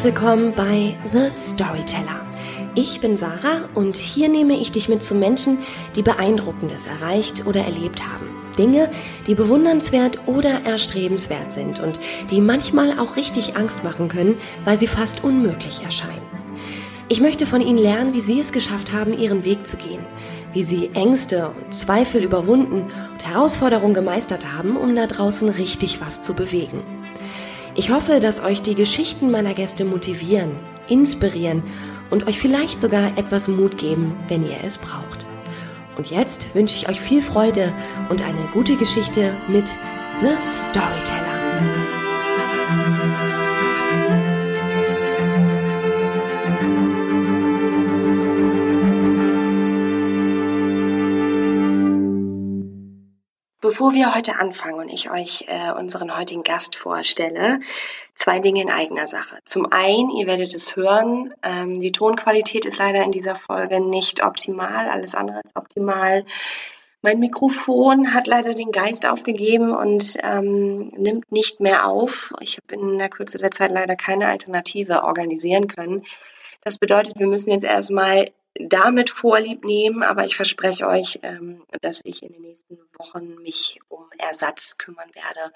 [0.00, 2.24] Herzlich willkommen bei The Storyteller.
[2.74, 5.58] Ich bin Sarah und hier nehme ich dich mit zu Menschen,
[5.94, 8.24] die Beeindruckendes erreicht oder erlebt haben.
[8.56, 8.88] Dinge,
[9.26, 12.00] die bewundernswert oder erstrebenswert sind und
[12.30, 16.22] die manchmal auch richtig Angst machen können, weil sie fast unmöglich erscheinen.
[17.10, 20.00] Ich möchte von ihnen lernen, wie sie es geschafft haben, ihren Weg zu gehen,
[20.54, 26.22] wie sie Ängste und Zweifel überwunden und Herausforderungen gemeistert haben, um da draußen richtig was
[26.22, 26.99] zu bewegen.
[27.74, 30.52] Ich hoffe, dass euch die Geschichten meiner Gäste motivieren,
[30.88, 31.62] inspirieren
[32.10, 35.26] und euch vielleicht sogar etwas Mut geben, wenn ihr es braucht.
[35.96, 37.72] Und jetzt wünsche ich euch viel Freude
[38.08, 39.68] und eine gute Geschichte mit
[40.20, 41.99] The Storyteller.
[53.70, 57.60] Bevor wir heute anfangen und ich euch äh, unseren heutigen Gast vorstelle,
[58.16, 59.38] zwei Dinge in eigener Sache.
[59.44, 64.24] Zum einen, ihr werdet es hören, ähm, die Tonqualität ist leider in dieser Folge nicht
[64.24, 66.24] optimal, alles andere als optimal.
[67.00, 72.34] Mein Mikrofon hat leider den Geist aufgegeben und ähm, nimmt nicht mehr auf.
[72.40, 76.02] Ich habe in der Kürze der Zeit leider keine Alternative organisieren können.
[76.62, 82.00] Das bedeutet, wir müssen jetzt erstmal damit Vorlieb nehmen, aber ich verspreche euch, ähm, dass
[82.04, 85.52] ich in den nächsten Wochen mich um Ersatz kümmern werde,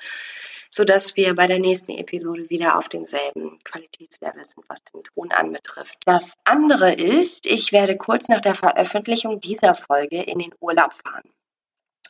[0.71, 5.33] so dass wir bei der nächsten Episode wieder auf demselben Qualitätslevel sind, was den Ton
[5.33, 5.99] anbetrifft.
[6.07, 11.31] Das andere ist, ich werde kurz nach der Veröffentlichung dieser Folge in den Urlaub fahren.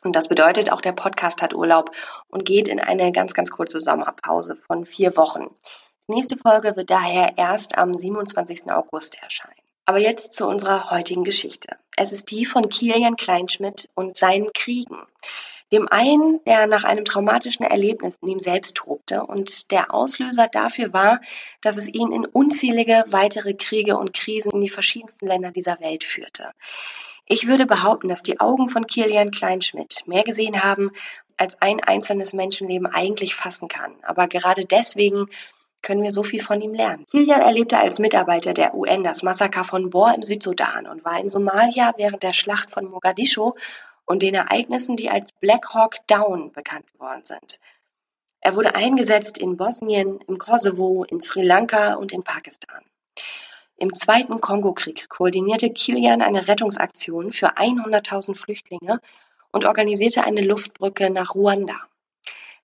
[0.03, 1.89] Und das bedeutet, auch der Podcast hat Urlaub
[2.27, 5.49] und geht in eine ganz, ganz kurze Sommerpause von vier Wochen.
[6.07, 8.71] Die nächste Folge wird daher erst am 27.
[8.71, 9.64] August erscheinen.
[9.85, 11.77] Aber jetzt zu unserer heutigen Geschichte.
[11.95, 14.97] Es ist die von Kilian Kleinschmidt und seinen Kriegen.
[15.71, 20.93] Dem einen, der nach einem traumatischen Erlebnis in ihm selbst tobte und der Auslöser dafür
[20.93, 21.21] war,
[21.61, 26.03] dass es ihn in unzählige weitere Kriege und Krisen in die verschiedensten Länder dieser Welt
[26.03, 26.51] führte.
[27.27, 30.91] Ich würde behaupten, dass die Augen von Kilian Kleinschmidt mehr gesehen haben,
[31.37, 33.95] als ein einzelnes Menschenleben eigentlich fassen kann.
[34.03, 35.27] Aber gerade deswegen
[35.85, 37.05] können wir so viel von ihm lernen.
[37.11, 41.29] Kilian erlebte als Mitarbeiter der UN das Massaker von Bor im Südsudan und war in
[41.29, 43.53] Somalia während der Schlacht von Mogadischu
[44.05, 47.59] und den Ereignissen, die als Black Hawk Down bekannt geworden sind.
[48.41, 52.81] Er wurde eingesetzt in Bosnien, im Kosovo, in Sri Lanka und in Pakistan.
[53.77, 58.99] Im Zweiten Kongokrieg koordinierte Kilian eine Rettungsaktion für 100.000 Flüchtlinge
[59.51, 61.75] und organisierte eine Luftbrücke nach Ruanda.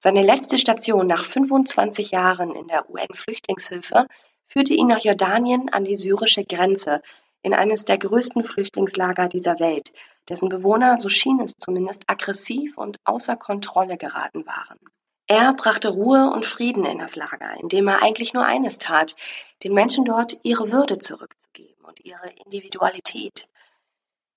[0.04, 4.08] Seine letzte Station nach 25 Jahren in der UN-Flüchtlingshilfe
[4.48, 7.04] führte ihn nach Jordanien an die syrische Grenze,
[7.44, 9.94] in eines der größten Flüchtlingslager dieser Welt,
[10.28, 14.80] dessen Bewohner, so schien es zumindest, aggressiv und außer Kontrolle geraten waren.
[15.28, 19.16] Er brachte Ruhe und Frieden in das Lager, indem er eigentlich nur eines tat,
[19.64, 23.48] den Menschen dort ihre Würde zurückzugeben und ihre Individualität.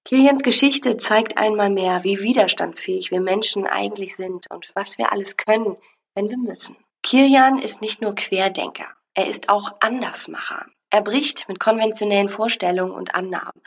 [0.05, 5.39] Kilians Geschichte zeigt einmal mehr, wie widerstandsfähig wir Menschen eigentlich sind und was wir alles
[5.39, 5.79] können,
[6.15, 6.77] wenn wir müssen.
[7.03, 10.67] Kilian ist nicht nur Querdenker, er ist auch Andersmacher.
[10.91, 13.63] Er bricht mit konventionellen Vorstellungen und Annahmen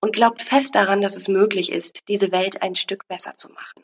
[0.00, 3.82] und glaubt fest daran, dass es möglich ist, diese Welt ein Stück besser zu machen.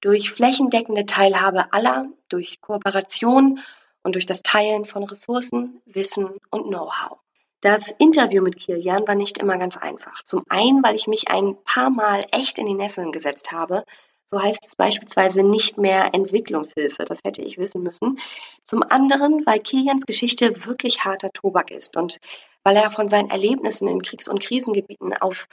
[0.00, 3.60] Durch flächendeckende Teilhabe aller, durch Kooperation
[4.02, 7.23] und durch das Teilen von Ressourcen, Wissen und Know-how.
[7.64, 10.22] Das Interview mit Kilian war nicht immer ganz einfach.
[10.22, 13.84] Zum einen, weil ich mich ein paar Mal echt in die Nesseln gesetzt habe.
[14.26, 18.18] So heißt es beispielsweise nicht mehr Entwicklungshilfe, das hätte ich wissen müssen.
[18.64, 22.18] Zum anderen, weil Kilians Geschichte wirklich harter Tobak ist und
[22.64, 25.46] weil er von seinen Erlebnissen in Kriegs- und Krisengebieten auf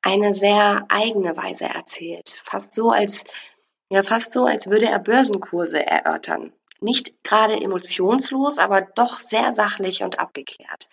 [0.00, 2.30] eine sehr eigene Weise erzählt.
[2.30, 3.24] Fast so, als,
[3.90, 6.54] ja, fast so, als würde er Börsenkurse erörtern.
[6.80, 10.88] Nicht gerade emotionslos, aber doch sehr sachlich und abgeklärt.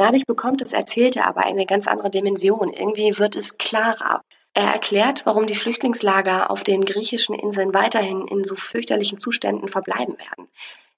[0.00, 2.72] Dadurch bekommt das Erzählte aber eine ganz andere Dimension.
[2.72, 4.22] Irgendwie wird es klarer.
[4.54, 10.18] Er erklärt, warum die Flüchtlingslager auf den griechischen Inseln weiterhin in so fürchterlichen Zuständen verbleiben
[10.18, 10.48] werden.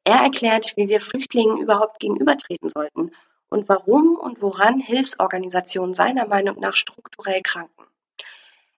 [0.05, 3.11] Er erklärt, wie wir Flüchtlingen überhaupt gegenübertreten sollten
[3.49, 7.83] und warum und woran Hilfsorganisationen seiner Meinung nach strukturell kranken.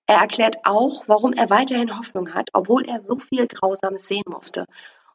[0.07, 4.65] Er erklärt auch, warum er weiterhin Hoffnung hat, obwohl er so viel Grausames sehen musste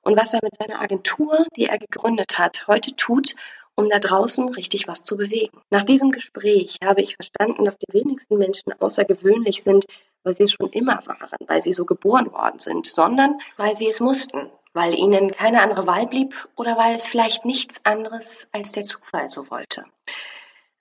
[0.02, 3.36] und was er mit seiner Agentur, die er gegründet hat, heute tut,
[3.80, 5.58] um da draußen richtig was zu bewegen.
[5.70, 9.86] Nach diesem Gespräch habe ich verstanden, dass die wenigsten Menschen außergewöhnlich sind,
[10.24, 13.88] weil sie es schon immer waren, weil sie so geboren worden sind, sondern weil sie
[13.88, 18.74] es mussten, weil ihnen keine andere Wahl blieb oder weil es vielleicht nichts anderes als
[18.74, 19.86] der Zufall so wollte.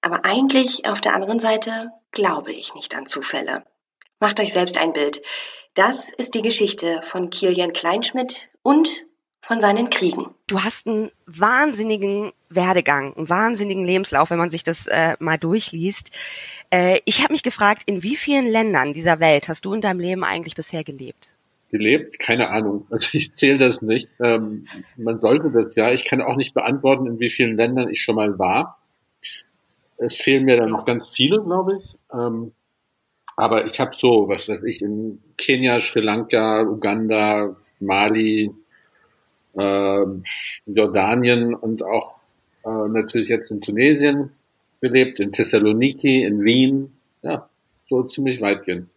[0.01, 3.63] Aber eigentlich auf der anderen Seite glaube ich nicht an Zufälle.
[4.19, 5.23] Macht euch selbst ein Bild.
[5.75, 9.05] Das ist die Geschichte von Kilian Kleinschmidt und
[9.49, 10.27] von seinen Kriegen.
[10.47, 16.11] Du hast einen wahnsinnigen Werdegang, einen wahnsinnigen Lebenslauf, wenn man sich das äh, mal durchliest.
[16.69, 20.01] Äh, ich habe mich gefragt, in wie vielen Ländern dieser Welt hast du in deinem
[20.01, 21.33] Leben eigentlich bisher gelebt?
[21.71, 22.19] Gelebt?
[22.19, 22.87] Keine Ahnung.
[22.91, 24.11] Also ich zähle das nicht.
[24.23, 24.69] Ähm,
[24.99, 25.91] man sollte das ja.
[25.93, 28.79] Ich kann auch nicht beantworten, in wie vielen Ländern ich schon mal war.
[29.97, 31.97] Es fehlen mir dann noch ganz viele, glaube ich.
[32.13, 32.53] Ähm,
[33.35, 38.53] aber ich habe so, was weiß ich, in Kenia, Sri Lanka, Uganda, Mali,
[39.59, 40.05] äh,
[40.67, 42.19] Jordanien und auch
[42.65, 44.31] äh, natürlich jetzt in Tunesien
[44.81, 47.49] gelebt, in Thessaloniki, in Wien, ja,
[47.89, 48.89] so ziemlich weitgehend.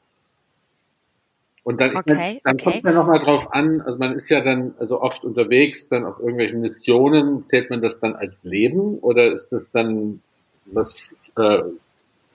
[1.63, 2.63] Und dann, okay, ich, dann okay.
[2.63, 6.19] kommt man nochmal drauf an, also man ist ja dann also oft unterwegs, dann auf
[6.19, 10.21] irgendwelchen Missionen, zählt man das dann als Leben oder ist das dann
[10.65, 10.95] was
[11.37, 11.63] äh,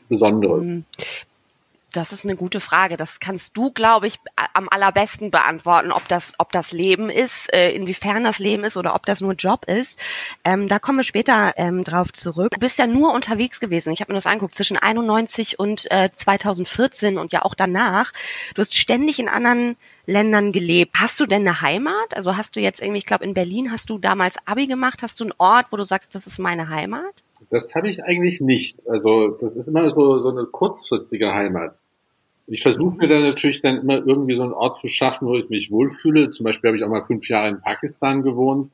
[0.08, 0.84] Besonderes?
[1.92, 2.96] Das ist eine gute Frage.
[2.96, 4.18] Das kannst du, glaube ich,
[4.52, 8.94] am allerbesten beantworten, ob das, ob das Leben ist, äh, inwiefern das Leben ist oder
[8.94, 9.98] ob das nur Job ist.
[10.44, 12.50] Ähm, da kommen wir später ähm, drauf zurück.
[12.50, 13.92] Du bist ja nur unterwegs gewesen.
[13.92, 18.12] Ich habe mir das angeguckt zwischen 91 und äh, 2014 und ja auch danach.
[18.54, 20.96] Du hast ständig in anderen Ländern gelebt.
[20.98, 22.14] Hast du denn eine Heimat?
[22.14, 25.02] Also hast du jetzt irgendwie, ich glaube in Berlin hast du damals Abi gemacht.
[25.02, 27.22] Hast du einen Ort, wo du sagst, das ist meine Heimat?
[27.50, 28.87] Das habe ich eigentlich nicht.
[28.88, 31.76] Also das ist immer so, so eine kurzfristige Heimat.
[32.48, 35.48] Ich versuche mir dann natürlich dann immer irgendwie so einen Ort zu schaffen, wo ich
[35.48, 36.31] mich wohlfühle.
[36.31, 38.70] Zum Beispiel habe ich auch mal fünf Jahre in Pakistan gewohnt.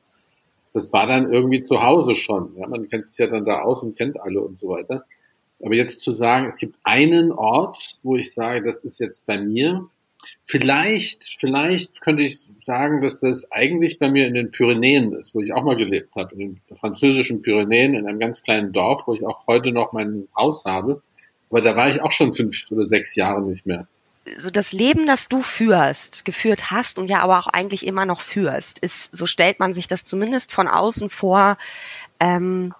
[0.73, 2.55] Das war dann irgendwie zu Hause schon.
[2.57, 5.05] Ja, man kennt sich ja dann da aus und kennt alle und so weiter.
[5.63, 9.37] Aber jetzt zu sagen, es gibt einen Ort, wo ich sage, das ist jetzt bei
[9.37, 9.87] mir.
[10.45, 15.41] Vielleicht, vielleicht könnte ich sagen, dass das eigentlich bei mir in den Pyrenäen ist, wo
[15.41, 19.13] ich auch mal gelebt habe, in den französischen Pyrenäen, in einem ganz kleinen Dorf, wo
[19.13, 21.01] ich auch heute noch mein Haus habe.
[21.49, 23.87] Aber da war ich auch schon fünf oder sechs Jahre nicht mehr.
[24.37, 28.21] So das Leben, das du führst, geführt hast und ja aber auch eigentlich immer noch
[28.21, 31.57] führst, ist, so stellt man sich das zumindest von außen vor,
[32.21, 32.73] ähm,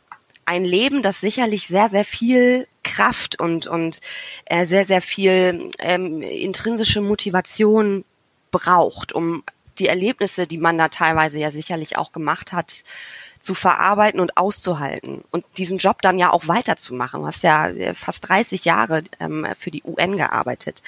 [0.45, 4.01] ein Leben, das sicherlich sehr, sehr viel Kraft und, und
[4.45, 8.03] äh, sehr, sehr viel ähm, intrinsische Motivation
[8.51, 9.43] braucht, um
[9.79, 12.83] die Erlebnisse, die man da teilweise ja sicherlich auch gemacht hat,
[13.39, 17.21] zu verarbeiten und auszuhalten und diesen Job dann ja auch weiterzumachen.
[17.21, 20.81] Du hast ja äh, fast 30 Jahre ähm, für die UN gearbeitet.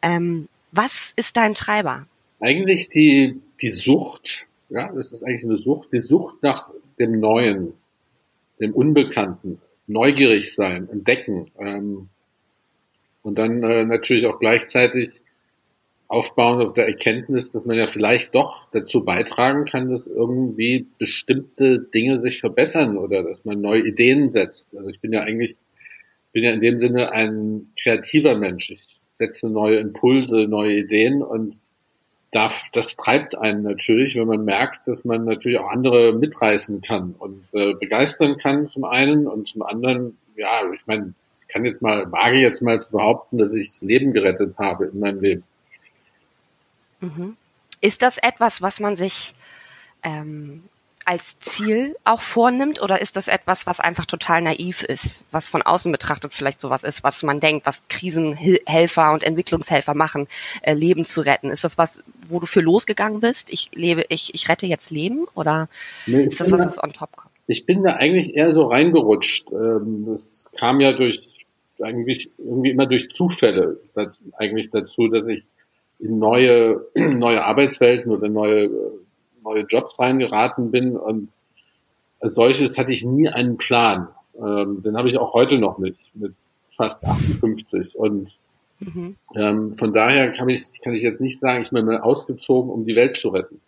[0.00, 2.06] Ähm, was ist dein Treiber?
[2.38, 7.72] Eigentlich die, die Sucht, ja, das ist eigentlich eine Sucht, die Sucht nach dem Neuen,
[8.60, 12.08] dem Unbekannten, neugierig sein, entdecken ähm,
[13.22, 15.22] und dann äh, natürlich auch gleichzeitig
[16.08, 21.80] aufbauen auf der Erkenntnis, dass man ja vielleicht doch dazu beitragen kann, dass irgendwie bestimmte
[21.80, 24.74] Dinge sich verbessern oder dass man neue Ideen setzt.
[24.74, 25.58] Also ich bin ja eigentlich,
[26.32, 28.70] bin ja in dem Sinne ein kreativer Mensch.
[28.70, 31.58] Ich setze neue Impulse, neue Ideen und
[32.30, 37.14] darf, das treibt einen natürlich, wenn man merkt, dass man natürlich auch andere mitreißen kann
[37.18, 41.80] und äh, begeistern kann zum einen und zum anderen, ja, ich meine, ich kann jetzt
[41.80, 45.44] mal, wage jetzt mal zu behaupten, dass ich Leben gerettet habe in meinem Leben.
[47.00, 47.36] Mhm.
[47.80, 49.34] Ist das etwas, was man sich
[50.02, 50.64] ähm,
[51.08, 55.62] als Ziel auch vornimmt oder ist das etwas, was einfach total naiv ist, was von
[55.62, 60.28] außen betrachtet vielleicht sowas ist, was man denkt, was Krisenhelfer und Entwicklungshelfer machen,
[60.60, 61.50] äh, Leben zu retten?
[61.50, 63.50] Ist das was, wo du für losgegangen bist?
[63.50, 65.70] Ich lebe, ich, ich rette jetzt Leben oder
[66.06, 67.32] nee, ist das was, was on top kommt?
[67.46, 69.50] Ich bin da eigentlich eher so reingerutscht.
[69.50, 71.46] Ähm, das kam ja durch
[71.80, 73.80] eigentlich irgendwie immer durch Zufälle
[74.36, 75.44] eigentlich dazu, dass ich
[75.98, 78.68] in neue, neue Arbeitswelten oder neue,
[79.42, 80.96] neue Jobs reingeraten bin.
[80.96, 81.32] Und
[82.20, 84.08] als solches hatte ich nie einen Plan.
[84.36, 86.34] Ähm, den habe ich auch heute noch nicht, mit
[86.70, 87.96] fast 58.
[87.96, 88.36] Und
[88.80, 89.16] mhm.
[89.34, 92.84] ähm, von daher kann ich, kann ich jetzt nicht sagen, ich bin mal ausgezogen, um
[92.84, 93.60] die Welt zu retten.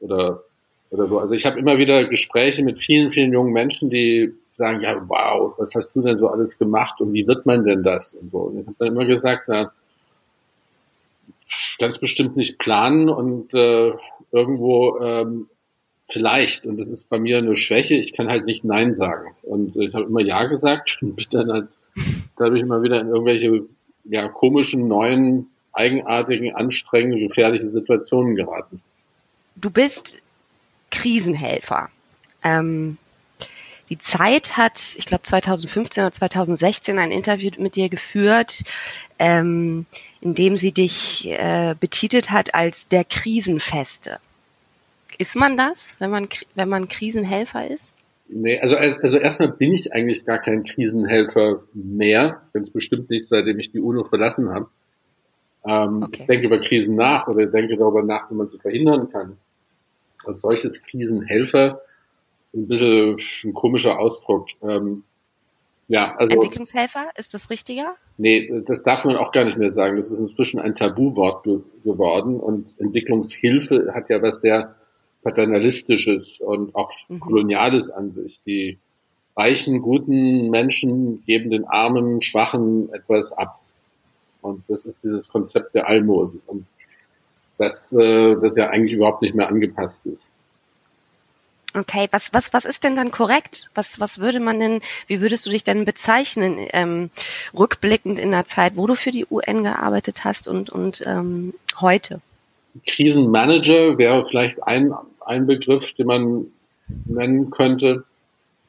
[0.00, 0.42] Oder,
[0.90, 1.18] oder so.
[1.18, 5.54] Also ich habe immer wieder Gespräche mit vielen, vielen jungen Menschen, die sagen, ja, wow,
[5.58, 8.14] was hast du denn so alles gemacht und wie wird man denn das?
[8.14, 8.38] Und so.
[8.38, 9.72] Und ich habe dann immer gesagt, na,
[11.78, 13.92] ganz bestimmt nicht planen und äh,
[14.32, 15.48] irgendwo ähm,
[16.08, 19.34] vielleicht, und das ist bei mir eine Schwäche, ich kann halt nicht Nein sagen.
[19.42, 21.68] Und ich habe immer Ja gesagt und bin dann halt
[22.36, 23.66] dadurch immer wieder in irgendwelche
[24.04, 28.80] ja, komischen, neuen, eigenartigen, anstrengenden, gefährlichen Situationen geraten.
[29.56, 30.20] Du bist
[30.90, 31.88] Krisenhelfer.
[32.42, 32.98] Ähm,
[33.90, 38.62] die Zeit hat, ich glaube 2015 oder 2016 ein Interview mit dir geführt,
[39.18, 39.86] ähm,
[40.24, 44.18] in dem sie dich äh, betitelt hat als der Krisenfeste.
[45.18, 47.92] Ist man das, wenn man, wenn man Krisenhelfer ist?
[48.26, 53.58] Nee, also, also erstmal bin ich eigentlich gar kein Krisenhelfer mehr, ganz bestimmt nicht, seitdem
[53.60, 54.68] ich die UNO verlassen habe.
[55.66, 56.22] Ähm, okay.
[56.22, 59.36] Ich denke über Krisen nach oder denke darüber nach, wie man sie verhindern kann.
[60.24, 61.82] Als solches Krisenhelfer
[62.54, 64.48] ein bisschen ein komischer Ausdruck.
[64.62, 65.04] Ähm,
[65.88, 67.96] ja, also, Entwicklungshelfer, ist das richtiger?
[68.16, 69.96] Nee, das darf man auch gar nicht mehr sagen.
[69.96, 74.74] Das ist inzwischen ein Tabuwort ge geworden und Entwicklungshilfe hat ja was sehr
[75.22, 77.20] paternalistisches und auch mhm.
[77.20, 78.40] koloniales an sich.
[78.46, 78.78] Die
[79.36, 83.60] reichen, guten Menschen geben den armen, schwachen etwas ab.
[84.40, 86.40] Und das ist dieses Konzept der Almosen.
[86.46, 86.66] Und
[87.58, 90.28] das, äh, das ja eigentlich überhaupt nicht mehr angepasst ist.
[91.76, 93.70] Okay, was, was, was ist denn dann korrekt?
[93.74, 97.10] Was, was würde man denn, wie würdest du dich denn bezeichnen, ähm,
[97.52, 102.20] rückblickend in der Zeit, wo du für die UN gearbeitet hast und, und ähm, heute?
[102.86, 104.92] Krisenmanager wäre vielleicht ein,
[105.26, 106.46] ein Begriff, den man
[107.06, 108.04] nennen könnte.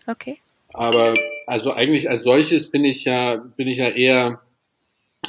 [0.08, 0.40] Okay.
[0.74, 1.14] Aber
[1.46, 4.42] also eigentlich als solches bin ich ja, bin ich ja eher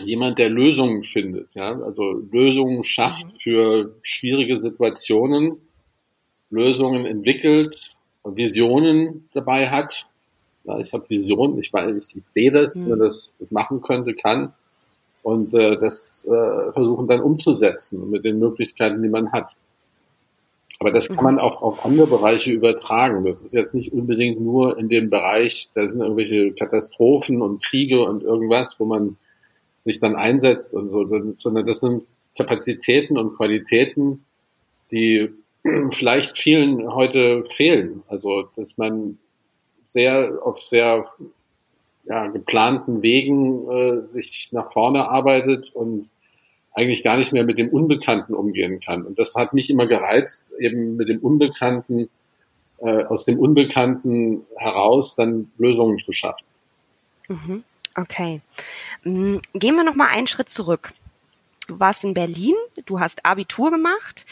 [0.02, 3.38] jemand, der Lösungen findet, ja, also Lösungen schafft mhm.
[3.38, 5.58] für schwierige Situationen
[6.50, 10.06] Lösungen entwickelt, Visionen dabei hat.
[10.64, 12.82] Ja, ich habe Visionen, ich weiß, ich, ich sehe das, mhm.
[12.82, 14.52] wenn man das, das machen könnte, kann
[15.22, 19.56] und äh, das äh, versuchen dann umzusetzen mit den Möglichkeiten, die man hat.
[20.78, 21.24] Aber das kann mhm.
[21.24, 23.24] man auch auf andere Bereiche übertragen.
[23.24, 28.02] Das ist jetzt nicht unbedingt nur in dem Bereich, da sind irgendwelche Katastrophen und Kriege
[28.02, 29.16] und irgendwas, wo man
[29.80, 32.02] sich dann einsetzt und so, sondern das sind
[32.36, 34.24] Kapazitäten und Qualitäten,
[34.90, 35.30] die
[35.90, 38.02] vielleicht vielen heute fehlen.
[38.08, 39.18] Also, dass man
[39.84, 41.06] sehr auf sehr
[42.04, 46.08] ja, geplanten Wegen äh, sich nach vorne arbeitet und
[46.72, 49.06] eigentlich gar nicht mehr mit dem Unbekannten umgehen kann.
[49.06, 52.08] Und das hat mich immer gereizt, eben mit dem Unbekannten,
[52.78, 56.44] äh, aus dem Unbekannten heraus dann Lösungen zu schaffen.
[57.28, 57.64] Mhm.
[57.96, 58.42] Okay.
[59.04, 60.92] Mm, gehen wir noch mal einen Schritt zurück.
[61.66, 62.54] Du warst in Berlin,
[62.84, 64.26] du hast Abitur gemacht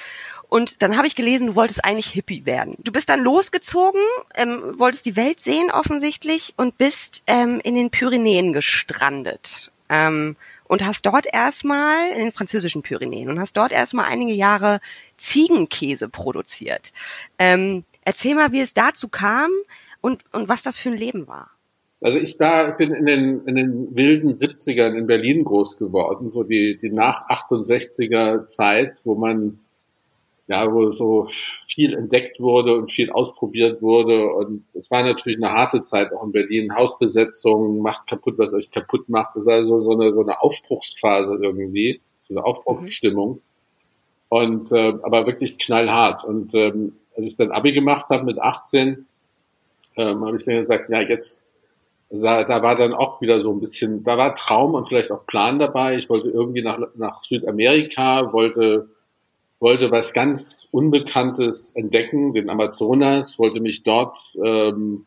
[0.48, 2.76] und dann habe ich gelesen, du wolltest eigentlich Hippie werden.
[2.78, 4.00] Du bist dann losgezogen,
[4.34, 9.70] ähm, wolltest die Welt sehen offensichtlich und bist ähm, in den Pyrenäen gestrandet.
[9.88, 10.36] Ähm,
[10.66, 14.80] und hast dort erstmal in den französischen Pyrenäen und hast dort erstmal einige Jahre
[15.18, 16.92] Ziegenkäse produziert.
[17.38, 19.50] Ähm, erzähl mal, wie es dazu kam
[20.00, 21.50] und, und was das für ein Leben war.
[22.00, 26.42] Also ich da bin in den, in den wilden 70ern in Berlin groß geworden, so
[26.42, 29.60] die, die nach 68er Zeit, wo man
[30.46, 31.28] ja, wo so
[31.66, 34.32] viel entdeckt wurde und viel ausprobiert wurde.
[34.34, 36.74] Und es war natürlich eine harte Zeit auch in Berlin.
[36.74, 39.36] Hausbesetzung, macht kaputt, was euch kaputt macht.
[39.36, 43.40] Es war so, so, eine, so eine Aufbruchsphase irgendwie, so eine Aufbruchsstimmung.
[44.28, 46.24] Und äh, aber wirklich knallhart.
[46.24, 49.06] Und ähm, als ich dann Abi gemacht habe mit 18,
[49.96, 51.44] ähm, habe ich dann gesagt, ja, jetzt
[52.10, 55.26] da, da war dann auch wieder so ein bisschen, da war Traum und vielleicht auch
[55.26, 55.96] Plan dabei.
[55.96, 58.88] Ich wollte irgendwie nach, nach Südamerika, wollte
[59.60, 65.06] wollte was ganz Unbekanntes entdecken, den Amazonas, wollte mich dort ähm,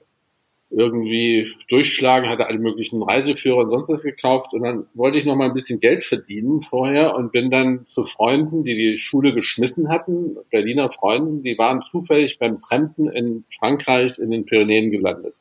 [0.70, 5.36] irgendwie durchschlagen, hatte alle möglichen Reiseführer und sonst was gekauft und dann wollte ich noch
[5.36, 9.90] mal ein bisschen Geld verdienen vorher und bin dann zu Freunden, die die Schule geschmissen
[9.90, 15.36] hatten, Berliner Freunden, die waren zufällig beim Fremden in Frankreich in den Pyrenäen gelandet.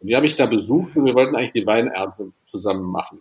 [0.00, 3.20] Und die habe ich da besucht und wir wollten eigentlich die Weinernte zusammen machen.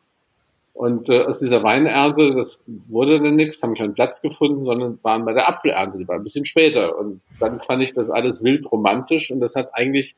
[0.76, 5.24] Und äh, aus dieser Weinernte, das wurde dann nichts, haben keinen Platz gefunden, sondern waren
[5.24, 7.00] bei der Apfelernte, die war ein bisschen später.
[7.00, 10.18] Und dann fand ich das alles wild romantisch und das hat eigentlich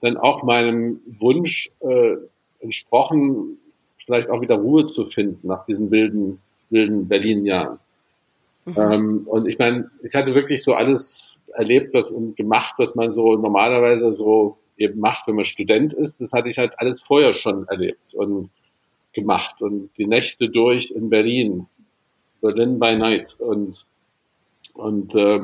[0.00, 2.16] dann auch meinem Wunsch äh,
[2.60, 3.58] entsprochen,
[3.98, 6.40] vielleicht auch wieder Ruhe zu finden nach diesen wilden,
[6.70, 7.78] wilden Berlin-Jahren.
[8.64, 8.74] Mhm.
[8.78, 13.12] Ähm, und ich meine, ich hatte wirklich so alles erlebt was, und gemacht, was man
[13.12, 16.22] so normalerweise so eben macht, wenn man Student ist.
[16.22, 18.14] Das hatte ich halt alles vorher schon erlebt.
[18.14, 18.48] Und
[19.12, 21.66] gemacht und die Nächte durch in Berlin,
[22.40, 23.86] Berlin by Night und
[24.74, 25.40] und äh,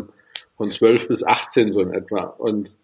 [0.57, 2.77] von 12 bis 18 so in etwa und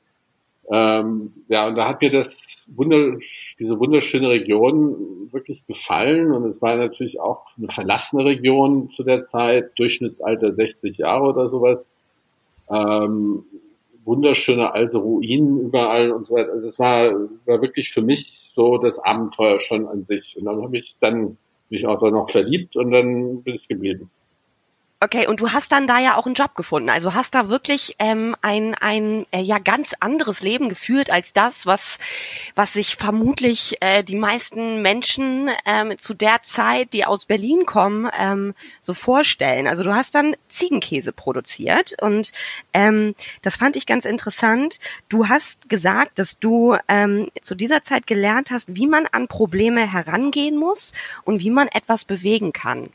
[0.71, 3.19] ähm, ja und da hat mir das Wunder,
[3.59, 9.23] diese wunderschöne Region wirklich gefallen und es war natürlich auch eine verlassene Region zu der
[9.23, 11.89] Zeit, Durchschnittsalter 60 Jahre oder sowas.
[12.71, 13.45] Ähm,
[14.05, 16.53] wunderschöne alte Ruinen überall und so weiter.
[16.53, 17.12] Also das war,
[17.47, 20.37] war wirklich für mich so das Abenteuer schon an sich.
[20.37, 24.11] Und dann habe ich dann mich auch da noch verliebt und dann bin ich geblieben.
[25.03, 26.89] Okay, und du hast dann da ja auch einen Job gefunden.
[26.89, 31.67] Also hast da wirklich ähm, ein, ein äh, ja ganz anderes Leben geführt als das,
[31.67, 31.99] was,
[32.55, 38.09] was sich vermutlich äh, die meisten Menschen ähm, zu der Zeit, die aus Berlin kommen,
[38.17, 39.67] ähm, so vorstellen.
[39.67, 42.31] Also du hast dann Ziegenkäse produziert und
[42.73, 44.79] ähm, das fand ich ganz interessant.
[45.09, 49.93] Du hast gesagt, dass du ähm, zu dieser Zeit gelernt hast, wie man an Probleme
[49.93, 50.93] herangehen muss
[51.25, 52.89] und wie man etwas bewegen kann.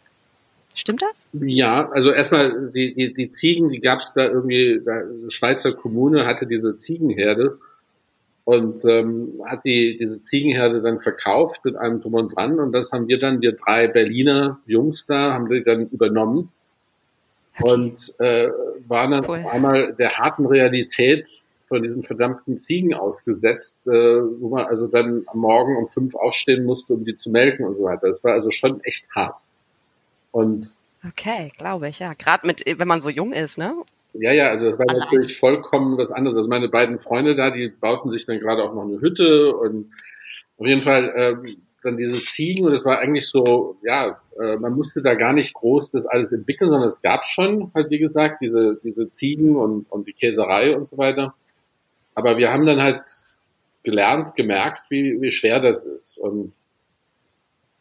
[0.77, 1.27] Stimmt das?
[1.33, 5.73] Ja, also erstmal die, die, die Ziegen, die gab es da irgendwie, da, eine Schweizer
[5.73, 7.57] Kommune hatte diese Ziegenherde
[8.43, 12.91] und ähm, hat die diese Ziegenherde dann verkauft mit einem Drum und Dran und das
[12.91, 16.51] haben wir dann, wir drei Berliner Jungs da, haben wir dann übernommen
[17.59, 18.49] und äh,
[18.87, 19.39] waren dann cool.
[19.39, 21.25] auf einmal der harten Realität
[21.67, 26.65] von diesen verdammten Ziegen ausgesetzt, äh, wo man also dann am Morgen um fünf aufstehen
[26.65, 28.09] musste, um die zu melken und so weiter.
[28.09, 29.41] Das war also schon echt hart.
[30.31, 30.73] Und
[31.07, 32.13] okay, glaube ich, ja.
[32.13, 33.75] Gerade mit, wenn man so jung ist, ne?
[34.13, 34.99] Ja, ja, also das war Allein.
[35.01, 36.37] natürlich vollkommen was anderes.
[36.37, 39.91] Also meine beiden Freunde da, die bauten sich dann gerade auch noch eine Hütte und
[40.57, 41.51] auf jeden Fall äh,
[41.83, 45.53] dann diese Ziegen und es war eigentlich so, ja, äh, man musste da gar nicht
[45.53, 49.85] groß das alles entwickeln, sondern es gab schon, halt wie gesagt, diese, diese Ziegen und,
[49.91, 51.35] und die Käserei und so weiter.
[52.15, 53.01] Aber wir haben dann halt
[53.83, 56.17] gelernt, gemerkt, wie, wie schwer das ist.
[56.17, 56.53] Und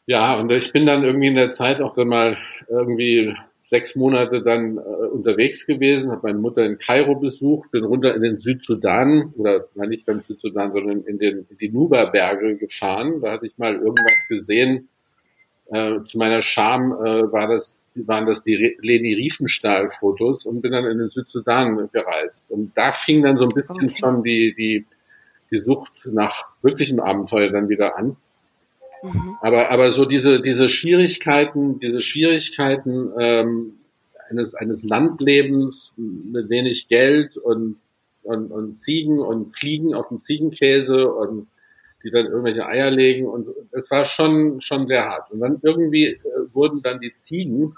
[0.06, 3.34] ja, und ich bin dann irgendwie in der Zeit auch dann mal irgendwie
[3.66, 8.22] sechs Monate dann äh, unterwegs gewesen, habe meine Mutter in Kairo besucht, bin runter in
[8.22, 13.20] den Südsudan oder nein, nicht beim Südsudan, sondern in, den, in die Nuba-Berge gefahren.
[13.20, 14.88] Da hatte ich mal irgendwas gesehen.
[15.68, 20.84] Äh, zu meiner Scham äh, war das, waren das die Leni Riefenstahl-Fotos und bin dann
[20.84, 22.48] in den Südsudan gereist.
[22.48, 23.96] Und da fing dann so ein bisschen okay.
[23.96, 24.86] schon die, die,
[25.50, 28.16] die Sucht nach wirklichem Abenteuer dann wieder an.
[29.12, 29.36] Mhm.
[29.40, 33.72] Aber, aber so diese, diese Schwierigkeiten, diese Schwierigkeiten ähm,
[34.28, 37.76] eines, eines Landlebens mit wenig Geld und,
[38.22, 41.48] und, und Ziegen und Fliegen auf dem Ziegenkäse und
[42.02, 45.30] die dann irgendwelche Eier legen und es war schon, schon sehr hart.
[45.30, 46.18] Und dann irgendwie äh,
[46.52, 47.74] wurden dann die Ziegen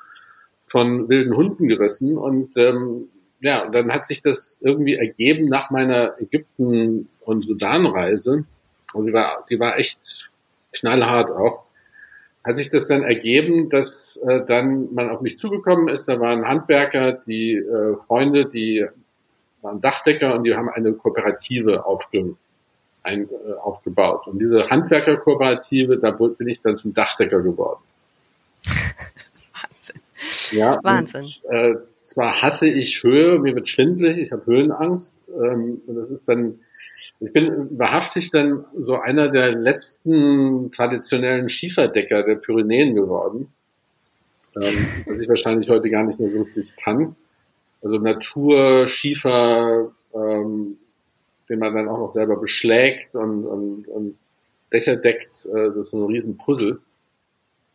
[0.66, 3.08] von wilden Hunden gerissen und ähm,
[3.40, 8.44] ja, und dann hat sich das irgendwie ergeben nach meiner Ägypten- und Sudanreise.
[8.92, 10.27] Und die war, die war echt
[10.72, 11.64] knallhart auch,
[12.44, 16.06] hat sich das dann ergeben, dass äh, dann man auf mich zugekommen ist.
[16.06, 18.87] Da waren Handwerker, die äh, Freunde, die
[19.62, 22.36] waren Dachdecker und die haben eine Kooperative aufge,
[23.02, 24.26] ein, äh, aufgebaut.
[24.26, 27.80] Und diese Handwerkerkooperative, da bin ich dann zum Dachdecker geworden.
[29.52, 30.00] Wahnsinn.
[30.52, 31.21] Ja, Wahnsinn.
[31.21, 35.14] Und, äh, zwar hasse ich Höhe, mir wird schwindlig, ich habe Höhenangst.
[35.28, 36.60] Ähm, und das ist dann
[37.21, 43.49] ich bin wahrhaftig dann so einer der letzten traditionellen Schieferdecker der Pyrenäen geworden,
[44.57, 47.17] ähm, was ich wahrscheinlich heute gar nicht mehr wirklich kann.
[47.83, 50.78] Also Natur, Schiefer, ähm,
[51.49, 54.19] den man dann auch noch selber beschlägt und, und, und
[54.73, 56.81] Dächer deckt, äh, das ist so ein Riesenpuzzle.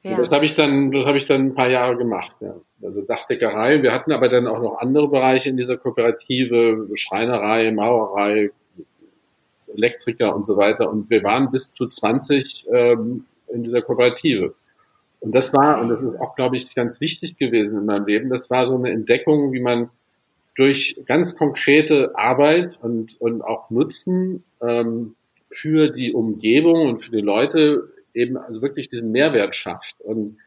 [0.04, 0.18] Ja.
[0.18, 2.36] Das habe ich dann, das habe ich dann ein paar Jahre gemacht.
[2.42, 2.56] Ja.
[2.82, 3.82] Also Dachdeckerei.
[3.82, 8.52] Wir hatten aber dann auch noch andere Bereiche in dieser Kooperative: Schreinerei, Maurerei,
[9.74, 10.90] Elektriker und so weiter.
[10.90, 14.56] Und wir waren bis zu 20 ähm, in dieser Kooperative.
[15.20, 18.30] Und das war, und das ist auch, glaube ich, ganz wichtig gewesen in meinem Leben,
[18.30, 19.90] das war so eine Entdeckung, wie man
[20.56, 25.16] durch ganz konkrete Arbeit und, und auch Nutzen ähm,
[25.50, 30.00] für die Umgebung und für die Leute eben also wirklich diesen Mehrwert schafft.
[30.02, 30.38] Und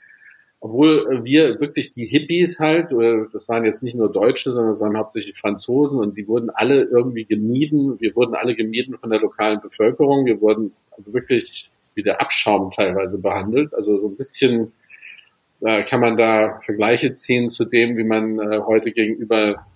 [0.61, 2.90] obwohl wir wirklich die Hippies halt,
[3.33, 6.83] das waren jetzt nicht nur Deutsche, sondern es waren hauptsächlich Franzosen und die wurden alle
[6.83, 8.01] irgendwie gemieden.
[8.01, 10.25] Wir wurden alle gemieden von der lokalen Bevölkerung.
[10.25, 10.73] Wir wurden
[11.05, 13.75] wirklich wie der Abschaum teilweise behandelt.
[13.75, 14.73] Also so ein bisschen
[15.62, 19.66] äh, kann man da Vergleiche ziehen zu dem, wie man äh, heute gegenüber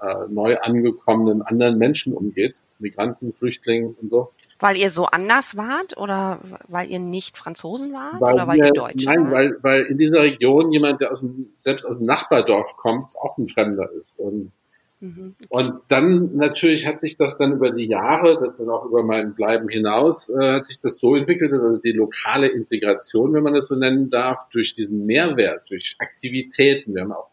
[0.00, 4.32] äh, neu angekommenen anderen Menschen umgeht, Migranten, Flüchtlingen und so.
[4.58, 8.66] Weil ihr so anders wart oder weil ihr nicht Franzosen wart weil oder weil wir,
[8.66, 12.06] ihr Deutsch Nein, weil, weil in dieser Region jemand, der aus dem, selbst aus dem
[12.06, 14.18] Nachbardorf kommt, auch ein Fremder ist.
[14.18, 14.52] Und,
[15.00, 19.02] mhm, und dann natürlich hat sich das dann über die Jahre, das dann auch über
[19.02, 23.54] mein Bleiben hinaus, äh, hat sich das so entwickelt, also die lokale Integration, wenn man
[23.54, 26.94] das so nennen darf, durch diesen Mehrwert, durch Aktivitäten.
[26.94, 27.28] Wir haben auch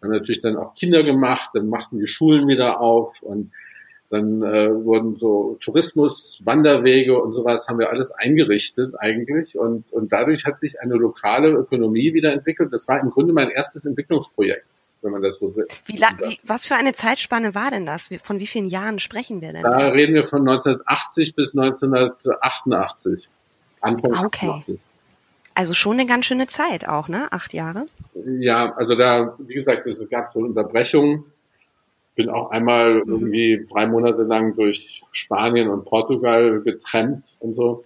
[0.00, 3.52] wir haben natürlich dann auch Kinder gemacht, dann machten die Schulen wieder auf und
[4.10, 9.56] dann äh, wurden so Tourismus, Wanderwege und sowas haben wir alles eingerichtet eigentlich.
[9.56, 12.72] Und, und dadurch hat sich eine lokale Ökonomie wieder entwickelt.
[12.72, 14.66] Das war im Grunde mein erstes Entwicklungsprojekt,
[15.02, 15.68] wenn man das so will.
[15.86, 18.10] Wie, wie, was für eine Zeitspanne war denn das?
[18.20, 19.62] Von wie vielen Jahren sprechen wir denn?
[19.62, 23.28] Da reden wir von 1980 bis 1988.
[23.80, 24.48] Anfang okay.
[24.48, 24.80] 88.
[25.54, 27.28] Also schon eine ganz schöne Zeit auch, ne?
[27.30, 27.86] Acht Jahre?
[28.40, 31.26] Ja, also da, wie gesagt, es gab so Unterbrechungen
[32.20, 33.12] bin auch einmal mhm.
[33.12, 37.84] irgendwie drei Monate lang durch Spanien und Portugal getrennt und so.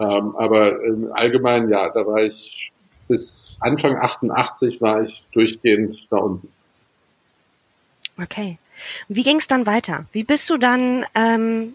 [0.00, 2.72] Ähm, aber im Allgemeinen, ja, da war ich
[3.08, 6.48] bis Anfang 88 war ich durchgehend da unten.
[8.20, 8.56] Okay.
[9.08, 10.06] Wie ging es dann weiter?
[10.12, 11.74] Wie bist du dann ähm,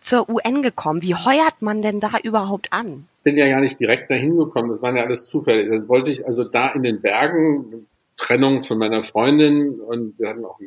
[0.00, 1.00] zur UN gekommen?
[1.02, 3.06] Wie heuert man denn da überhaupt an?
[3.22, 5.68] Bin ja gar nicht direkt dahin gekommen, das waren ja alles Zufälle.
[5.68, 10.44] Dann wollte ich also da in den Bergen, Trennung von meiner Freundin und wir hatten
[10.44, 10.58] auch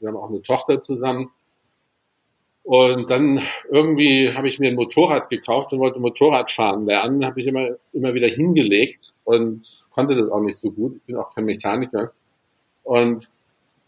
[0.00, 1.30] wir haben auch eine Tochter zusammen.
[2.62, 7.24] Und dann irgendwie habe ich mir ein Motorrad gekauft und wollte Motorrad fahren lernen.
[7.24, 10.96] Habe ich immer, immer wieder hingelegt und konnte das auch nicht so gut.
[10.96, 12.12] Ich bin auch kein Mechaniker.
[12.82, 13.28] Und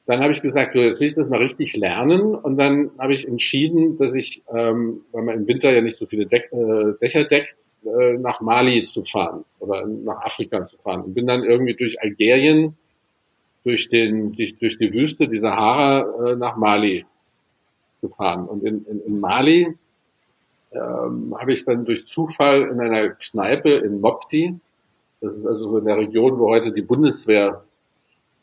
[0.06, 2.34] dann habe ich gesagt, so, jetzt will ich das mal richtig lernen.
[2.34, 6.06] Und dann habe ich entschieden, dass ich, ähm, weil man im Winter ja nicht so
[6.06, 11.02] viele Deck, äh, Dächer deckt, äh, nach Mali zu fahren oder nach Afrika zu fahren.
[11.02, 12.76] Und bin dann irgendwie durch Algerien,
[13.64, 17.04] durch, den, durch, durch die Wüste, die Sahara, äh, nach Mali
[18.00, 18.46] gefahren.
[18.46, 19.74] Und in, in, in Mali
[20.72, 24.54] ähm, habe ich dann durch Zufall in einer Kneipe in Mopti,
[25.20, 27.62] das ist also so in der Region, wo heute die Bundeswehr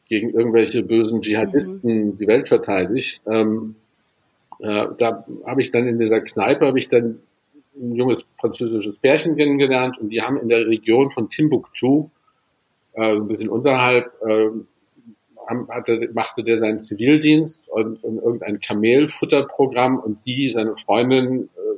[0.08, 2.18] gegen irgendwelche bösen Dschihadisten mhm.
[2.18, 3.76] die Welt verteidigt, ähm,
[4.60, 7.20] äh, da habe ich dann in dieser Kneipe, habe ich dann
[7.76, 12.10] ein junges französisches Pärchen kennengelernt und die haben in der Region von Timbuktu,
[12.94, 14.50] äh, ein bisschen unterhalb, äh,
[15.50, 21.70] hatte, machte der seinen Zivildienst und, und irgendein Kamelfutterprogramm und sie, seine Freundin, äh,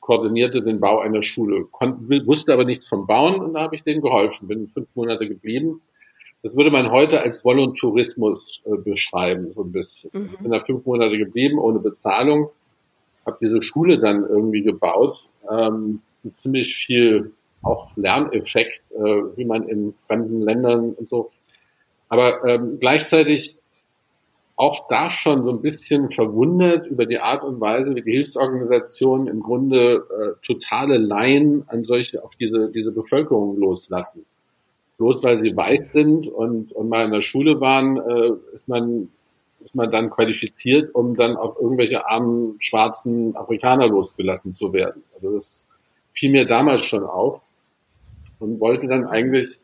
[0.00, 3.82] koordinierte den Bau einer Schule, konnte, wusste aber nichts vom Bauen und da habe ich
[3.82, 5.82] denen geholfen, bin fünf Monate geblieben.
[6.42, 10.10] Das würde man heute als Voluntourismus äh, beschreiben, so ein bisschen.
[10.12, 10.30] Mhm.
[10.32, 12.50] Ich bin da fünf Monate geblieben, ohne Bezahlung,
[13.26, 19.02] habe diese Schule dann irgendwie gebaut, ähm, mit ziemlich viel auch Lerneffekt, äh,
[19.36, 21.30] wie man in fremden Ländern und so
[22.08, 23.56] aber ähm, gleichzeitig
[24.56, 29.28] auch da schon so ein bisschen verwundert über die Art und Weise, wie die Hilfsorganisationen
[29.28, 34.24] im Grunde äh, totale Laien an solche, auf diese, diese Bevölkerung loslassen.
[34.96, 39.10] Bloß weil sie weiß sind und, und mal in der Schule waren, äh, ist man
[39.60, 45.02] ist man dann qualifiziert, um dann auf irgendwelche armen schwarzen Afrikaner losgelassen zu werden.
[45.14, 45.66] Also das
[46.12, 47.40] fiel mir damals schon auf
[48.38, 49.58] und wollte dann eigentlich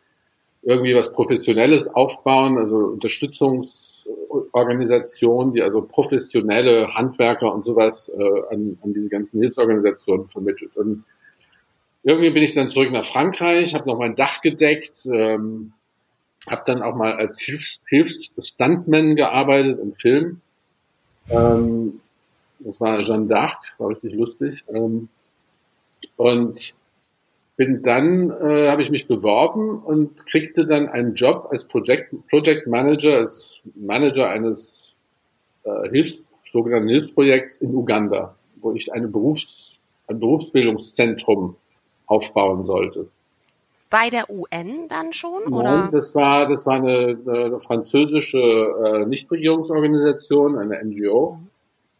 [0.64, 8.94] irgendwie was Professionelles aufbauen, also Unterstützungsorganisationen, die also professionelle Handwerker und sowas äh, an, an
[8.94, 10.76] diese ganzen Hilfsorganisationen vermittelt.
[10.76, 11.04] Und
[12.02, 15.72] irgendwie bin ich dann zurück nach Frankreich, habe noch mein Dach gedeckt, ähm,
[16.46, 20.40] habe dann auch mal als Hilfs Hilfs-Stuntman gearbeitet im Film.
[21.28, 22.00] Ähm,
[22.58, 24.64] das war Jeanne d'Arc, war richtig lustig.
[24.68, 25.08] Ähm,
[26.16, 26.74] und
[27.56, 32.66] bin dann, äh, habe ich mich beworben und kriegte dann einen Job als Project, Project
[32.66, 34.94] Manager, als Manager eines
[35.64, 36.18] äh, Hilfs,
[36.52, 39.76] sogenannten Hilfsprojekts in Uganda, wo ich eine Berufs-,
[40.08, 41.56] ein Berufsbildungszentrum
[42.06, 43.08] aufbauen sollte.
[43.88, 45.44] Bei der UN dann schon?
[45.44, 45.88] Nein, oder?
[45.92, 51.38] das war, das war eine, eine französische äh, Nichtregierungsorganisation, eine NGO.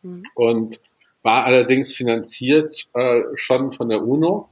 [0.02, 0.24] Mhm.
[0.34, 0.80] Und
[1.22, 4.48] war allerdings finanziert äh, schon von der UNO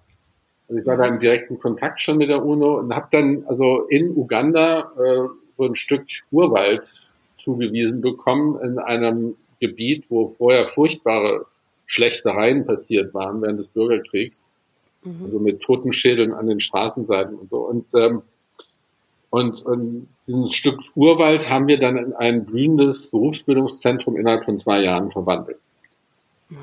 [0.72, 3.82] also ich war da im direkten Kontakt schon mit der UNO und habe dann also
[3.88, 11.44] in Uganda äh, so ein Stück Urwald zugewiesen bekommen in einem Gebiet, wo vorher furchtbare
[11.84, 14.40] Schlechtereien passiert waren während des Bürgerkriegs.
[15.04, 15.26] Mhm.
[15.26, 17.58] Also mit Totenschädeln an den Straßenseiten und so.
[17.58, 18.22] Und, ähm,
[19.28, 24.80] und, und dieses Stück Urwald haben wir dann in ein blühendes Berufsbildungszentrum innerhalb von zwei
[24.80, 25.58] Jahren verwandelt.
[26.48, 26.56] Mhm.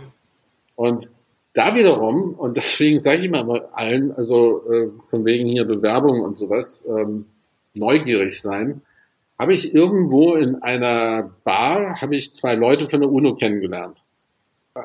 [0.75, 1.09] Und
[1.53, 6.37] da wiederum, und deswegen sage ich mal allen, also äh, von wegen hier Bewerbung und
[6.37, 7.25] sowas, ähm,
[7.73, 8.81] neugierig sein,
[9.37, 14.03] habe ich irgendwo in einer Bar, habe ich zwei Leute von der UNO kennengelernt.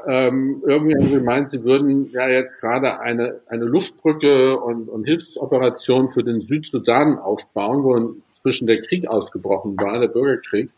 [0.07, 5.05] Ähm, irgendwie haben sie gemeint, sie würden ja jetzt gerade eine, eine Luftbrücke und, und
[5.05, 10.71] Hilfsoperation für den Südsudan aufbauen, wo inzwischen der Krieg ausgebrochen war, der Bürgerkrieg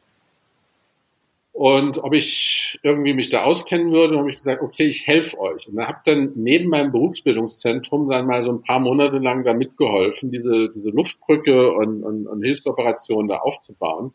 [1.57, 5.66] und ob ich irgendwie mich da auskennen würde, habe ich gesagt, okay, ich helfe euch.
[5.66, 10.31] Und habe dann neben meinem Berufsbildungszentrum dann mal so ein paar Monate lang da mitgeholfen,
[10.31, 14.12] diese, diese Luftbrücke und, und, und Hilfsoperationen da aufzubauen.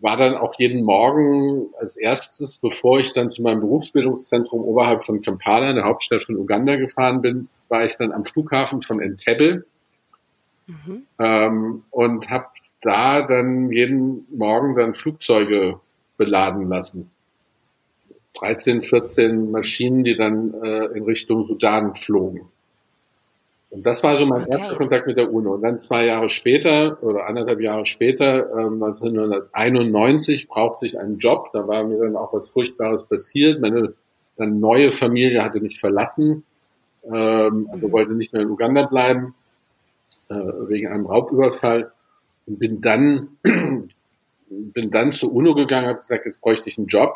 [0.00, 5.20] War dann auch jeden Morgen als erstes, bevor ich dann zu meinem Berufsbildungszentrum oberhalb von
[5.20, 9.66] Kampala, der Hauptstadt von Uganda, gefahren bin, war ich dann am Flughafen von Entebbe
[10.66, 11.02] mhm.
[11.18, 12.46] ähm, und habe
[12.80, 15.80] da dann jeden Morgen dann Flugzeuge
[16.16, 17.10] beladen lassen.
[18.34, 22.42] 13, 14 Maschinen, die dann äh, in Richtung Sudan flogen.
[23.70, 24.58] Und das war so mein okay.
[24.58, 25.54] erster Kontakt mit der UNO.
[25.54, 31.50] Und dann zwei Jahre später oder anderthalb Jahre später, ähm, 1991, brauchte ich einen Job.
[31.52, 33.60] Da war mir dann auch was Furchtbares passiert.
[33.60, 33.94] Meine
[34.36, 36.44] dann neue Familie hatte mich verlassen,
[37.04, 37.92] ähm, also mhm.
[37.92, 39.34] wollte nicht mehr in Uganda bleiben,
[40.28, 41.92] äh, wegen einem Raubüberfall.
[42.46, 43.38] Und bin dann
[44.48, 47.14] bin dann zur UNO gegangen, habe gesagt, jetzt bräuchte ich einen Job.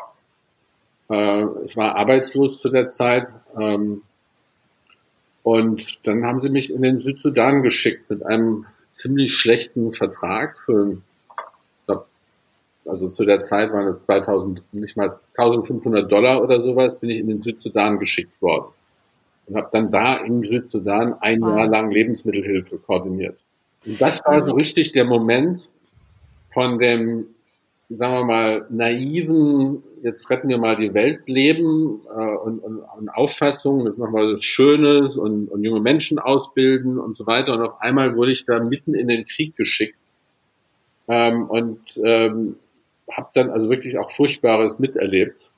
[1.09, 3.27] Äh, ich war arbeitslos zu der Zeit.
[3.57, 4.03] Ähm,
[5.43, 10.97] und dann haben sie mich in den Südsudan geschickt mit einem ziemlich schlechten Vertrag für
[11.87, 12.07] glaub,
[12.85, 17.19] also zu der Zeit waren es 2000, nicht mal 1500 Dollar oder sowas, bin ich
[17.19, 18.73] in den Südsudan geschickt worden.
[19.47, 23.39] Und habe dann da im Südsudan ein Jahr lang Lebensmittelhilfe koordiniert.
[23.85, 25.69] Und das war so richtig der Moment
[26.53, 27.27] von dem,
[27.89, 33.09] sagen wir mal, naiven, jetzt retten wir mal die Welt leben äh, und, und, und
[33.09, 37.53] Auffassung, das machen wir was Schönes und, und junge Menschen ausbilden und so weiter.
[37.53, 39.97] Und auf einmal wurde ich da mitten in den Krieg geschickt
[41.07, 42.55] ähm, und ähm,
[43.11, 45.49] habe dann also wirklich auch Furchtbares miterlebt.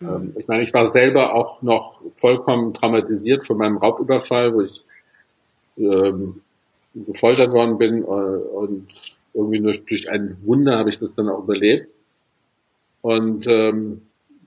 [0.00, 4.84] Ähm, ich meine, ich war selber auch noch vollkommen traumatisiert von meinem Raubüberfall, wo ich
[5.78, 6.42] ähm,
[6.94, 8.88] gefoltert worden bin äh, und
[9.34, 11.88] irgendwie durch, durch ein Wunder habe ich das dann auch überlebt.
[13.00, 14.02] Und ähm,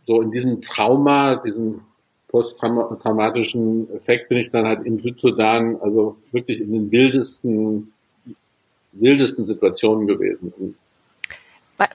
[0.06, 1.82] so in diesem Trauma, diesem
[2.28, 7.94] posttraumatischen Effekt bin ich dann halt im Südsudan, also wirklich in den wildesten,
[8.92, 10.76] wildesten Situationen gewesen.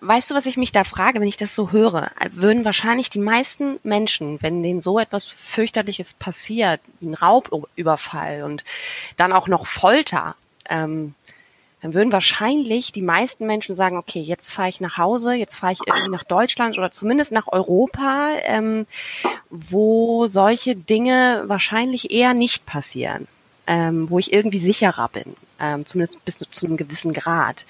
[0.00, 2.10] Weißt du, was ich mich da frage, wenn ich das so höre?
[2.32, 8.64] Würden wahrscheinlich die meisten Menschen, wenn denen so etwas fürchterliches passiert, wie ein Raubüberfall und
[9.16, 10.36] dann auch noch Folter,
[10.68, 11.14] ähm,
[11.82, 15.72] dann würden wahrscheinlich die meisten Menschen sagen, okay, jetzt fahre ich nach Hause, jetzt fahre
[15.72, 18.86] ich irgendwie nach Deutschland oder zumindest nach Europa, ähm,
[19.48, 23.26] wo solche Dinge wahrscheinlich eher nicht passieren,
[23.66, 27.66] ähm, wo ich irgendwie sicherer bin ähm, zumindest bis zu einem gewissen Grad.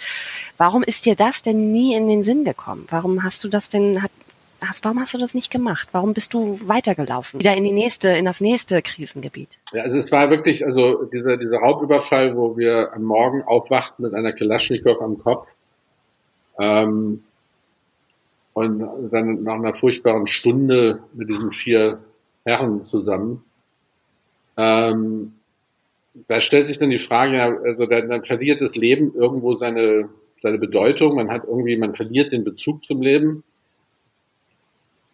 [0.57, 2.87] Warum ist dir das denn nie in den Sinn gekommen?
[2.89, 4.13] Warum hast du das denn, hat,
[4.61, 5.89] hast, warum hast du das nicht gemacht?
[5.93, 7.41] Warum bist du weitergelaufen?
[7.41, 9.59] Wieder in die nächste, in das nächste Krisengebiet?
[9.73, 14.15] Ja, also es war wirklich, also dieser, dieser Raubüberfall, wo wir am Morgen aufwachten mit
[14.15, 15.57] einer Kalaschnikow am Kopf.
[16.59, 17.23] Ähm,
[18.53, 22.01] und dann nach einer furchtbaren Stunde mit diesen vier
[22.45, 23.45] Herren zusammen.
[24.57, 25.35] Ähm,
[26.27, 30.09] da stellt sich dann die Frage, also dann, dann verliert das Leben irgendwo seine,
[30.43, 31.15] seine Bedeutung.
[31.15, 33.45] Man hat irgendwie, man verliert den Bezug zum Leben.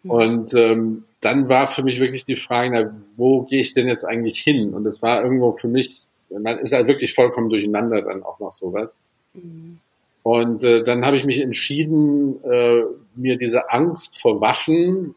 [0.07, 0.11] Hm.
[0.11, 4.05] Und ähm, dann war für mich wirklich die Frage, na, wo gehe ich denn jetzt
[4.05, 4.73] eigentlich hin?
[4.73, 8.51] Und das war irgendwo für mich, man ist halt wirklich vollkommen durcheinander dann auch noch
[8.51, 8.95] sowas.
[9.33, 9.79] Mhm.
[10.23, 12.81] Und äh, dann habe ich mich entschieden, äh,
[13.15, 15.15] mir diese Angst vor Waffen,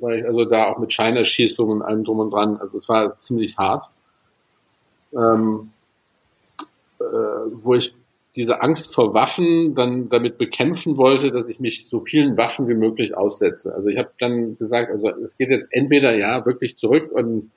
[0.00, 3.14] weil ich also da auch mit Scheinerschießungen und allem drum und dran, also es war
[3.16, 3.88] ziemlich hart
[5.12, 5.70] ähm,
[7.00, 7.94] äh, wo ich
[8.36, 12.74] diese Angst vor Waffen dann damit bekämpfen wollte, dass ich mich so vielen Waffen wie
[12.74, 13.74] möglich aussetze.
[13.74, 17.50] Also ich habe dann gesagt, also es geht jetzt entweder ja wirklich zurück und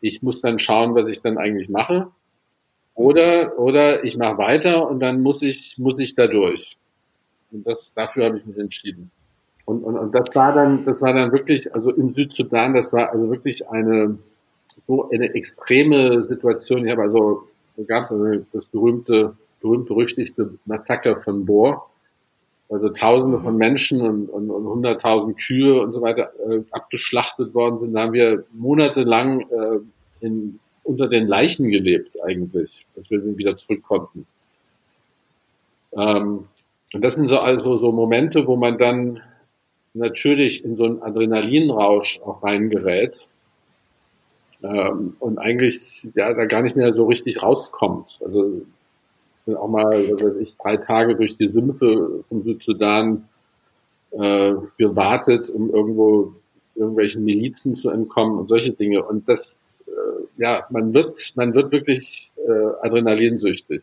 [0.00, 2.08] ich muss dann schauen, was ich dann eigentlich mache,
[2.94, 6.76] oder oder ich mache weiter und dann muss ich muss ich da durch.
[7.50, 9.10] Und das dafür habe ich mich entschieden.
[9.64, 13.10] Und, und, und das war dann das war dann wirklich also im Südsudan, das war
[13.10, 14.18] also wirklich eine
[14.84, 16.84] so eine extreme Situation.
[16.84, 17.48] Ich habe also,
[17.86, 21.88] gab es also das berühmte, berühmt-berüchtigte Massaker von Bohr.
[22.68, 27.78] Also Tausende von Menschen und, und, und 100.000 Kühe und so weiter äh, abgeschlachtet worden
[27.78, 27.94] sind.
[27.94, 29.80] Da haben wir monatelang äh,
[30.20, 34.26] in, unter den Leichen gelebt eigentlich, dass wir wieder zurück konnten.
[35.92, 36.44] Ähm,
[36.92, 39.20] und das sind so also so Momente, wo man dann
[39.94, 43.28] natürlich in so einen Adrenalinrausch auch reingerät
[44.62, 48.20] ähm, und eigentlich ja da gar nicht mehr so richtig rauskommt.
[48.24, 48.62] Also
[49.44, 53.28] bin auch mal, was weiß ich, drei Tage durch die Sümpfe vom Südsudan
[54.12, 56.34] äh, gewartet, um irgendwo
[56.74, 59.04] irgendwelchen Milizen zu entkommen und solche Dinge.
[59.04, 63.82] Und das, äh, ja, man wird, man wird wirklich äh, adrenalinsüchtig.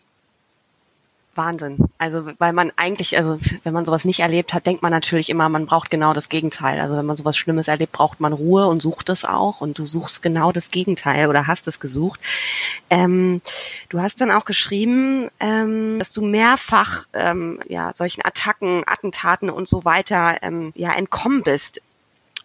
[1.36, 1.78] Wahnsinn.
[1.98, 5.48] Also, weil man eigentlich, also wenn man sowas nicht erlebt hat, denkt man natürlich immer,
[5.50, 6.80] man braucht genau das Gegenteil.
[6.80, 9.62] Also wenn man sowas Schlimmes erlebt, braucht man Ruhe und sucht es auch.
[9.62, 12.20] Und du suchst genau das Gegenteil oder hast es gesucht.
[12.90, 13.42] Ähm,
[13.90, 19.70] du hast dann auch geschrieben, ähm, dass du mehrfach ähm, ja solchen Attacken, Attentaten und
[19.70, 21.82] so weiter ähm, ja entkommen bist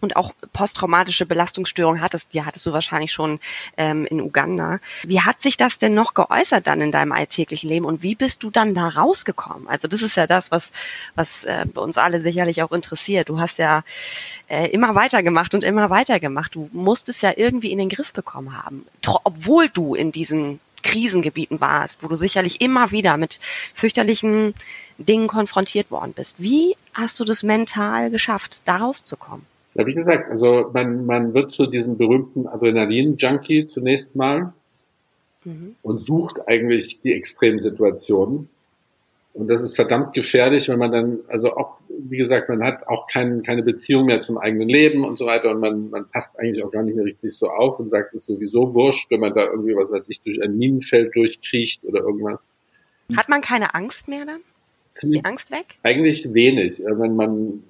[0.00, 3.40] und auch posttraumatische Belastungsstörungen hattest, die hattest du wahrscheinlich schon
[3.76, 4.78] ähm, in Uganda.
[5.04, 8.42] Wie hat sich das denn noch geäußert dann in deinem alltäglichen Leben und wie bist
[8.42, 9.68] du dann da rausgekommen?
[9.68, 10.72] Also das ist ja das, was,
[11.14, 13.28] was äh, uns alle sicherlich auch interessiert.
[13.28, 13.82] Du hast ja
[14.48, 16.54] äh, immer weitergemacht und immer weitergemacht.
[16.54, 18.86] Du musstest ja irgendwie in den Griff bekommen haben,
[19.24, 23.40] obwohl du in diesen Krisengebieten warst, wo du sicherlich immer wieder mit
[23.74, 24.54] fürchterlichen
[24.98, 26.36] Dingen konfrontiert worden bist.
[26.38, 29.44] Wie hast du das mental geschafft, da rauszukommen?
[29.76, 34.54] Ja, wie gesagt, also man, man wird zu diesem berühmten Adrenalin-Junkie zunächst mal
[35.44, 35.76] mhm.
[35.82, 38.48] und sucht eigentlich die Extremsituationen.
[39.34, 43.06] Und das ist verdammt gefährlich, wenn man dann, also auch, wie gesagt, man hat auch
[43.06, 46.64] kein, keine Beziehung mehr zum eigenen Leben und so weiter und man, man passt eigentlich
[46.64, 49.34] auch gar nicht mehr richtig so auf und sagt, es ist sowieso wurscht, wenn man
[49.34, 52.40] da irgendwie, was weiß ich, durch ein Minenfeld durchkriecht oder irgendwas.
[53.14, 54.40] Hat man keine Angst mehr dann?
[54.94, 55.76] Ist die Angst weg?
[55.82, 56.80] Eigentlich wenig.
[56.82, 57.62] Wenn man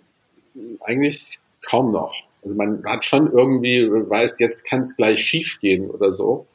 [0.85, 2.15] eigentlich kaum noch.
[2.43, 6.47] Also man hat schon irgendwie weiß, jetzt kann es gleich schief gehen oder so.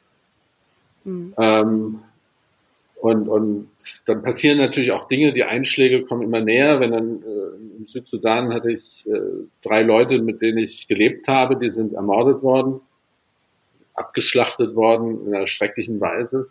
[1.04, 1.34] Mhm.
[1.38, 1.98] Ähm,
[3.02, 3.68] und, und
[4.06, 6.78] dann passieren natürlich auch Dinge, die Einschläge kommen immer näher.
[6.78, 9.20] Wenn dann äh, im Südsudan hatte ich äh,
[9.62, 12.80] drei Leute, mit denen ich gelebt habe, die sind ermordet worden,
[13.94, 16.48] abgeschlachtet worden in einer schrecklichen Weise.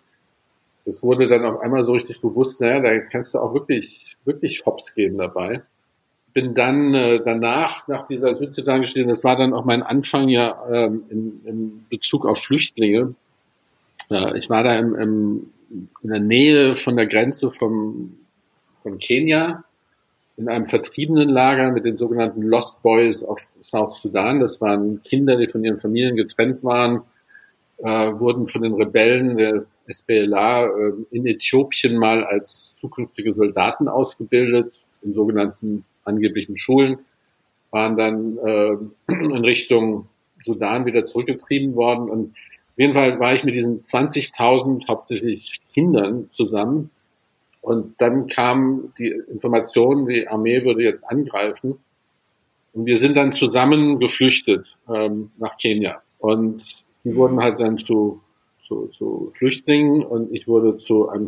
[0.85, 4.65] Es wurde dann auf einmal so richtig bewusst, naja, da kannst du auch wirklich, wirklich
[4.65, 5.61] Hops geben dabei.
[6.33, 11.03] Bin dann äh, danach, nach dieser Südsudan-Geschichte, das war dann auch mein Anfang ja ähm,
[11.09, 13.15] in, in Bezug auf Flüchtlinge.
[14.09, 18.17] Äh, ich war da im, im in der Nähe von der Grenze vom,
[18.83, 19.63] von Kenia
[20.37, 24.39] in einem vertriebenen Lager mit den sogenannten Lost Boys of South Sudan.
[24.39, 27.03] Das waren Kinder, die von ihren Familien getrennt waren,
[27.77, 34.83] äh, wurden von den Rebellen der SPLA äh, in Äthiopien mal als zukünftige Soldaten ausgebildet,
[35.03, 36.99] in sogenannten angeblichen Schulen,
[37.71, 40.07] waren dann äh, in Richtung
[40.43, 42.35] Sudan wieder zurückgetrieben worden und
[42.81, 46.89] jeden Fall war ich mit diesen 20.000 hauptsächlich Kindern zusammen.
[47.61, 51.77] Und dann kam die Information, die Armee würde jetzt angreifen.
[52.73, 56.01] Und wir sind dann zusammen geflüchtet ähm, nach Kenia.
[56.17, 58.21] Und die wurden halt dann zu,
[58.67, 61.27] zu, zu Flüchtlingen und ich wurde zu einem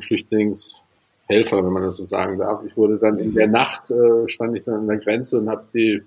[1.33, 2.63] Flüchtlingshelfer, wenn man das so sagen darf.
[2.65, 5.63] Ich wurde dann in der Nacht, äh, stand ich dann an der Grenze und habe
[5.63, 6.03] sie,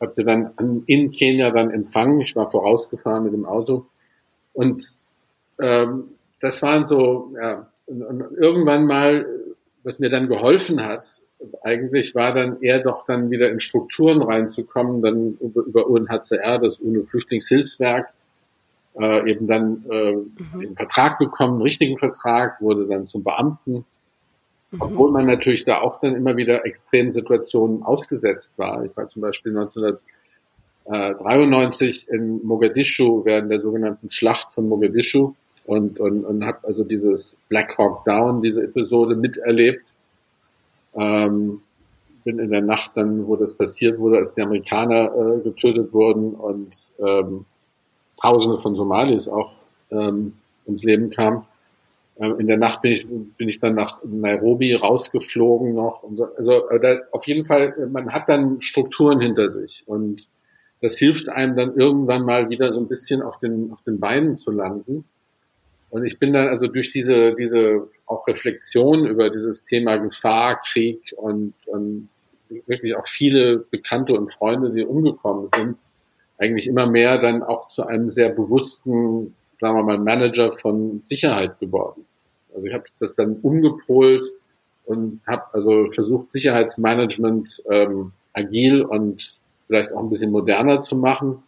[0.00, 2.20] hab sie dann an, in Kenia dann empfangen.
[2.20, 3.86] Ich war vorausgefahren mit dem Auto
[4.52, 4.92] und
[5.60, 6.04] ähm,
[6.40, 9.26] das waren so, ja, und, und irgendwann mal,
[9.82, 11.20] was mir dann geholfen hat,
[11.62, 16.78] eigentlich war dann eher doch dann wieder in Strukturen reinzukommen, dann über, über UNHCR, das
[16.78, 18.08] UNO-Flüchtlingshilfswerk,
[18.98, 20.36] äh, eben dann äh, mhm.
[20.54, 23.84] einen Vertrag bekommen, einen richtigen Vertrag, wurde dann zum Beamten.
[24.78, 28.84] Obwohl man natürlich da auch dann immer wieder extremen Situationen ausgesetzt war.
[28.84, 30.00] Ich war zum Beispiel 1900
[30.86, 35.32] 93 in Mogadischu während der sogenannten Schlacht von Mogadischu
[35.64, 39.84] und, und, und habe also dieses Black Hawk Down, diese Episode miterlebt.
[40.94, 41.62] Ähm,
[42.24, 46.34] bin in der Nacht dann, wo das passiert wurde, als die Amerikaner äh, getötet wurden
[46.34, 47.44] und ähm,
[48.20, 49.52] Tausende von Somalis auch
[49.90, 50.34] ähm,
[50.66, 51.44] ums Leben kamen.
[52.24, 56.02] Ähm, in der Nacht bin ich, bin ich dann nach Nairobi rausgeflogen noch.
[56.14, 56.24] So.
[56.36, 60.26] Also äh, auf jeden Fall, man hat dann Strukturen hinter sich und
[60.80, 64.36] das hilft einem dann irgendwann mal wieder so ein bisschen auf den, auf den Beinen
[64.36, 65.04] zu landen.
[65.88, 71.14] Und ich bin dann also durch diese, diese auch Reflexion über dieses Thema Gefahr, Krieg
[71.16, 72.08] und, und
[72.66, 75.76] wirklich auch viele Bekannte und Freunde, die umgekommen sind,
[76.36, 81.58] eigentlich immer mehr dann auch zu einem sehr bewussten, sagen wir mal, Manager von Sicherheit
[81.60, 82.04] geworden.
[82.54, 84.30] Also ich habe das dann umgepolt
[84.86, 91.42] und habe also versucht, Sicherheitsmanagement ähm, agil und vielleicht auch ein bisschen moderner zu machen,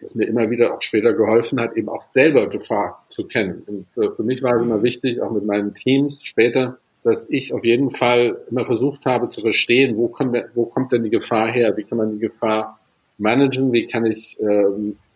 [0.00, 3.62] das mir immer wieder auch später geholfen hat, eben auch selber Gefahr zu kennen.
[3.66, 7.64] Und für mich war es immer wichtig, auch mit meinen Teams später, dass ich auf
[7.64, 11.76] jeden Fall immer versucht habe zu verstehen, wo kommt, wo kommt denn die Gefahr her?
[11.76, 12.80] Wie kann man die Gefahr
[13.16, 13.72] managen?
[13.72, 14.64] Wie kann ich äh,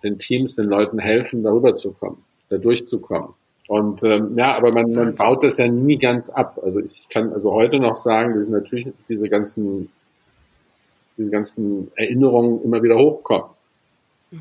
[0.03, 3.35] den Teams, den Leuten helfen, darüber zu kommen, da durchzukommen?
[3.71, 6.59] Und ähm, ja, aber man, man baut das ja nie ganz ab.
[6.61, 9.89] Also ich kann also heute noch sagen, dass natürlich diese ganzen
[11.17, 13.51] diese ganzen Erinnerungen immer wieder hochkommen.
[14.33, 14.41] Mhm.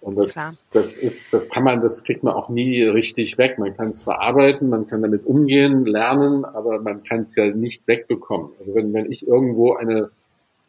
[0.00, 3.58] Und das, das, ist, das kann man, das kriegt man auch nie richtig weg.
[3.58, 7.88] Man kann es verarbeiten, man kann damit umgehen, lernen, aber man kann es ja nicht
[7.88, 8.50] wegbekommen.
[8.60, 10.10] Also wenn, wenn ich irgendwo eine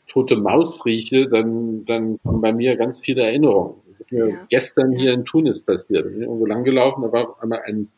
[0.08, 3.76] tote Maus rieche, dann, dann kommen bei mir ganz viele Erinnerungen.
[4.14, 4.46] Mir ja.
[4.50, 6.06] gestern hier in Tunis passiert.
[6.06, 7.90] Ich bin irgendwo langgelaufen, da war einmal ein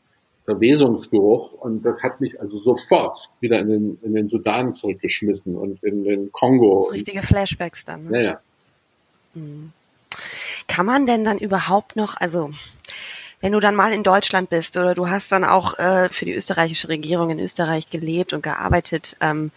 [0.45, 5.83] Verwesungsgeruch und das hat mich also sofort wieder in den, in den Sudan zurückgeschmissen und
[5.83, 6.83] in den Kongo.
[6.85, 8.05] Das richtige Flashbacks dann.
[8.05, 8.17] Ne?
[8.17, 8.39] Ja, ja.
[9.33, 9.71] Hm.
[10.67, 12.51] Kann man denn dann überhaupt noch, also
[13.41, 16.33] wenn du dann mal in Deutschland bist oder du hast dann auch äh, für die
[16.33, 19.51] österreichische Regierung in Österreich gelebt und gearbeitet, ähm,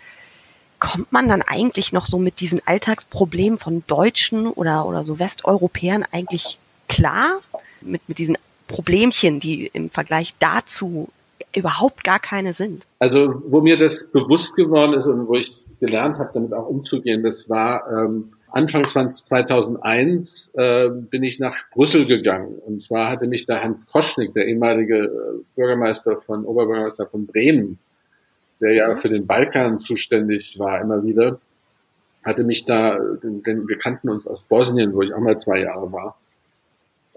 [0.79, 6.05] kommt man dann eigentlich noch so mit diesen Alltagsproblemen von Deutschen oder, oder so Westeuropäern
[6.13, 6.59] eigentlich
[6.89, 7.41] klar?
[7.81, 11.09] Mit, mit diesen Problemchen, die im Vergleich dazu
[11.55, 12.87] überhaupt gar keine sind.
[12.99, 17.23] Also wo mir das bewusst geworden ist und wo ich gelernt habe, damit auch umzugehen,
[17.23, 22.59] das war ähm, Anfang 2001 äh, bin ich nach Brüssel gegangen.
[22.67, 27.79] Und zwar hatte mich da Hans Koschnik, der ehemalige äh, Bürgermeister von, Oberbürgermeister von Bremen,
[28.61, 28.99] der ja mhm.
[28.99, 31.41] für den Balkan zuständig war immer wieder,
[32.25, 35.93] hatte mich da, denn wir kannten uns aus Bosnien, wo ich auch mal zwei Jahre
[35.93, 36.19] war,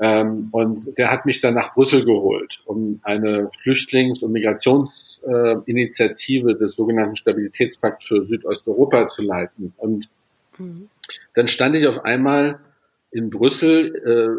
[0.02, 6.58] Ähm, und der hat mich dann nach Brüssel geholt, um eine Flüchtlings- und Migrationsinitiative äh,
[6.58, 9.76] des sogenannten Stabilitätspakt für Südosteuropa zu leiten.
[9.78, 10.10] Und
[10.58, 10.90] mhm.
[11.36, 12.58] dann stand ich auf einmal
[13.12, 14.30] in Brüssel, äh,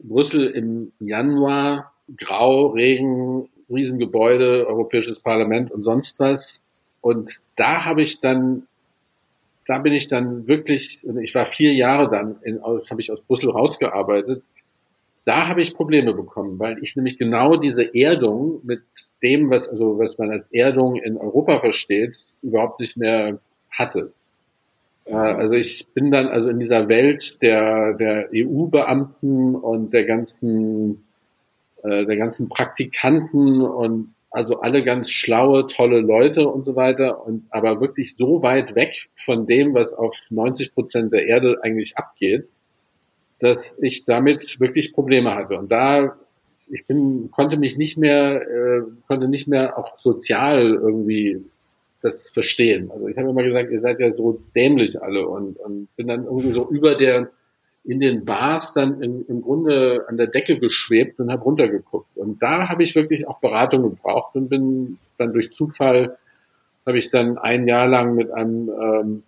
[0.00, 6.62] Brüssel im Januar, grau, Regen, Riesengebäude, Europäisches Parlament und sonst was.
[7.00, 8.66] Und da habe ich dann,
[9.66, 13.50] da bin ich dann wirklich, ich war vier Jahre dann, in, habe ich aus Brüssel
[13.50, 14.42] rausgearbeitet.
[15.24, 18.82] Da habe ich Probleme bekommen, weil ich nämlich genau diese Erdung mit
[19.22, 23.40] dem, was, also was man als Erdung in Europa versteht, überhaupt nicht mehr
[23.70, 24.12] hatte.
[25.06, 31.05] Äh, also ich bin dann also in dieser Welt der, der EU-Beamten und der ganzen
[31.86, 37.44] äh, der ganzen Praktikanten und also alle ganz schlaue, tolle Leute und so weiter und
[37.50, 42.46] aber wirklich so weit weg von dem, was auf 90 Prozent der Erde eigentlich abgeht,
[43.38, 45.58] dass ich damit wirklich Probleme hatte.
[45.58, 46.16] Und da
[46.68, 51.44] ich bin, konnte mich nicht mehr, äh, konnte nicht mehr auch sozial irgendwie
[52.02, 52.90] das verstehen.
[52.90, 56.24] Also ich habe immer gesagt, ihr seid ja so dämlich alle und, und bin dann
[56.24, 57.30] irgendwie so über der
[57.86, 62.16] in den Bars dann in, im Grunde an der Decke geschwebt und habe runtergeguckt.
[62.16, 66.18] Und da habe ich wirklich auch Beratung gebraucht und bin dann durch Zufall,
[66.84, 69.22] habe ich dann ein Jahr lang mit einem ähm,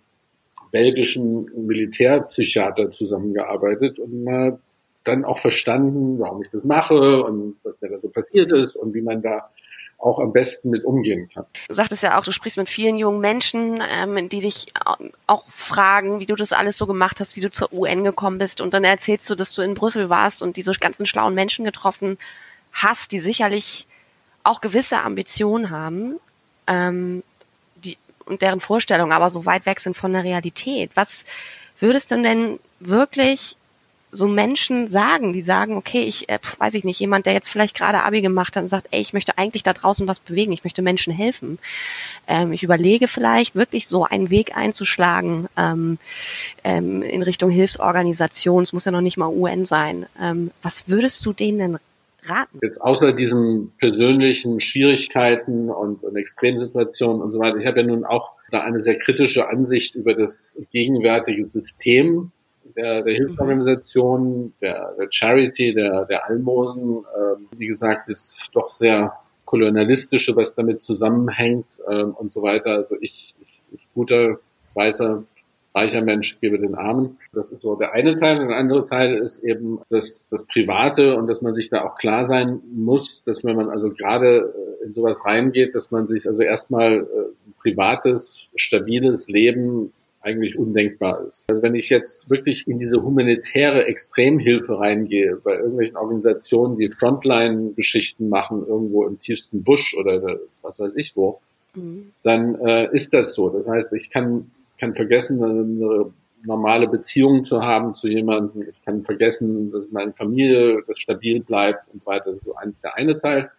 [0.71, 4.59] belgischen Militärpsychiater zusammengearbeitet und mal
[5.03, 8.93] dann auch verstanden, warum ich das mache und was mir da so passiert ist und
[8.93, 9.49] wie man da
[9.99, 11.45] auch am besten mit umgehen kann.
[11.67, 14.73] Du sagtest ja auch, du sprichst mit vielen jungen Menschen, ähm, die dich
[15.27, 18.61] auch fragen, wie du das alles so gemacht hast, wie du zur UN gekommen bist.
[18.61, 22.17] Und dann erzählst du, dass du in Brüssel warst und diese ganzen schlauen Menschen getroffen
[22.71, 23.87] hast, die sicherlich
[24.43, 26.19] auch gewisse Ambitionen haben
[26.67, 27.23] ähm,
[27.75, 30.91] die, und deren Vorstellungen aber so weit weg sind von der Realität.
[30.95, 31.25] Was
[31.79, 33.57] würdest du denn wirklich
[34.11, 37.75] so Menschen sagen, die sagen, okay, ich äh, weiß ich nicht, jemand, der jetzt vielleicht
[37.75, 40.63] gerade Abi gemacht hat und sagt, ey, ich möchte eigentlich da draußen was bewegen, ich
[40.63, 41.59] möchte Menschen helfen.
[42.27, 45.99] Ähm, ich überlege vielleicht wirklich so einen Weg einzuschlagen ähm,
[46.63, 48.63] ähm, in Richtung Hilfsorganisation.
[48.63, 50.07] Es muss ja noch nicht mal UN sein.
[50.21, 51.77] Ähm, was würdest du denen denn
[52.23, 52.59] raten?
[52.61, 57.57] Jetzt außer diesen persönlichen Schwierigkeiten und, und Extremsituationen und so weiter.
[57.57, 62.31] Ich habe ja nun auch da eine sehr kritische Ansicht über das gegenwärtige System
[62.79, 69.13] der, der Hilfsorganisation, der, der Charity, der, der Almosen, ähm, wie gesagt, ist doch sehr
[69.45, 72.71] kolonialistische, was damit zusammenhängt ähm, und so weiter.
[72.71, 74.37] Also ich, ich, ich guter,
[74.75, 75.23] weißer,
[75.75, 77.17] reicher Mensch gebe den Armen.
[77.33, 78.47] Das ist so der eine Teil.
[78.47, 82.25] Der andere Teil ist eben das, das Private und dass man sich da auch klar
[82.25, 86.41] sein muss, dass wenn man also gerade äh, in sowas reingeht, dass man sich also
[86.41, 87.05] erstmal äh,
[87.61, 89.91] privates, stabiles Leben
[90.21, 91.45] eigentlich undenkbar ist.
[91.49, 98.27] Also wenn ich jetzt wirklich in diese humanitäre Extremhilfe reingehe, bei irgendwelchen Organisationen, die Frontline-Geschichten
[98.27, 101.39] machen, irgendwo im tiefsten Busch oder was weiß ich wo,
[101.73, 102.11] mhm.
[102.23, 103.49] dann äh, ist das so.
[103.49, 106.11] Das heißt, ich kann, kann vergessen, eine
[106.43, 108.67] normale Beziehung zu haben zu jemandem.
[108.69, 112.31] Ich kann vergessen, dass meine Familie das stabil bleibt und so weiter.
[112.31, 113.51] Das ist so ein, der eine Teil.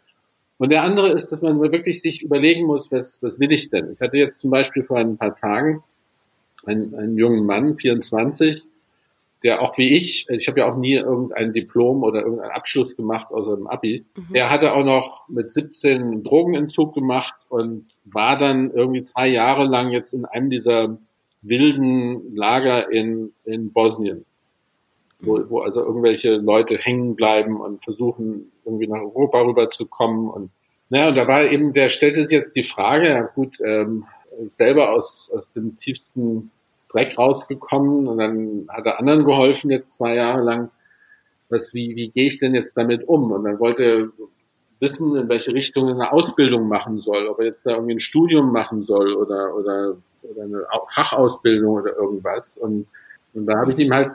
[0.58, 3.92] Und der andere ist, dass man wirklich sich überlegen muss, was, was will ich denn?
[3.94, 5.82] Ich hatte jetzt zum Beispiel vor ein paar Tagen
[6.66, 8.66] einen, einen jungen Mann, 24,
[9.42, 13.28] der auch wie ich, ich habe ja auch nie irgendein Diplom oder irgendeinen Abschluss gemacht
[13.30, 14.04] außer dem Abi.
[14.14, 14.34] Mhm.
[14.34, 19.90] Der hatte auch noch mit 17 Drogenentzug gemacht und war dann irgendwie zwei Jahre lang
[19.90, 20.98] jetzt in einem dieser
[21.42, 24.26] wilden Lager in, in Bosnien,
[25.20, 30.50] wo, wo also irgendwelche Leute hängen bleiben und versuchen irgendwie nach Europa rüberzukommen und
[30.92, 34.06] naja, und da war eben, der stellte sich jetzt die Frage, ja gut, ähm,
[34.48, 36.50] selber aus, aus dem tiefsten
[36.90, 40.70] Dreck rausgekommen und dann hat er anderen geholfen jetzt zwei Jahre lang.
[41.48, 43.32] Was, wie, wie gehe ich denn jetzt damit um?
[43.32, 44.12] Und dann wollte
[44.80, 48.00] wissen, in welche Richtung er eine Ausbildung machen soll, ob er jetzt da irgendwie ein
[48.00, 52.56] Studium machen soll oder, oder, oder eine Fachausbildung oder irgendwas.
[52.56, 52.86] Und,
[53.34, 54.12] und da habe ich ihm halt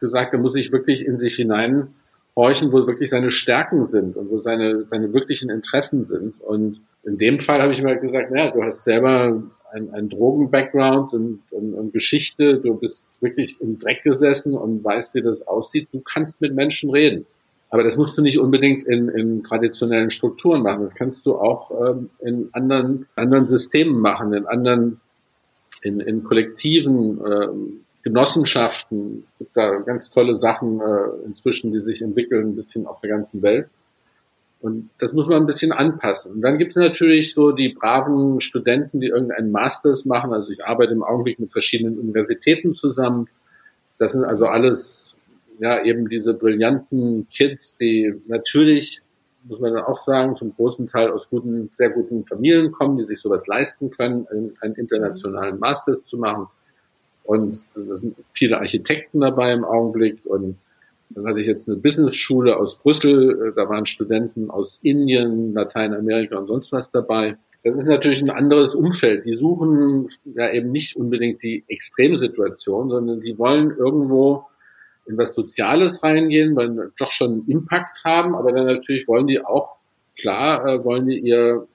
[0.00, 4.38] gesagt, er muss sich wirklich in sich hineinhorchen, wo wirklich seine Stärken sind und wo
[4.38, 6.40] seine, seine wirklichen Interessen sind.
[6.40, 9.42] Und in dem Fall habe ich ihm halt gesagt, naja, du hast selber
[9.76, 12.58] ein, ein Drogen-Background und, und, und Geschichte.
[12.58, 15.88] Du bist wirklich im Dreck gesessen und weißt, wie das aussieht.
[15.92, 17.26] Du kannst mit Menschen reden.
[17.70, 20.82] Aber das musst du nicht unbedingt in, in traditionellen Strukturen machen.
[20.82, 25.00] Das kannst du auch ähm, in anderen, anderen Systemen machen, in anderen,
[25.82, 29.24] in, in kollektiven ähm, Genossenschaften.
[29.32, 33.10] Es gibt da ganz tolle Sachen äh, inzwischen, die sich entwickeln, ein bisschen auf der
[33.10, 33.68] ganzen Welt.
[34.60, 36.32] Und das muss man ein bisschen anpassen.
[36.32, 40.32] Und dann gibt es natürlich so die braven Studenten, die irgendeinen Masters machen.
[40.32, 43.28] Also ich arbeite im Augenblick mit verschiedenen Universitäten zusammen.
[43.98, 45.14] Das sind also alles
[45.58, 49.02] ja eben diese brillanten Kids, die natürlich,
[49.44, 53.04] muss man dann auch sagen, zum großen Teil aus guten, sehr guten Familien kommen, die
[53.04, 56.48] sich sowas leisten können, einen, einen internationalen Masters zu machen.
[57.24, 60.56] Und da sind viele Architekten dabei im Augenblick und
[61.10, 66.48] dann hatte ich jetzt eine Business-Schule aus Brüssel, da waren Studenten aus Indien, Lateinamerika und
[66.48, 67.36] sonst was dabei.
[67.62, 69.24] Das ist natürlich ein anderes Umfeld.
[69.24, 74.46] Die suchen ja eben nicht unbedingt die Extremsituation, sondern die wollen irgendwo
[75.06, 79.44] in was Soziales reingehen, weil doch schon einen Impact haben, aber dann natürlich wollen die
[79.44, 79.76] auch,
[80.18, 81.66] klar, äh, wollen die ihr,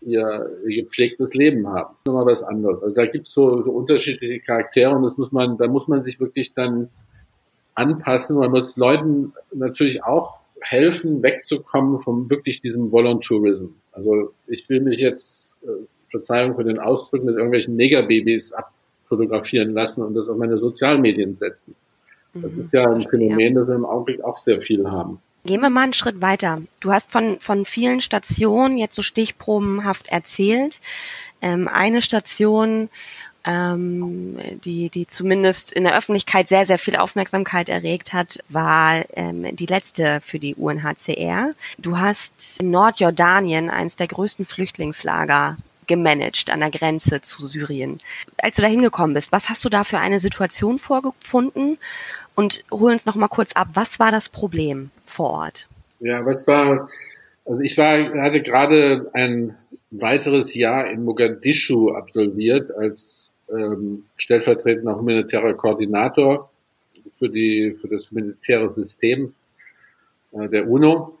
[0.00, 1.94] ihr, gepflegtes Leben haben.
[2.06, 2.82] Nochmal was anderes.
[2.82, 6.02] Also da gibt es so, so unterschiedliche Charaktere und das muss man, da muss man
[6.04, 6.88] sich wirklich dann
[7.78, 8.36] anpassen.
[8.36, 13.66] Man muss Leuten natürlich auch helfen, wegzukommen von wirklich diesem Voluntourism.
[13.92, 15.68] Also ich will mich jetzt, äh,
[16.10, 21.74] Verzeihung für den Ausdruck, mit irgendwelchen Negerbabys abfotografieren lassen und das auf meine Sozialmedien setzen.
[22.34, 22.60] Das mhm.
[22.60, 25.20] ist ja ein Phänomen, das wir im Augenblick auch sehr viel haben.
[25.44, 26.62] Gehen wir mal einen Schritt weiter.
[26.80, 30.80] Du hast von, von vielen Stationen jetzt so stichprobenhaft erzählt.
[31.40, 32.88] Ähm, eine Station,
[33.44, 39.56] ähm, die, die zumindest in der Öffentlichkeit sehr, sehr viel Aufmerksamkeit erregt hat, war ähm,
[39.56, 41.54] die letzte für die UNHCR.
[41.78, 47.98] Du hast in Nordjordanien eines der größten Flüchtlingslager gemanagt an der Grenze zu Syrien.
[48.36, 51.78] Als du da hingekommen bist, was hast du da für eine Situation vorgefunden?
[52.34, 55.66] Und hol uns noch mal kurz ab, was war das Problem vor Ort?
[55.98, 56.88] Ja, was war,
[57.44, 59.56] also ich war, hatte gerade ein
[59.90, 66.50] weiteres Jahr in Mogadischu absolviert als ähm, stellvertretender humanitärer Koordinator
[67.18, 69.30] für die für das humanitäre System
[70.32, 71.18] äh, der UNO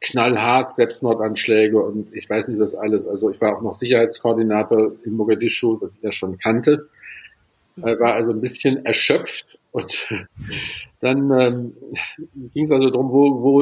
[0.00, 3.06] knallhart Selbstmordanschläge und ich weiß nicht was alles.
[3.06, 6.88] Also ich war auch noch Sicherheitskoordinator in Mogadischu, das ich ja schon kannte.
[7.78, 10.08] Äh, war also ein bisschen erschöpft und
[11.00, 11.72] dann ähm,
[12.52, 13.58] ging es also darum, wo, wo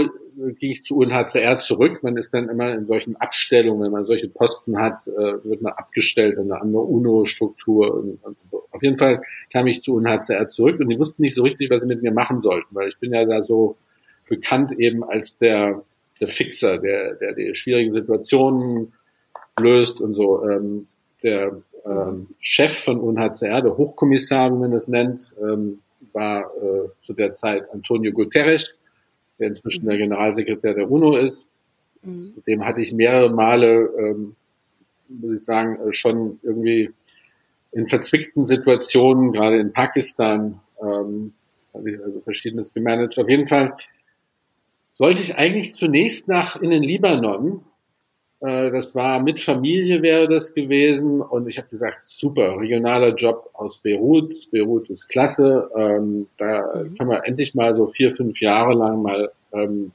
[0.58, 2.02] ging ich zu UNHCR zurück.
[2.02, 5.72] Man ist dann immer in solchen Abstellungen, wenn man solche Posten hat, äh, wird man
[5.72, 8.18] abgestellt in eine andere UNO-Struktur.
[8.72, 11.80] Auf jeden Fall kam ich zu UNHCR zurück und die wussten nicht so richtig, was
[11.80, 13.78] sie mit mir machen sollten, weil ich bin ja da so
[14.28, 15.82] bekannt eben als der
[16.20, 18.92] der Fixer, der, der die schwierigen Situationen
[19.58, 20.46] löst und so.
[20.46, 20.88] Ähm,
[21.22, 25.80] der ähm, Chef von UNHCR, der Hochkommissar, wie man das nennt, ähm,
[26.14, 28.74] war äh, zu der Zeit Antonio Guterres,
[29.38, 31.48] der inzwischen der Generalsekretär der UNO ist.
[32.02, 32.34] Mhm.
[32.46, 34.36] Dem hatte ich mehrere Male, ähm,
[35.08, 36.90] muss ich sagen, äh, schon irgendwie
[37.72, 41.32] in verzwickten Situationen, gerade in Pakistan, ähm,
[41.74, 43.18] habe ich also verschiedenes gemanagt.
[43.18, 43.76] Auf jeden Fall
[44.92, 47.64] sollte ich eigentlich zunächst nach in den Libanon.
[48.42, 53.50] Äh, das war mit Familie wäre das gewesen und ich habe gesagt, super, regionaler Job
[53.52, 54.50] aus Beirut.
[54.50, 55.70] Beirut ist klasse.
[55.76, 56.94] Ähm, da mhm.
[56.96, 59.92] kann man endlich mal so vier, fünf Jahre lang mal ähm,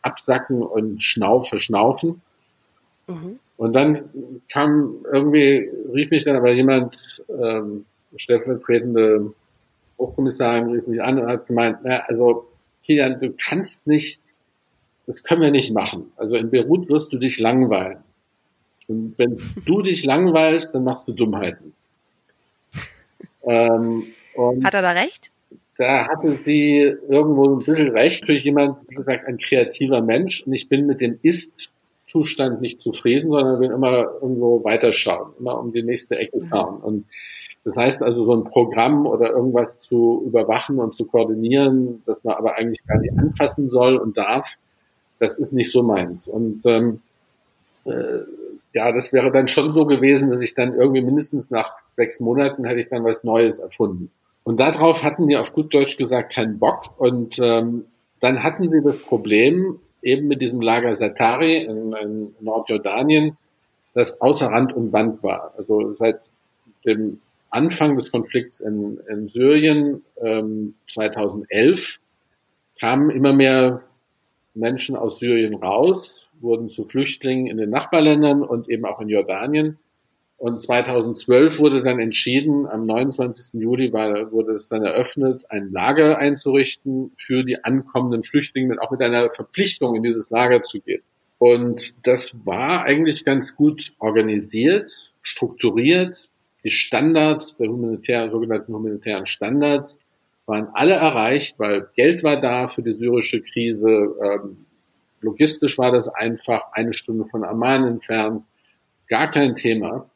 [0.00, 2.22] absacken und schnauf, verschnaufen.
[3.06, 3.38] Mhm.
[3.56, 4.10] Und dann
[4.50, 7.84] kam irgendwie, rief mich dann aber jemand, ähm,
[8.16, 9.32] stellvertretende
[9.98, 12.46] Hochkommissarin rief mich an und hat gemeint, na, also
[12.82, 14.20] Kilian, du kannst nicht
[15.06, 16.12] das können wir nicht machen.
[16.16, 17.98] Also in Beirut wirst du dich langweilen.
[18.88, 21.72] Und wenn du dich langweilst, dann machst du Dummheiten.
[23.46, 24.04] Ähm,
[24.62, 25.30] Hat er da recht?
[25.76, 28.24] Da hatte sie irgendwo ein bisschen recht.
[28.24, 30.46] Für jemand, wie gesagt, ein kreativer Mensch.
[30.46, 35.74] Und ich bin mit dem Ist-Zustand nicht zufrieden, sondern will immer irgendwo weiterschauen, immer um
[35.74, 36.48] die nächste Ecke mhm.
[36.48, 36.80] schauen.
[36.80, 37.04] Und
[37.64, 42.36] das heißt also, so ein Programm oder irgendwas zu überwachen und zu koordinieren, das man
[42.36, 44.56] aber eigentlich gar nicht anfassen soll und darf,
[45.24, 46.28] das ist nicht so meins.
[46.28, 47.00] Und ähm,
[47.84, 48.20] äh,
[48.74, 52.64] ja, das wäre dann schon so gewesen, dass ich dann irgendwie mindestens nach sechs Monaten
[52.64, 54.10] hätte ich dann was Neues erfunden.
[54.42, 56.98] Und darauf hatten die auf gut Deutsch gesagt keinen Bock.
[56.98, 57.86] Und ähm,
[58.20, 63.36] dann hatten sie das Problem eben mit diesem Lager Satari in, in Nordjordanien,
[63.94, 65.54] das außer Rand und Band war.
[65.56, 66.20] Also seit
[66.84, 67.20] dem
[67.50, 72.00] Anfang des Konflikts in, in Syrien ähm, 2011
[72.78, 73.82] kamen immer mehr
[74.54, 79.78] Menschen aus Syrien raus, wurden zu Flüchtlingen in den Nachbarländern und eben auch in Jordanien.
[80.36, 83.60] Und 2012 wurde dann entschieden, am 29.
[83.60, 89.00] Juli war, wurde es dann eröffnet, ein Lager einzurichten für die ankommenden Flüchtlinge, auch mit
[89.00, 91.02] einer Verpflichtung in dieses Lager zu gehen.
[91.38, 96.28] Und das war eigentlich ganz gut organisiert, strukturiert.
[96.62, 99.98] Die Standards der humanitären, sogenannten humanitären Standards
[100.46, 104.14] waren alle erreicht, weil Geld war da für die syrische Krise.
[104.22, 104.66] Ähm,
[105.20, 108.42] logistisch war das einfach eine Stunde von Amman entfernt.
[109.08, 110.08] Gar kein Thema.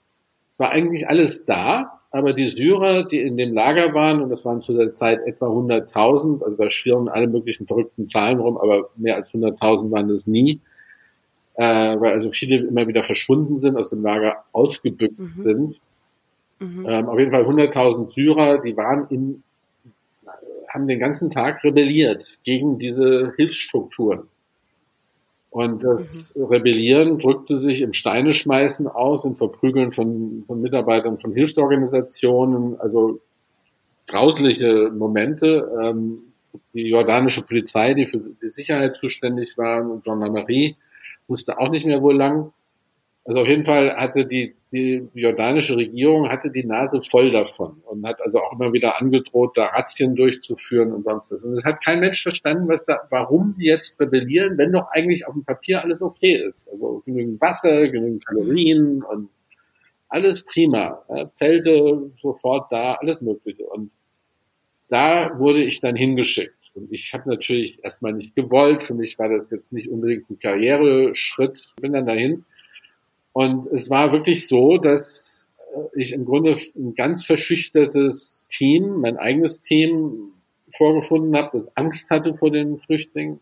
[0.53, 2.01] Es war eigentlich alles da.
[2.11, 5.47] aber die Syrer, die in dem Lager waren, und das waren zu der Zeit etwa
[5.47, 10.26] 100.000, also da schwirren alle möglichen verrückten Zahlen rum, aber mehr als 100.000 waren es
[10.26, 10.61] nie,
[11.57, 15.43] äh, weil also viele immer wieder verschwunden sind, aus dem Lager ausgebüxt mhm.
[15.43, 15.81] sind.
[16.61, 16.87] Mhm.
[16.89, 19.43] Ähm, auf jeden Fall 100.000 Syrer, die waren in,
[20.68, 24.28] haben den ganzen Tag rebelliert gegen diese Hilfsstrukturen.
[25.50, 26.34] Und das.
[26.36, 33.20] Rebellieren drückte sich im Steineschmeißen aus, im Verprügeln von, von Mitarbeitern von Hilfsorganisationen, also
[34.06, 35.70] grausliche Momente.
[35.82, 36.18] Ähm,
[36.74, 40.76] die jordanische Polizei, die für die Sicherheit zuständig war, und Gendarmerie,
[41.26, 42.52] wusste auch nicht mehr, wo lang.
[43.29, 48.07] Also auf jeden Fall hatte die die jordanische Regierung hatte die Nase voll davon und
[48.07, 51.43] hat also auch immer wieder angedroht, da Razzien durchzuführen und sonst was.
[51.43, 55.26] Und es hat kein Mensch verstanden, was da, warum die jetzt rebellieren, wenn doch eigentlich
[55.26, 56.68] auf dem Papier alles okay ist.
[56.68, 59.31] Also genügend Wasser, genügend Kalorien und
[60.11, 61.03] alles prima.
[61.09, 63.64] Ja, Zelte sofort da, alles Mögliche.
[63.64, 63.91] Und
[64.89, 66.72] da wurde ich dann hingeschickt.
[66.74, 68.83] Und ich habe natürlich erstmal nicht gewollt.
[68.83, 71.72] Für mich war das jetzt nicht unbedingt ein Karriereschritt.
[71.81, 72.45] Bin dann dahin
[73.39, 79.16] und es war wirklich so, dass äh, ich im Grunde ein ganz verschüchtertes Team, mein
[79.16, 80.32] eigenes Team
[80.76, 83.39] vorgefunden habe, das Angst hatte vor den Flüchtlingen.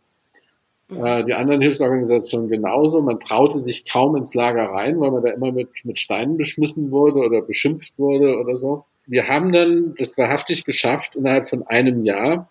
[0.90, 1.03] Mhm.
[1.03, 3.01] Äh, die anderen Hilfsorganisationen genauso.
[3.01, 6.90] Man traute sich kaum ins Lager rein, weil man da immer mit, mit Steinen beschmissen
[6.90, 8.84] wurde oder beschimpft wurde oder so.
[9.07, 12.51] Wir haben dann das wahrhaftig geschafft, innerhalb von einem Jahr,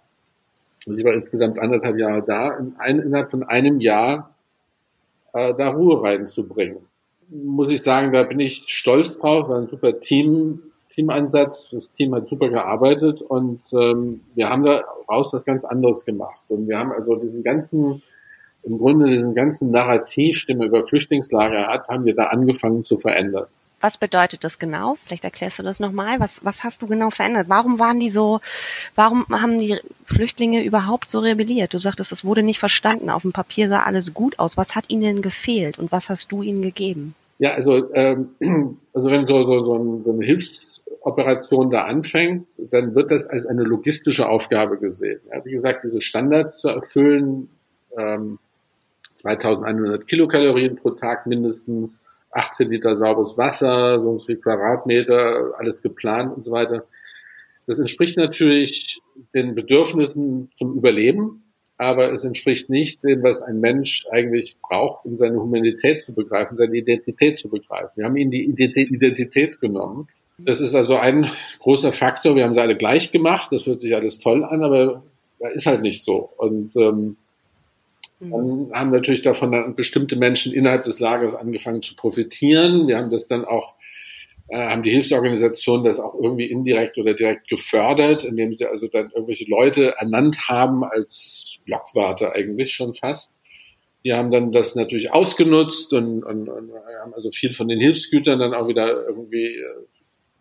[0.87, 4.33] und ich war insgesamt anderthalb Jahre da, in ein, innerhalb von einem Jahr
[5.33, 6.87] äh, da Ruhe reinzubringen
[7.29, 9.49] muss ich sagen, da bin ich stolz drauf.
[9.49, 10.61] War ein super Team,
[10.93, 11.69] Teamansatz.
[11.71, 16.43] Das Team hat super gearbeitet und ähm, wir haben daraus was ganz anderes gemacht.
[16.47, 18.01] Und wir haben also diesen ganzen,
[18.63, 22.97] im Grunde diesen ganzen Narrativ, den man über Flüchtlingslager hat, haben wir da angefangen zu
[22.97, 23.47] verändern.
[23.85, 24.95] Was bedeutet das genau?
[25.05, 26.19] Vielleicht erklärst du das nochmal.
[26.19, 27.49] Was, was hast du genau verändert?
[27.49, 28.39] Warum waren die so,
[28.95, 31.71] warum haben die Flüchtlinge überhaupt so rebelliert?
[31.71, 33.11] Du sagtest, es wurde nicht verstanden.
[33.11, 34.57] Auf dem Papier sah alles gut aus.
[34.57, 37.13] Was hat ihnen gefehlt und was hast du ihnen gegeben?
[37.37, 38.29] Ja, also, ähm,
[38.95, 39.63] also wenn so, so,
[40.03, 45.19] so eine Hilfsoperation da anfängt, dann wird das als eine logistische Aufgabe gesehen.
[45.31, 47.49] Ja, wie gesagt, diese Standards zu erfüllen,
[47.95, 48.39] ähm,
[49.21, 51.99] 2100 Kilokalorien pro Tag mindestens,
[52.35, 56.85] 18 Liter sauberes Wasser, so viel Quadratmeter, alles geplant und so weiter.
[57.67, 59.01] Das entspricht natürlich
[59.33, 61.43] den Bedürfnissen zum Überleben,
[61.77, 66.57] aber es entspricht nicht dem, was ein Mensch eigentlich braucht, um seine Humanität zu begreifen,
[66.57, 67.91] seine Identität zu begreifen.
[67.95, 70.07] Wir haben ihnen die Identität genommen.
[70.37, 71.29] Das ist also ein
[71.59, 72.35] großer Faktor.
[72.35, 73.51] Wir haben sie alle gleich gemacht.
[73.51, 75.03] Das hört sich alles toll an, aber
[75.53, 76.29] ist halt nicht so.
[76.37, 77.17] Und ähm,
[78.31, 82.87] dann haben natürlich davon bestimmte Menschen innerhalb des Lagers angefangen zu profitieren.
[82.87, 83.75] Wir haben das dann auch,
[84.49, 89.11] äh, haben die Hilfsorganisationen das auch irgendwie indirekt oder direkt gefördert, indem sie also dann
[89.13, 93.33] irgendwelche Leute ernannt haben als Blockwarte eigentlich schon fast.
[94.03, 96.71] Die haben dann das natürlich ausgenutzt und, und, und
[97.01, 99.85] haben also viel von den Hilfsgütern dann auch wieder irgendwie äh,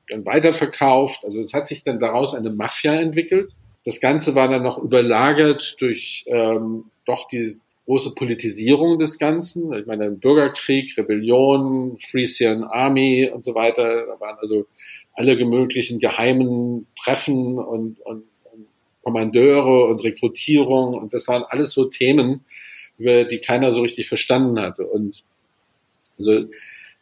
[0.09, 1.25] dann weiterverkauft.
[1.25, 3.53] Also es hat sich dann daraus eine Mafia entwickelt.
[3.85, 9.73] Das Ganze war dann noch überlagert durch ähm, doch die große Politisierung des Ganzen.
[9.75, 12.27] Ich meine, Bürgerkrieg, Rebellion, Free
[12.65, 14.07] Army und so weiter.
[14.07, 14.67] Da waren also
[15.13, 18.67] alle möglichen geheimen Treffen und, und, und
[19.03, 20.95] Kommandeure und Rekrutierung.
[20.95, 22.45] Und das waren alles so Themen,
[22.99, 24.87] über die keiner so richtig verstanden hatte.
[24.87, 25.23] Und,
[26.19, 26.47] also,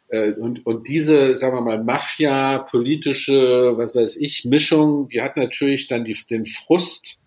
[0.09, 5.37] äh, und, und diese, sagen wir mal, Mafia, politische, was weiß ich, Mischung, die hat
[5.37, 7.19] natürlich dann die, den Frust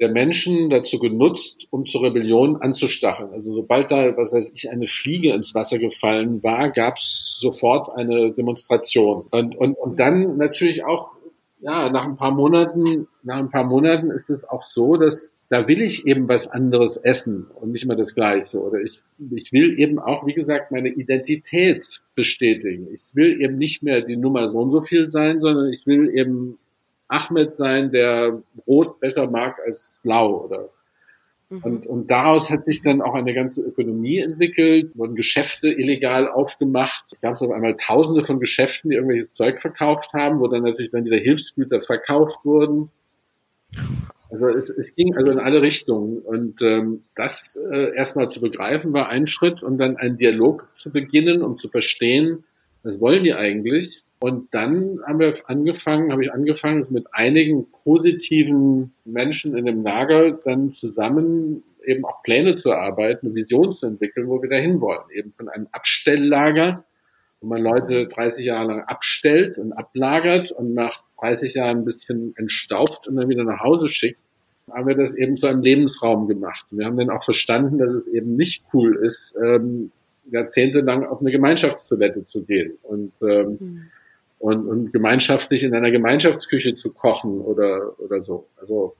[0.00, 3.32] der Menschen dazu genutzt, um zur Rebellion anzustacheln.
[3.32, 7.90] Also sobald da, was weiß ich, eine Fliege ins Wasser gefallen war, gab es sofort
[7.96, 9.26] eine Demonstration.
[9.30, 11.10] Und, und, und dann natürlich auch,
[11.60, 15.66] ja, nach ein paar Monaten, nach ein paar Monaten ist es auch so, dass da
[15.66, 18.60] will ich eben was anderes essen und nicht immer das Gleiche.
[18.60, 22.88] Oder ich, ich will eben auch, wie gesagt, meine Identität bestätigen.
[22.92, 26.10] Ich will eben nicht mehr die Nummer so und so viel sein, sondern ich will
[26.14, 26.58] eben
[27.08, 30.68] Ahmed sein, der Rot besser mag als Blau oder
[31.48, 31.62] mhm.
[31.62, 37.06] und, und daraus hat sich dann auch eine ganze Ökonomie entwickelt, wurden Geschäfte illegal aufgemacht.
[37.12, 40.90] Es gab auf einmal tausende von Geschäften, die irgendwelches Zeug verkauft haben, wo dann natürlich
[40.90, 42.90] dann wieder Hilfsgüter verkauft wurden.
[44.30, 46.18] Also es, es ging also in alle Richtungen.
[46.18, 50.90] Und ähm, das äh, erstmal zu begreifen war ein Schritt und dann einen Dialog zu
[50.90, 52.44] beginnen, um zu verstehen,
[52.82, 54.04] was wollen die eigentlich?
[54.20, 60.32] Und dann haben wir angefangen, habe ich angefangen, mit einigen positiven Menschen in dem Lager
[60.32, 65.08] dann zusammen eben auch Pläne zu erarbeiten, eine Vision zu entwickeln, wo wir dahin wollen.
[65.14, 66.84] Eben von einem Abstelllager
[67.40, 72.34] wo man Leute 30 Jahre lang abstellt und ablagert und nach 30 Jahren ein bisschen
[72.36, 74.18] entstaubt und dann wieder nach Hause schickt,
[74.70, 76.66] haben wir das eben zu einem Lebensraum gemacht.
[76.70, 79.92] wir haben dann auch verstanden, dass es eben nicht cool ist, ähm,
[80.30, 83.86] jahrzehntelang auf eine Gemeinschaftstoilette zu gehen und, ähm, mhm.
[84.38, 88.46] Und, und gemeinschaftlich in einer Gemeinschaftsküche zu kochen oder, oder so.
[88.56, 88.94] Also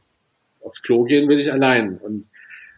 [0.63, 1.99] aufs Klo gehen will ich allein.
[1.99, 2.27] Und,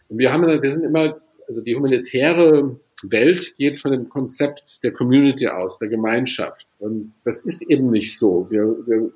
[0.09, 4.91] und wir haben, wir sind immer, also die humanitäre Welt geht von dem Konzept der
[4.91, 6.67] Community aus, der Gemeinschaft.
[6.79, 8.47] Und das ist eben nicht so.
[8.49, 9.11] Wir, wir,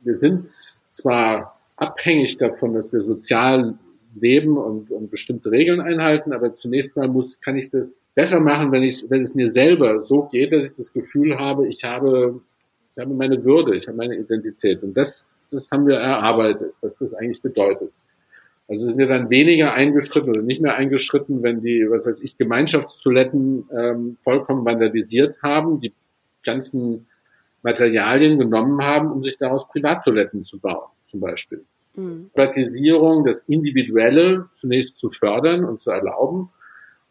[0.00, 0.44] wir sind
[0.88, 3.78] zwar abhängig davon, dass wir sozial
[4.18, 8.72] leben und, und bestimmte Regeln einhalten, aber zunächst mal muss, kann ich das besser machen,
[8.72, 12.40] wenn ich, wenn es mir selber so geht, dass ich das Gefühl habe, ich habe,
[12.96, 14.82] ich habe meine Würde, ich habe meine Identität.
[14.82, 17.92] Und das, das haben wir erarbeitet, was das eigentlich bedeutet.
[18.68, 22.38] Also sind wir dann weniger eingeschritten oder nicht mehr eingeschritten, wenn die, was weiß ich,
[22.38, 25.92] Gemeinschaftstoiletten ähm, vollkommen vandalisiert haben, die
[26.42, 27.06] ganzen
[27.62, 31.64] Materialien genommen haben, um sich daraus Privattoiletten zu bauen, zum Beispiel.
[31.94, 32.30] Mhm.
[32.32, 36.48] Privatisierung, das Individuelle zunächst zu fördern und zu erlauben,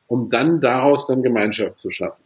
[0.08, 2.24] um dann daraus dann Gemeinschaft zu schaffen.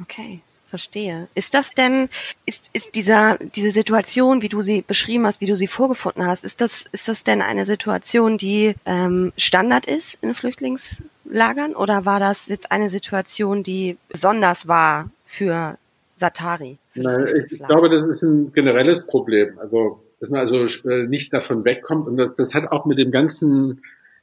[0.00, 0.40] Okay.
[0.70, 1.28] Verstehe.
[1.34, 2.10] Ist das denn,
[2.44, 6.44] ist, ist dieser, diese Situation, wie du sie beschrieben hast, wie du sie vorgefunden hast,
[6.44, 12.20] ist das, ist das denn eine Situation, die ähm, Standard ist in Flüchtlingslagern oder war
[12.20, 15.78] das jetzt eine Situation, die besonders war für
[16.16, 16.76] Satari?
[16.90, 19.58] Für Nein, ich glaube, das ist ein generelles Problem.
[19.58, 23.10] Also, dass man also äh, nicht davon wegkommt und das, das hat auch mit dem
[23.10, 23.80] ganzen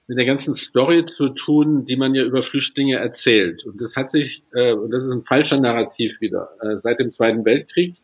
[0.07, 3.65] mit der ganzen Story zu tun, die man ja über Flüchtlinge erzählt.
[3.65, 7.11] Und das hat sich, äh, und das ist ein falscher Narrativ wieder, äh, seit dem
[7.11, 7.95] Zweiten Weltkrieg,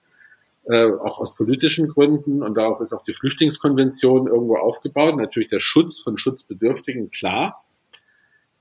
[0.64, 5.60] äh, auch aus politischen Gründen, und darauf ist auch die Flüchtlingskonvention irgendwo aufgebaut, natürlich der
[5.60, 7.64] Schutz von Schutzbedürftigen, klar.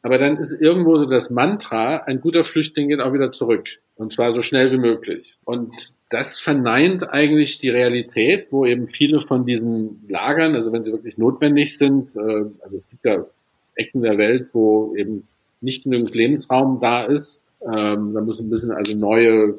[0.02, 3.68] Aber dann ist irgendwo so das Mantra, ein guter Flüchtling geht auch wieder zurück.
[3.96, 5.36] Und zwar so schnell wie möglich.
[5.44, 5.74] Und
[6.08, 11.18] das verneint eigentlich die Realität, wo eben viele von diesen Lagern, also wenn sie wirklich
[11.18, 13.26] notwendig sind, äh, also es gibt ja
[13.74, 15.28] Ecken der Welt, wo eben
[15.60, 17.40] nicht genügend Lebensraum da ist.
[17.62, 19.54] Ähm, da muss ein bisschen also neue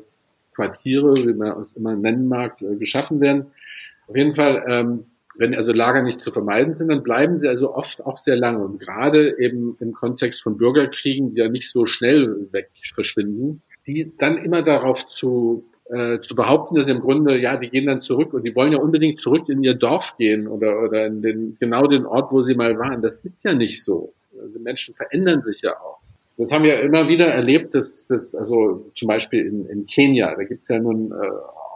[0.55, 3.47] Quartiere, wie man es immer nennen mag, äh, geschaffen werden.
[4.07, 5.05] Auf jeden Fall, ähm,
[5.41, 8.63] wenn also Lager nicht zu vermeiden sind, dann bleiben sie also oft auch sehr lange.
[8.63, 14.11] Und gerade eben im Kontext von Bürgerkriegen, die ja nicht so schnell weg verschwinden, die
[14.19, 18.33] dann immer darauf zu äh, zu behaupten, dass im Grunde, ja, die gehen dann zurück
[18.33, 21.87] und die wollen ja unbedingt zurück in ihr Dorf gehen oder, oder in den, genau
[21.87, 23.01] den Ort, wo sie mal waren.
[23.01, 24.13] Das ist ja nicht so.
[24.31, 25.99] Die Menschen verändern sich ja auch.
[26.37, 30.43] Das haben wir immer wieder erlebt, dass, dass also zum Beispiel in, in Kenia, da
[30.43, 31.15] gibt's ja nun äh,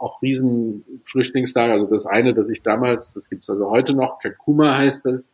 [0.00, 1.74] auch riesen Flüchtlingslager.
[1.74, 5.32] Also das eine, das ich damals, das gibt's also heute noch, Kakuma heißt das.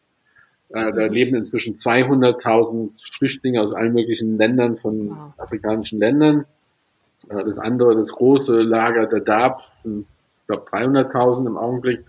[0.70, 5.16] Äh, da leben inzwischen 200.000 Flüchtlinge aus allen möglichen Ländern von wow.
[5.36, 6.46] afrikanischen Ländern.
[7.28, 12.04] Äh, das andere, das große Lager der DAB, ich glaube 300.000 im Augenblick.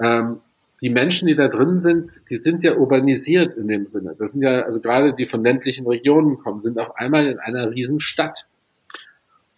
[0.00, 0.40] Ähm,
[0.80, 4.14] die Menschen, die da drin sind, die sind ja urbanisiert in dem Sinne.
[4.18, 7.70] Das sind ja, also gerade die von ländlichen Regionen kommen, sind auf einmal in einer
[7.70, 8.46] riesen Stadt.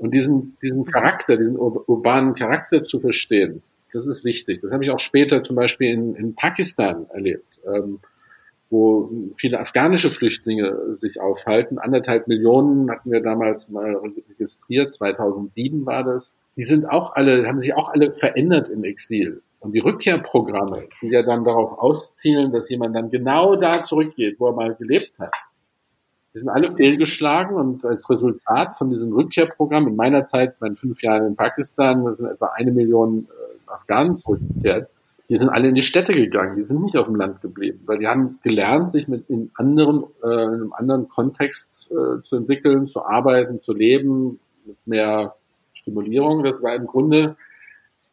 [0.01, 4.61] Und diesen, diesen Charakter, diesen urbanen Charakter zu verstehen, das ist wichtig.
[4.63, 7.59] Das habe ich auch später zum Beispiel in, in Pakistan erlebt.
[7.67, 8.01] Ähm,
[8.71, 11.79] wo viele afghanische Flüchtlinge sich aufhalten.
[11.79, 13.97] Anderthalb Millionen hatten wir damals mal
[14.29, 16.33] registriert, 2007 war das.
[16.57, 19.43] Die sind auch alle, haben sich auch alle verändert im Exil.
[19.59, 24.47] Und die Rückkehrprogramme, die ja dann darauf auszielen, dass jemand dann genau da zurückgeht, wo
[24.47, 25.35] er mal gelebt hat.
[26.35, 31.03] Die sind alle fehlgeschlagen und als Resultat von diesem Rückkehrprogramm, in meiner Zeit, meinen fünf
[31.03, 34.89] Jahren in Pakistan, sind etwa eine Million äh, Afghanen zurückgekehrt
[35.31, 37.99] die sind alle in die Städte gegangen, die sind nicht auf dem Land geblieben, weil
[37.99, 42.89] die haben gelernt, sich mit in anderen, äh, in einem anderen Kontext äh, zu entwickeln,
[42.89, 45.37] zu arbeiten, zu leben, mit mehr
[45.73, 46.43] Stimulierung.
[46.43, 47.37] Das war im Grunde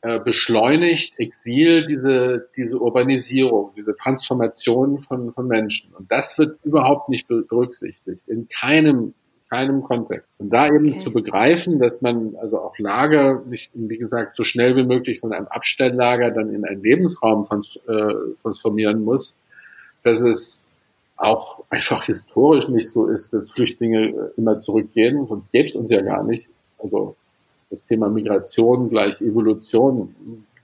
[0.08, 5.93] äh, beschleunigt Exil diese, diese Urbanisierung, diese Transformation von, von Menschen.
[5.93, 8.26] Und das wird überhaupt nicht berücksichtigt.
[8.28, 9.14] In keinem
[9.49, 10.30] keinem Kontext.
[10.38, 10.99] Und da eben okay.
[10.99, 15.34] zu begreifen, dass man also auch Lager nicht, wie gesagt, so schnell wie möglich von
[15.34, 19.38] einem Abstelllager dann in einen Lebensraum trans äh, transformieren muss,
[20.03, 20.64] dass es
[21.18, 26.01] auch einfach historisch nicht so ist, dass Flüchtlinge immer zurückgehen, sonst gäbe es uns ja
[26.01, 26.47] gar nicht.
[26.78, 27.16] Also
[27.70, 30.15] das Thema Migration gleich Evolution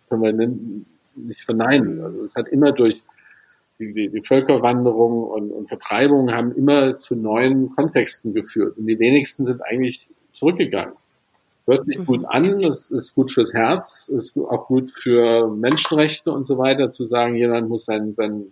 [0.09, 2.01] können wir nicht verneinen.
[2.01, 3.01] Also es hat immer durch
[3.79, 8.77] die, die Völkerwanderung und, und Vertreibung haben immer zu neuen Kontexten geführt.
[8.77, 10.93] Und die wenigsten sind eigentlich zurückgegangen.
[11.65, 16.45] Hört sich gut an, es ist gut fürs Herz, ist auch gut für Menschenrechte und
[16.45, 18.51] so weiter, zu sagen, jemand muss sein, sein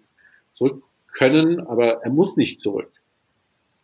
[0.53, 0.81] zurück
[1.11, 2.89] können, aber er muss nicht zurück.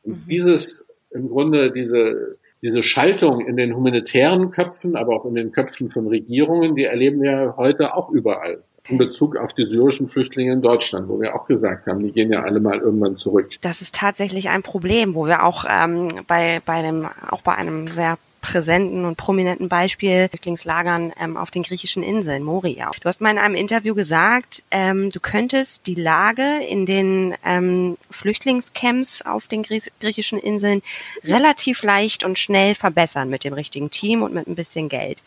[0.03, 0.29] Und mhm.
[0.29, 5.89] dieses, im Grunde, diese, diese Schaltung in den humanitären Köpfen, aber auch in den Köpfen
[5.89, 8.63] von Regierungen, die erleben wir heute auch überall.
[8.89, 12.31] In Bezug auf die syrischen Flüchtlinge in Deutschland, wo wir auch gesagt haben, die gehen
[12.31, 13.49] ja alle mal irgendwann zurück.
[13.59, 17.87] Das ist tatsächlich ein Problem, wo wir auch ähm, bei, bei dem, auch bei einem
[17.87, 22.91] sehr präsenten und prominenten Beispiel Flüchtlingslagern ähm, auf den griechischen Inseln, Moria.
[23.01, 27.97] Du hast mal in einem Interview gesagt, ähm, du könntest die Lage in den ähm,
[28.09, 30.81] Flüchtlingscamps auf den griechischen Inseln
[31.23, 35.23] relativ leicht und schnell verbessern mit dem richtigen Team und mit ein bisschen Geld.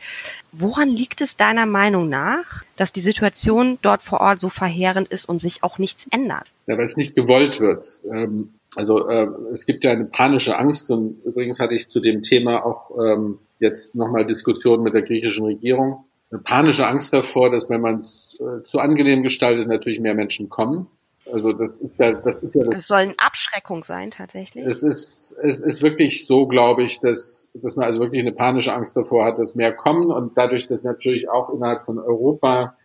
[0.53, 5.29] Woran liegt es deiner Meinung nach, dass die Situation dort vor Ort so verheerend ist
[5.29, 6.51] und sich auch nichts ändert?
[6.67, 7.87] Ja, weil es nicht gewollt wird.
[8.13, 12.23] Ähm, also äh, es gibt ja eine panische Angst und übrigens hatte ich zu dem
[12.23, 16.05] Thema auch ähm, jetzt nochmal Diskussionen mit der griechischen Regierung.
[16.31, 20.49] Eine panische Angst davor, dass wenn man es äh, zu angenehm gestaltet, natürlich mehr Menschen
[20.49, 20.87] kommen.
[21.33, 22.63] Also das ist ja, das ist ja.
[22.65, 24.65] Das, es soll eine Abschreckung sein tatsächlich.
[24.65, 28.73] Es ist, es ist wirklich so, glaube ich, dass, dass man also wirklich eine panische
[28.73, 32.77] Angst davor hat, dass mehr kommen und dadurch, dass natürlich auch innerhalb von Europa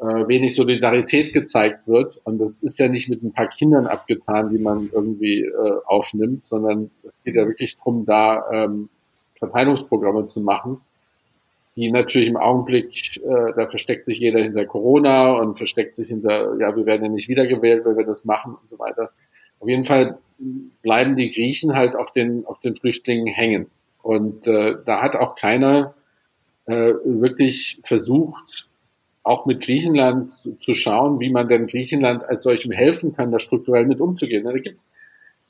[0.00, 2.20] wenig Solidarität gezeigt wird.
[2.24, 6.46] Und das ist ja nicht mit ein paar Kindern abgetan, die man irgendwie äh, aufnimmt,
[6.46, 8.88] sondern es geht ja wirklich darum, da ähm,
[9.38, 10.80] Verteilungsprogramme zu machen,
[11.76, 16.56] die natürlich im Augenblick, äh, da versteckt sich jeder hinter Corona und versteckt sich hinter,
[16.58, 19.10] ja, wir werden ja nicht wiedergewählt, wenn wir das machen und so weiter.
[19.60, 20.18] Auf jeden Fall
[20.82, 23.66] bleiben die Griechen halt auf den, auf den Flüchtlingen hängen.
[24.02, 25.94] Und äh, da hat auch keiner
[26.64, 28.69] äh, wirklich versucht,
[29.22, 33.86] auch mit Griechenland zu schauen, wie man denn Griechenland als solchem helfen kann, da strukturell
[33.86, 34.44] mit umzugehen.
[34.44, 34.90] Da gibt's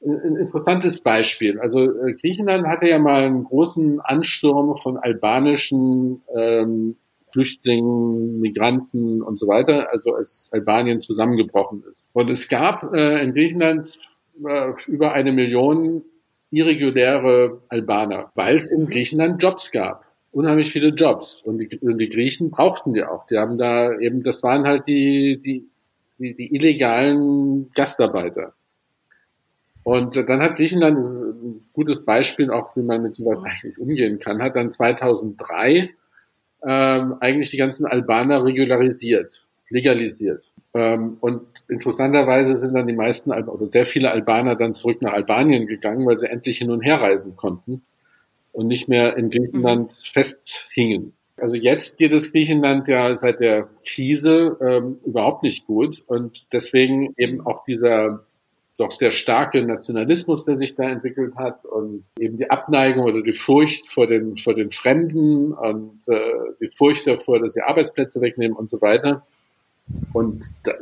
[0.05, 1.61] ein interessantes Beispiel.
[1.61, 6.97] Also äh, Griechenland hatte ja mal einen großen Ansturm von albanischen ähm,
[7.33, 12.07] Flüchtlingen, Migranten und so weiter, also als Albanien zusammengebrochen ist.
[12.12, 13.99] Und es gab äh, in Griechenland
[14.45, 16.03] äh, über eine Million
[16.51, 21.43] irreguläre Albaner, weil es in Griechenland Jobs gab unheimlich viele Jobs.
[21.43, 23.26] Und die, und die Griechen brauchten die auch.
[23.26, 25.68] Die haben da eben, das waren halt die, die,
[26.18, 28.55] die, die illegalen Gastarbeiter.
[29.83, 34.43] Und dann hat Griechenland, ein gutes Beispiel auch, wie man mit sowas eigentlich umgehen kann,
[34.43, 35.91] hat dann 2003
[36.62, 40.45] ähm, eigentlich die ganzen Albaner regularisiert, legalisiert.
[40.74, 45.66] Ähm, und interessanterweise sind dann die meisten, oder sehr viele Albaner dann zurück nach Albanien
[45.66, 47.83] gegangen, weil sie endlich hin und her reisen konnten
[48.53, 50.12] und nicht mehr in Griechenland mhm.
[50.12, 51.12] festhingen.
[51.36, 57.14] Also jetzt geht es Griechenland ja seit der Krise ähm, überhaupt nicht gut und deswegen
[57.16, 58.24] eben auch dieser
[58.80, 63.34] doch sehr starke Nationalismus, der sich da entwickelt hat und eben die Abneigung oder die
[63.34, 66.20] Furcht vor den, vor den Fremden und äh,
[66.61, 69.26] die Furcht davor, dass sie Arbeitsplätze wegnehmen und so weiter.
[70.14, 70.72] Und da,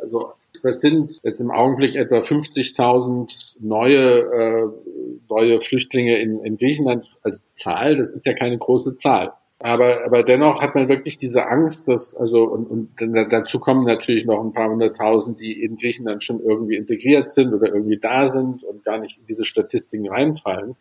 [0.00, 0.32] also
[0.62, 4.68] das sind jetzt im Augenblick etwa 50.000 neue, äh,
[5.28, 7.96] neue Flüchtlinge in, in Griechenland als Zahl.
[7.96, 9.32] Das ist ja keine große Zahl.
[9.58, 12.88] Aber, aber dennoch hat man wirklich diese Angst, dass, also, und, und
[13.30, 17.72] dazu kommen natürlich noch ein paar hunderttausend, die in Griechenland schon irgendwie integriert sind oder
[17.72, 20.74] irgendwie da sind und gar nicht in diese Statistiken reinfallen.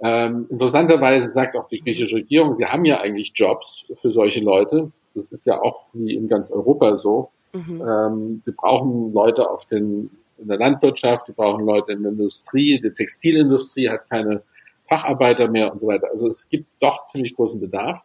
[0.00, 4.90] Ähm, interessanterweise sagt auch die griechische Regierung, sie haben ja eigentlich Jobs für solche Leute.
[5.14, 7.30] Das ist ja auch wie in ganz Europa so.
[7.54, 7.80] Mhm.
[7.80, 12.80] Ähm, wir brauchen Leute auf den, in der Landwirtschaft, wir brauchen Leute in der Industrie,
[12.80, 14.42] die Textilindustrie hat keine
[14.86, 16.08] Facharbeiter mehr und so weiter.
[16.12, 18.00] Also es gibt doch ziemlich großen Bedarf.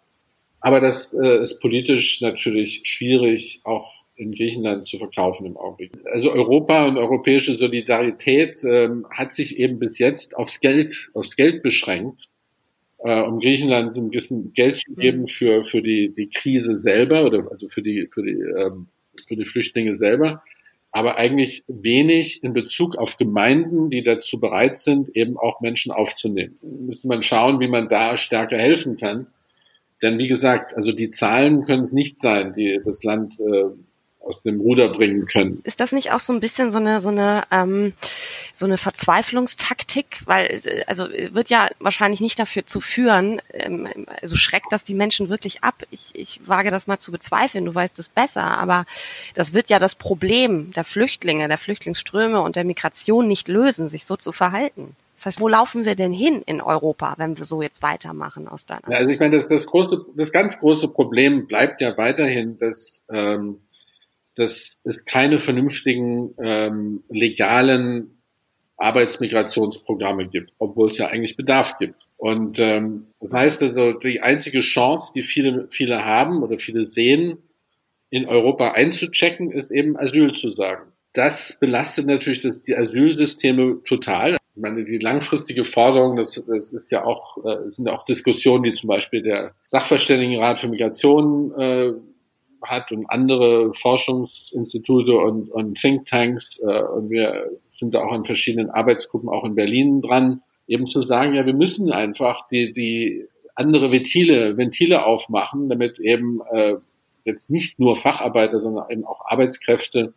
[0.61, 5.91] Aber das äh, ist politisch natürlich schwierig, auch in Griechenland zu verkaufen im Augenblick.
[6.11, 11.63] Also Europa und europäische Solidarität ähm, hat sich eben bis jetzt aufs Geld, aufs Geld
[11.63, 12.27] beschränkt,
[12.99, 17.49] äh, um Griechenland ein bisschen Geld zu geben für für die die Krise selber oder
[17.49, 18.87] also für die für die ähm,
[19.27, 20.43] für die Flüchtlinge selber,
[20.91, 26.57] aber eigentlich wenig in Bezug auf Gemeinden, die dazu bereit sind, eben auch Menschen aufzunehmen.
[26.61, 29.27] Müsste man schauen, wie man da stärker helfen kann.
[30.01, 33.65] Denn wie gesagt, also die Zahlen können es nicht sein, die das Land äh,
[34.19, 35.61] aus dem Ruder bringen können.
[35.63, 37.93] Ist das nicht auch so ein bisschen so eine so eine ähm,
[38.53, 43.87] so eine Verzweiflungstaktik, weil also wird ja wahrscheinlich nicht dafür zu führen, ähm,
[44.21, 45.83] also schreckt das die Menschen wirklich ab.
[45.91, 47.65] Ich, ich wage das mal zu bezweifeln.
[47.65, 48.85] Du weißt es besser, aber
[49.33, 54.05] das wird ja das Problem der Flüchtlinge, der Flüchtlingsströme und der Migration nicht lösen, sich
[54.05, 54.95] so zu verhalten.
[55.19, 58.65] Das heißt, wo laufen wir denn hin in Europa, wenn wir so jetzt weitermachen aus
[58.65, 62.57] deiner ja, Also ich meine, das, das große, das ganz große Problem bleibt ja weiterhin,
[62.57, 63.59] dass ähm,
[64.39, 68.21] dass es keine vernünftigen ähm, legalen
[68.77, 72.07] Arbeitsmigrationsprogramme gibt, obwohl es ja eigentlich Bedarf gibt.
[72.15, 77.39] Und ähm, das heißt also, die einzige Chance, die viele, viele haben oder viele sehen,
[78.09, 80.91] in Europa einzuchecken, ist eben Asyl zu sagen.
[81.13, 84.37] Das belastet natürlich das, die Asylsysteme total.
[84.55, 88.63] Ich meine, die langfristige Forderung, das, das ist ja auch, äh, sind ja auch Diskussionen,
[88.63, 91.93] die zum Beispiel der Sachverständigenrat für Migration äh,
[92.61, 96.59] hat und andere Forschungsinstitute und, und Thinktanks.
[96.59, 101.01] Äh, und wir sind da auch in verschiedenen Arbeitsgruppen, auch in Berlin dran, eben zu
[101.01, 106.75] sagen, ja, wir müssen einfach die, die andere Ventile, Ventile aufmachen, damit eben äh,
[107.25, 110.13] jetzt nicht nur Facharbeiter, sondern eben auch Arbeitskräfte,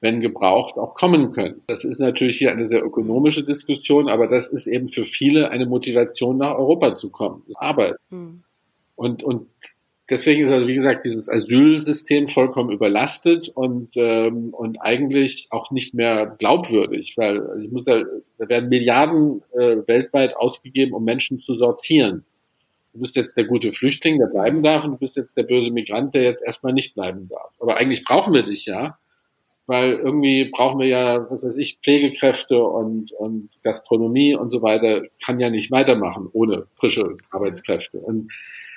[0.00, 1.60] wenn gebraucht, auch kommen können.
[1.66, 5.66] Das ist natürlich hier eine sehr ökonomische Diskussion, aber das ist eben für viele eine
[5.66, 7.42] Motivation, nach Europa zu kommen.
[7.56, 7.96] Arbeit.
[8.10, 8.42] Hm.
[8.96, 9.48] Und, und
[10.10, 15.94] deswegen ist also, wie gesagt, dieses Asylsystem vollkommen überlastet und, ähm, und eigentlich auch nicht
[15.94, 18.02] mehr glaubwürdig, weil ich muss da,
[18.38, 22.24] da werden Milliarden äh, weltweit ausgegeben, um Menschen zu sortieren.
[22.92, 25.70] Du bist jetzt der gute Flüchtling, der bleiben darf, und du bist jetzt der böse
[25.70, 27.52] Migrant, der jetzt erstmal nicht bleiben darf.
[27.60, 28.98] Aber eigentlich brauchen wir dich ja,
[29.66, 35.02] weil irgendwie brauchen wir ja, was weiß ich, Pflegekräfte und, und Gastronomie und so weiter,
[35.24, 37.98] kann ja nicht weitermachen ohne frische Arbeitskräfte.
[37.98, 38.32] Und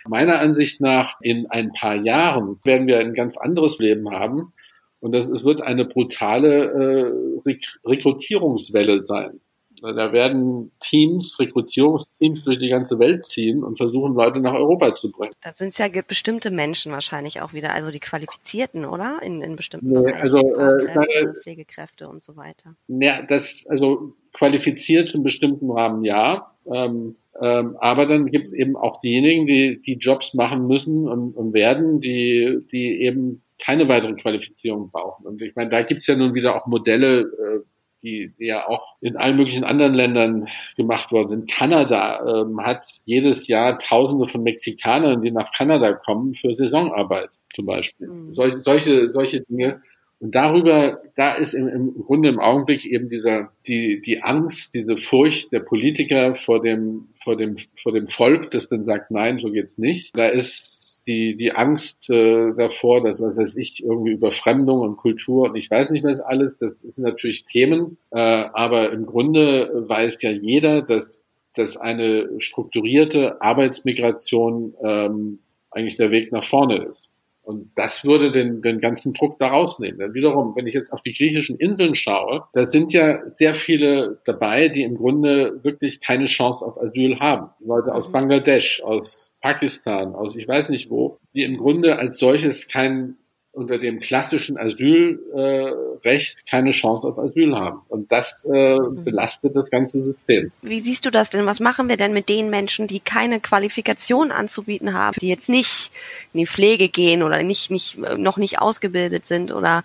[0.08, 4.54] Meiner Ansicht nach, in ein paar Jahren werden wir ein ganz anderes Leben haben.
[4.99, 9.41] Und das, es wird eine brutale äh, Rekrutierungswelle sein.
[9.82, 15.12] Da werden Teams, Rekrutierungsteams durch die ganze Welt ziehen und versuchen, Leute nach Europa zu
[15.12, 15.34] bringen.
[15.41, 19.20] Da sind es ja bestimmte Menschen wahrscheinlich auch wieder, also die Qualifizierten, oder?
[19.22, 22.76] In, in bestimmten nee, Bereichen, also, äh, Pflegekräfte und so weiter.
[22.88, 26.54] Ja, das, also qualifiziert in bestimmten Rahmen ja.
[26.66, 31.36] Ähm, ähm, aber dann gibt es eben auch diejenigen, die die Jobs machen müssen und,
[31.36, 35.25] und werden, die, die eben keine weitere Qualifizierung brauchen.
[35.25, 37.59] Und ich meine, da gibt es ja nun wieder auch Modelle, äh,
[38.03, 41.51] die, die ja auch in allen möglichen anderen Ländern gemacht worden sind.
[41.51, 47.65] Kanada ähm, hat jedes Jahr Tausende von Mexikanern, die nach Kanada kommen für Saisonarbeit zum
[47.65, 48.07] Beispiel.
[48.07, 48.34] Mhm.
[48.34, 49.81] Solche, solche, solche Dinge
[50.24, 54.95] und darüber, da ist im, im Grunde im Augenblick eben dieser, die, die Angst, diese
[54.95, 59.51] Furcht der Politiker vor dem, vor dem, vor dem Volk, das dann sagt, nein, so
[59.51, 60.15] geht's nicht.
[60.15, 65.49] Da ist die, die Angst äh, davor, dass, was weiß ich, irgendwie Überfremdung und Kultur
[65.49, 70.21] und ich weiß nicht was alles, das sind natürlich Themen, äh, aber im Grunde weiß
[70.21, 77.09] ja jeder, dass, dass eine strukturierte Arbeitsmigration ähm, eigentlich der Weg nach vorne ist.
[77.44, 80.00] Und das würde den, den ganzen Druck da rausnehmen.
[80.00, 84.22] Denn wiederum, wenn ich jetzt auf die griechischen Inseln schaue, da sind ja sehr viele
[84.26, 87.50] dabei, die im Grunde wirklich keine Chance auf Asyl haben.
[87.60, 88.14] Leute aus mhm.
[88.14, 93.18] Bangladesch, aus Pakistan, aus ich weiß nicht wo, die im Grunde als solches kein
[93.54, 97.82] unter dem klassischen Asylrecht äh, keine Chance auf Asyl haben.
[97.88, 99.04] Und das äh, mhm.
[99.04, 100.51] belastet das ganze System.
[100.64, 101.45] Wie siehst du das denn?
[101.45, 105.91] Was machen wir denn mit den Menschen, die keine Qualifikation anzubieten haben, die jetzt nicht
[106.34, 109.84] in die Pflege gehen oder nicht, nicht, noch nicht ausgebildet sind oder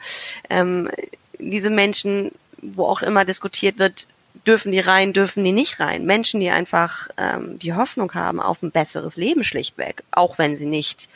[0.49, 0.91] ähm,
[1.39, 4.07] diese Menschen, wo auch immer diskutiert wird,
[4.47, 6.07] dürfen die rein, dürfen die nicht rein.
[6.07, 10.67] Menschen, die einfach ähm, die Hoffnung haben auf ein besseres Leben schlichtweg, auch wenn sie
[10.67, 11.11] nicht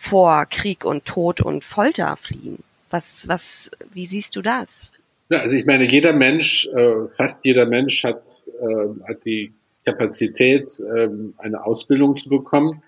[0.00, 2.64] vor Krieg und Tod und Folter fliehen.
[2.88, 4.90] Was, was, wie siehst du das?
[5.28, 9.52] Ja, also ich meine, jeder Mensch, äh, fast jeder Mensch hat, äh, hat die
[9.84, 12.82] Kapazität, äh, eine Ausbildung zu bekommen.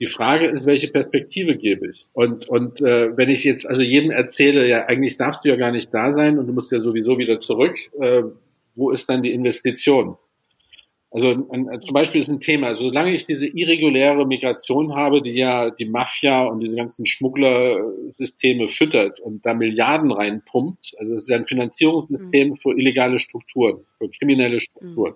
[0.00, 2.04] Die Frage ist, welche Perspektive gebe ich?
[2.12, 5.70] Und, und äh, wenn ich jetzt also jedem erzähle, ja, eigentlich darfst du ja gar
[5.70, 8.24] nicht da sein und du musst ja sowieso wieder zurück, äh,
[8.74, 10.18] wo ist dann die Investition?
[11.16, 15.30] Also ein, zum Beispiel ist ein Thema, also solange ich diese irreguläre Migration habe, die
[15.30, 21.32] ja die Mafia und diese ganzen Schmugglersysteme füttert und da Milliarden reinpumpt, also es ist
[21.32, 22.56] ein Finanzierungssystem mhm.
[22.56, 25.14] für illegale Strukturen, für kriminelle Strukturen.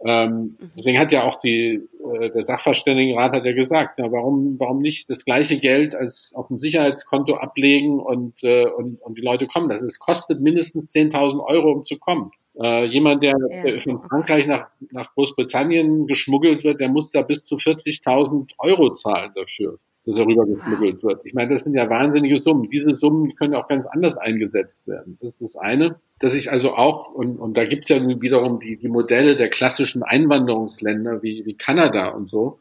[0.00, 0.10] Mhm.
[0.10, 1.80] Ähm, deswegen hat ja auch die,
[2.20, 6.48] äh, der Sachverständigenrat hat ja gesagt, na, warum, warum nicht das gleiche Geld als auf
[6.48, 9.68] dem Sicherheitskonto ablegen und, äh, und, und die Leute kommen.
[9.68, 12.32] Das es kostet mindestens 10.000 Euro, um zu kommen.
[12.60, 13.34] Äh, jemand, der,
[13.64, 13.78] ja.
[13.78, 19.32] von Frankreich nach, nach Großbritannien geschmuggelt wird, der muss da bis zu 40.000 Euro zahlen
[19.34, 21.24] dafür, dass er rüber geschmuggelt wird.
[21.24, 22.68] Ich meine, das sind ja wahnsinnige Summen.
[22.68, 25.16] Diese Summen können auch ganz anders eingesetzt werden.
[25.20, 25.96] Das ist das eine.
[26.18, 30.02] Dass ich also auch, und, und da gibt's ja wiederum die, die Modelle der klassischen
[30.02, 32.60] Einwanderungsländer wie, wie Kanada und so,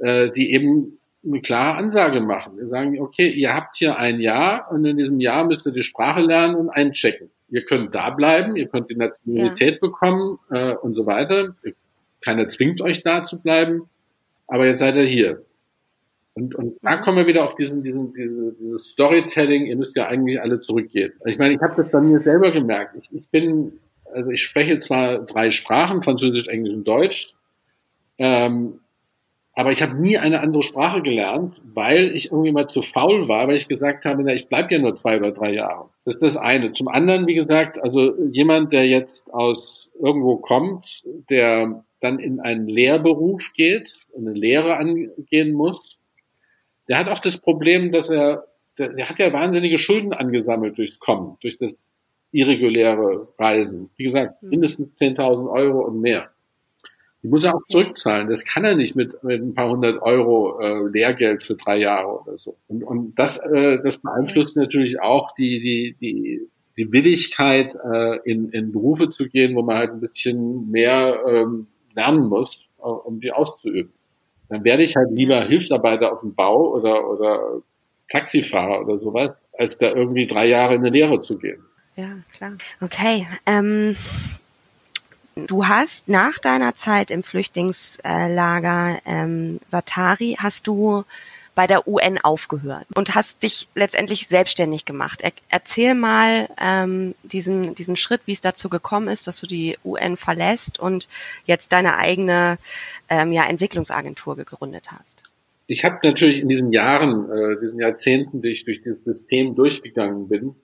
[0.00, 2.56] äh, die eben eine klare Ansage machen.
[2.56, 5.82] Wir sagen, okay, ihr habt hier ein Jahr und in diesem Jahr müsst ihr die
[5.82, 9.80] Sprache lernen und einchecken ihr könnt da bleiben, ihr könnt die Nationalität ja.
[9.80, 11.54] bekommen äh, und so weiter.
[12.20, 13.88] Keiner zwingt euch da zu bleiben,
[14.46, 15.42] aber jetzt seid ihr hier.
[16.34, 20.06] Und, und da kommen wir wieder auf diesen, diesen, diese, dieses Storytelling, ihr müsst ja
[20.06, 21.12] eigentlich alle zurückgehen.
[21.26, 22.96] Ich meine, ich habe das bei mir selber gemerkt.
[22.96, 23.72] Ich, ich bin,
[24.12, 27.34] also ich spreche zwar drei Sprachen, Französisch, Englisch und Deutsch.
[28.18, 28.80] Ähm,
[29.54, 33.48] Aber ich habe nie eine andere Sprache gelernt, weil ich irgendwie mal zu faul war,
[33.48, 35.90] weil ich gesagt habe, na, ich bleib ja nur zwei oder drei Jahre.
[36.04, 36.72] Das ist das eine.
[36.72, 42.68] Zum anderen, wie gesagt, also jemand, der jetzt aus irgendwo kommt, der dann in einen
[42.68, 45.98] Lehrberuf geht, eine Lehre angehen muss,
[46.88, 48.46] der hat auch das Problem, dass er,
[48.78, 51.90] der, der hat ja wahnsinnige Schulden angesammelt durchs Kommen, durch das
[52.32, 53.90] irreguläre Reisen.
[53.96, 54.50] Wie gesagt, hm.
[54.50, 56.30] mindestens 10.000 Euro und mehr.
[57.22, 58.28] Die muss er auch zurückzahlen.
[58.28, 62.22] Das kann er nicht mit, mit ein paar hundert Euro äh, Lehrgeld für drei Jahre
[62.22, 62.56] oder so.
[62.66, 66.40] Und, und das, äh, das beeinflusst natürlich auch die, die, die,
[66.78, 71.66] die Willigkeit, äh, in, in Berufe zu gehen, wo man halt ein bisschen mehr ähm,
[71.94, 73.92] lernen muss, äh, um die auszuüben.
[74.48, 77.62] Dann werde ich halt lieber Hilfsarbeiter auf dem Bau oder, oder
[78.10, 81.62] Taxifahrer oder sowas, als da irgendwie drei Jahre in eine Lehre zu gehen.
[81.96, 82.52] Ja, klar.
[82.80, 83.26] Okay.
[83.46, 83.94] Ähm,
[85.34, 91.04] Du hast nach deiner Zeit im Flüchtlingslager ähm, Satari, hast du
[91.54, 95.20] bei der UN aufgehört und hast dich letztendlich selbstständig gemacht.
[95.20, 99.76] Er, erzähl mal ähm, diesen, diesen Schritt, wie es dazu gekommen ist, dass du die
[99.84, 101.08] UN verlässt und
[101.44, 102.58] jetzt deine eigene
[103.08, 105.24] ähm, ja, Entwicklungsagentur gegründet hast.
[105.66, 110.28] Ich habe natürlich in diesen Jahren, äh, diesen Jahrzehnten, die ich durch dieses System durchgegangen
[110.28, 110.54] bin,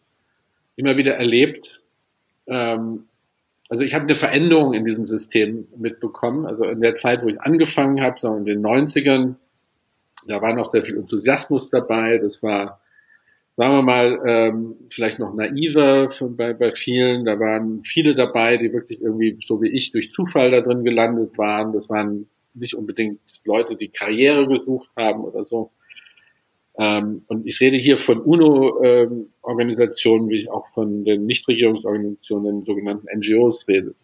[0.76, 1.82] immer wieder erlebt,
[2.46, 3.04] ähm,
[3.68, 6.46] also ich habe eine Veränderung in diesem System mitbekommen.
[6.46, 9.34] Also in der Zeit, wo ich angefangen habe, so in den 90ern,
[10.26, 12.18] da war noch sehr viel Enthusiasmus dabei.
[12.18, 12.80] Das war,
[13.56, 17.24] sagen wir mal, ähm, vielleicht noch naiver bei, bei vielen.
[17.24, 21.36] Da waren viele dabei, die wirklich irgendwie, so wie ich, durch Zufall da drin gelandet
[21.36, 21.72] waren.
[21.72, 25.72] Das waren nicht unbedingt Leute, die Karriere gesucht haben oder so.
[26.78, 33.06] Ähm, und ich rede hier von UNO-Organisationen, wie ich auch von den Nichtregierungsorganisationen, den sogenannten
[33.18, 33.94] NGOs rede.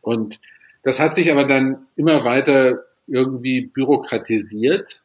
[0.00, 0.40] Und
[0.82, 5.02] das hat sich aber dann immer weiter irgendwie bürokratisiert,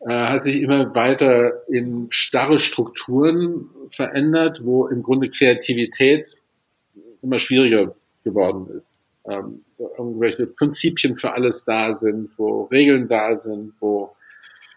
[0.00, 6.36] äh, hat sich immer weiter in starre Strukturen verändert, wo im Grunde Kreativität
[7.22, 8.98] immer schwieriger geworden ist.
[9.26, 14.14] Ähm, irgendwelche Prinzipien für alles da sind, wo Regeln da sind, wo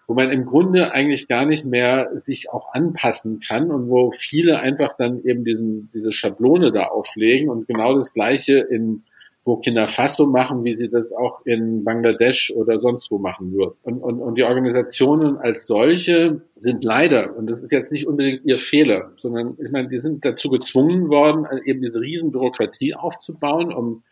[0.08, 4.60] wo man im Grunde eigentlich gar nicht mehr sich auch anpassen kann und wo viele
[4.60, 9.04] einfach dann eben diesen, diese Schablone da auflegen und genau das Gleiche in
[9.44, 13.76] Burkina Faso machen, wie sie das auch in Bangladesch oder sonst wo machen würden.
[13.84, 18.44] Und, und, und die Organisationen als solche sind leider, und das ist jetzt nicht unbedingt
[18.44, 23.74] ihr Fehler, sondern ich meine, die sind dazu gezwungen worden, eben diese riesen Bürokratie aufzubauen,
[23.74, 24.04] um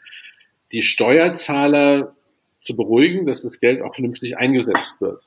[0.71, 2.13] die Steuerzahler
[2.63, 5.21] zu beruhigen, dass das Geld auch vernünftig eingesetzt wird.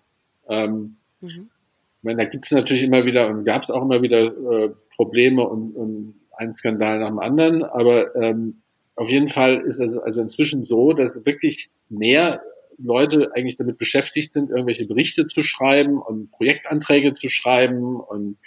[0.48, 1.50] Ähm, mhm.
[1.98, 4.70] Ich meine, da gibt es natürlich immer wieder und gab es auch immer wieder äh,
[4.94, 8.62] Probleme und, und einen Skandal nach dem anderen, aber ähm,
[8.94, 12.42] auf jeden Fall ist es also inzwischen so, dass wirklich mehr
[12.78, 18.38] Leute eigentlich damit beschäftigt sind, irgendwelche Berichte zu schreiben und Projektanträge zu schreiben und,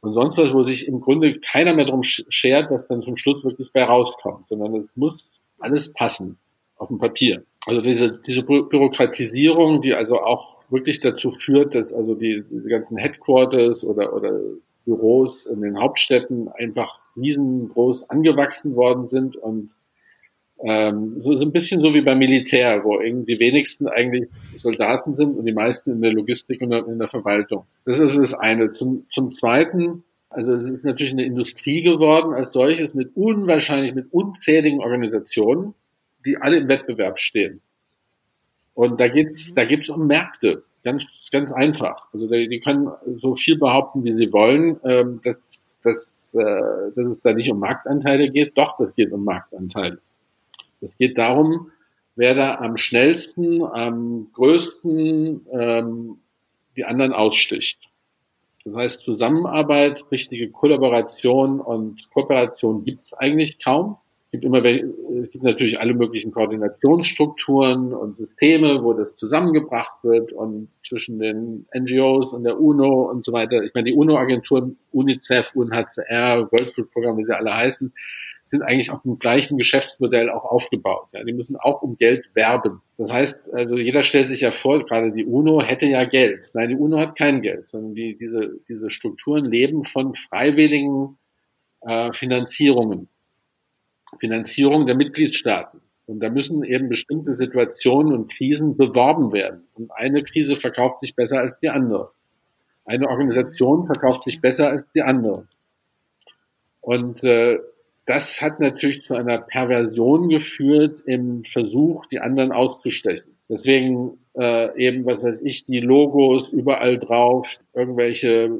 [0.00, 3.44] und sonst was, wo sich im Grunde keiner mehr drum schert, was dann zum Schluss
[3.44, 6.38] wirklich bei rauskommt, sondern es muss alles passen
[6.76, 7.44] auf dem Papier.
[7.66, 12.96] Also diese, diese Bürokratisierung, die also auch wirklich dazu führt, dass also die, die ganzen
[12.96, 14.40] Headquarters oder, oder
[14.84, 19.74] Büros in den Hauptstädten einfach riesengroß angewachsen worden sind und
[20.62, 25.14] ähm, so, so ein bisschen so wie beim Militär, wo irgendwie die wenigsten eigentlich Soldaten
[25.14, 27.66] sind und die meisten in der Logistik und in der Verwaltung.
[27.84, 28.72] Das ist das eine.
[28.72, 34.12] Zum, zum Zweiten, also es ist natürlich eine Industrie geworden als solches mit unwahrscheinlich, mit
[34.12, 35.74] unzähligen Organisationen,
[36.24, 37.60] die alle im Wettbewerb stehen.
[38.74, 40.64] Und da geht's, da geht's um Märkte.
[40.82, 42.08] Ganz, ganz einfach.
[42.12, 47.22] Also die, können so viel behaupten, wie sie wollen, ähm, dass, dass, äh, dass es
[47.22, 48.58] da nicht um Marktanteile geht.
[48.58, 49.98] Doch, das geht um Marktanteile.
[50.80, 51.70] Es geht darum,
[52.16, 56.18] wer da am schnellsten, am größten ähm,
[56.76, 57.88] die anderen aussticht.
[58.64, 63.98] Das heißt, Zusammenarbeit, richtige Kollaboration und Kooperation gibt's eigentlich kaum
[64.34, 70.70] gibt immer, es gibt natürlich alle möglichen Koordinationsstrukturen und Systeme, wo das zusammengebracht wird und
[70.84, 73.62] zwischen den NGOs und der UNO und so weiter.
[73.62, 77.92] Ich meine, die UNO-Agenturen, UNICEF, UNHCR, World Food Program, wie sie alle heißen,
[78.44, 81.06] sind eigentlich auf dem gleichen Geschäftsmodell auch aufgebaut.
[81.12, 82.82] Ja, die müssen auch um Geld werben.
[82.98, 86.50] Das heißt, also jeder stellt sich ja vor, gerade die UNO hätte ja Geld.
[86.54, 91.18] Nein, die UNO hat kein Geld, sondern die, diese, diese Strukturen leben von freiwilligen
[91.82, 93.08] äh, Finanzierungen.
[94.18, 95.80] Finanzierung der Mitgliedstaaten.
[96.06, 99.66] Und da müssen eben bestimmte Situationen und Krisen beworben werden.
[99.74, 102.10] Und eine Krise verkauft sich besser als die andere.
[102.84, 105.48] Eine Organisation verkauft sich besser als die andere.
[106.82, 107.58] Und äh,
[108.04, 113.34] das hat natürlich zu einer Perversion geführt im Versuch, die anderen auszustechen.
[113.48, 118.50] Deswegen äh, eben, was weiß ich, die Logos überall drauf, irgendwelche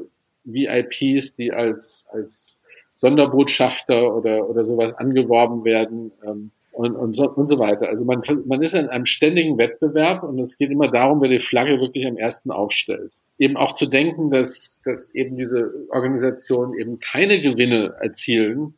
[0.45, 2.54] VIPs, die als, als
[2.97, 7.87] Sonderbotschafter oder, oder sowas angeworben werden ähm, und, und, so, und so weiter.
[7.89, 11.39] Also man, man ist in einem ständigen Wettbewerb und es geht immer darum, wer die
[11.39, 13.11] Flagge wirklich am ersten aufstellt.
[13.37, 18.75] Eben auch zu denken, dass, dass eben diese Organisationen eben keine Gewinne erzielen.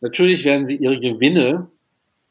[0.00, 1.68] Natürlich werden sie ihre Gewinne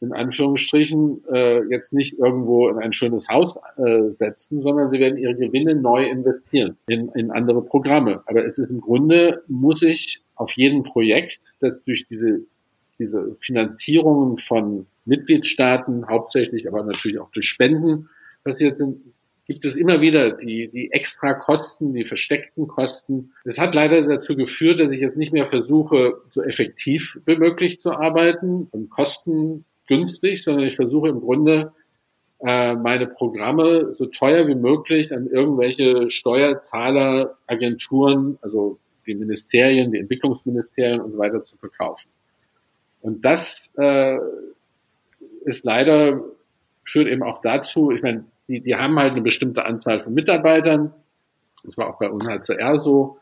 [0.01, 5.17] in Anführungsstrichen äh, jetzt nicht irgendwo in ein schönes Haus äh, setzen, sondern sie werden
[5.17, 8.21] ihre Gewinne neu investieren in, in andere Programme.
[8.25, 12.41] Aber es ist im Grunde, muss ich auf jedem Projekt, das durch diese,
[12.99, 18.09] diese Finanzierungen von Mitgliedstaaten, hauptsächlich aber natürlich auch durch Spenden
[18.43, 19.01] passiert sind,
[19.47, 23.31] gibt es immer wieder die, die extra Kosten, die versteckten Kosten.
[23.43, 27.79] Es hat leider dazu geführt, dass ich jetzt nicht mehr versuche, so effektiv wie möglich
[27.79, 31.73] zu arbeiten und Kosten günstig, sondern ich versuche im Grunde
[32.39, 39.99] äh, meine Programme so teuer wie möglich an irgendwelche Steuerzahler, Agenturen, also die Ministerien, die
[39.99, 42.09] Entwicklungsministerien und so weiter zu verkaufen.
[43.01, 44.17] Und das äh,
[45.45, 46.23] ist leider,
[46.83, 50.93] führt eben auch dazu, ich meine, die, die haben halt eine bestimmte Anzahl von Mitarbeitern,
[51.63, 53.19] das war auch bei UNHCR so,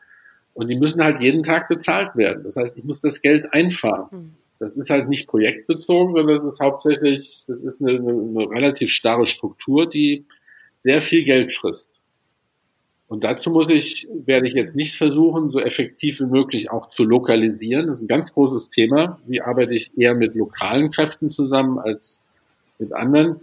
[0.54, 2.44] und die müssen halt jeden Tag bezahlt werden.
[2.44, 4.08] Das heißt, ich muss das Geld einfahren.
[4.12, 4.34] Mhm.
[4.60, 9.26] Das ist halt nicht projektbezogen, sondern das ist hauptsächlich, das ist eine, eine relativ starre
[9.26, 10.26] Struktur, die
[10.76, 11.92] sehr viel Geld frisst.
[13.14, 17.04] Und dazu muss ich, werde ich jetzt nicht versuchen, so effektiv wie möglich auch zu
[17.04, 17.86] lokalisieren.
[17.86, 19.20] Das ist ein ganz großes Thema.
[19.28, 22.20] Wie arbeite ich eher mit lokalen Kräften zusammen als
[22.80, 23.42] mit anderen?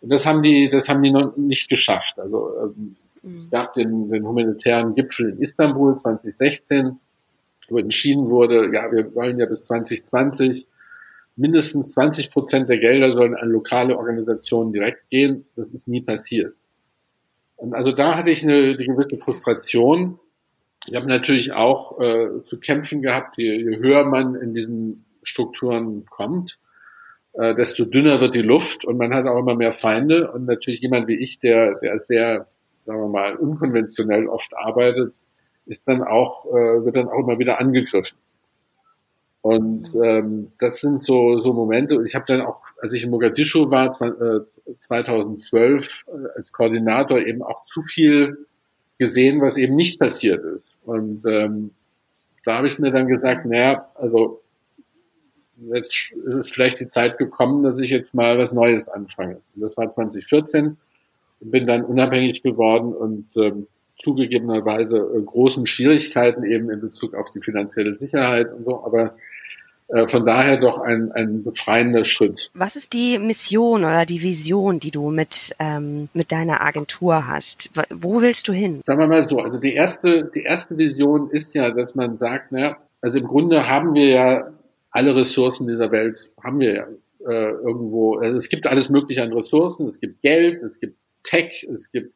[0.00, 2.18] Und das haben die, das haben die noch nicht geschafft.
[2.18, 2.96] Also ähm,
[3.38, 6.98] es gab den, den humanitären Gipfel in Istanbul 2016
[7.68, 10.66] wo entschieden wurde, ja, wir wollen ja bis 2020
[11.36, 15.46] mindestens 20 Prozent der Gelder sollen an lokale Organisationen direkt gehen.
[15.54, 16.61] Das ist nie passiert.
[17.58, 20.18] Also da hatte ich eine, eine gewisse Frustration.
[20.86, 26.06] Ich habe natürlich auch äh, zu kämpfen gehabt, je, je höher man in diesen Strukturen
[26.06, 26.58] kommt,
[27.34, 30.30] äh, desto dünner wird die Luft und man hat auch immer mehr Feinde.
[30.32, 32.48] Und natürlich jemand wie ich, der, der sehr,
[32.84, 35.14] sagen wir mal, unkonventionell oft arbeitet,
[35.66, 38.18] ist dann auch, äh, wird dann auch immer wieder angegriffen.
[39.40, 41.96] Und ähm, das sind so, so Momente.
[41.98, 44.40] Und ich habe dann auch, als ich in Mogadischu war, äh,
[44.80, 48.46] 2012 äh, als Koordinator eben auch zu viel
[48.98, 50.74] gesehen, was eben nicht passiert ist.
[50.84, 51.70] Und ähm,
[52.44, 54.42] da habe ich mir dann gesagt, naja, also
[55.72, 59.40] jetzt ist vielleicht die Zeit gekommen, dass ich jetzt mal was Neues anfange.
[59.54, 60.76] Und das war 2014
[61.40, 63.68] und bin dann unabhängig geworden und ähm,
[64.02, 69.10] zugegebenerweise äh, großen Schwierigkeiten eben in Bezug auf die finanzielle Sicherheit und so, aber äh,
[70.08, 72.50] von daher doch ein, ein befreiender Schritt.
[72.54, 77.70] Was ist die Mission oder die Vision, die du mit, ähm, mit deiner Agentur hast?
[77.90, 78.80] Wo willst du hin?
[78.86, 82.52] Sagen wir mal so, also die erste, die erste Vision ist ja, dass man sagt,
[82.52, 84.52] naja, also im Grunde haben wir ja
[84.90, 86.86] alle Ressourcen dieser Welt, haben wir ja
[87.26, 91.66] äh, irgendwo, also es gibt alles mögliche an Ressourcen, es gibt Geld, es gibt Tech,
[91.74, 92.14] es gibt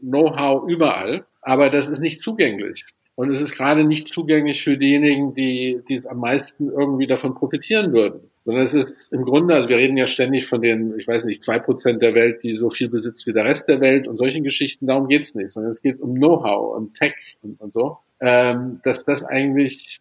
[0.00, 2.84] Know-how überall, aber das ist nicht zugänglich.
[3.14, 7.34] Und es ist gerade nicht zugänglich für diejenigen, die, die es am meisten irgendwie davon
[7.34, 8.30] profitieren würden.
[8.44, 11.42] Sondern es ist im Grunde, also wir reden ja ständig von den, ich weiß nicht,
[11.42, 14.42] zwei Prozent der Welt, die so viel besitzt wie der Rest der Welt und solchen
[14.42, 18.80] Geschichten, darum geht's nicht, sondern es geht um Know-how und Tech und, und so, ähm,
[18.84, 20.00] dass das eigentlich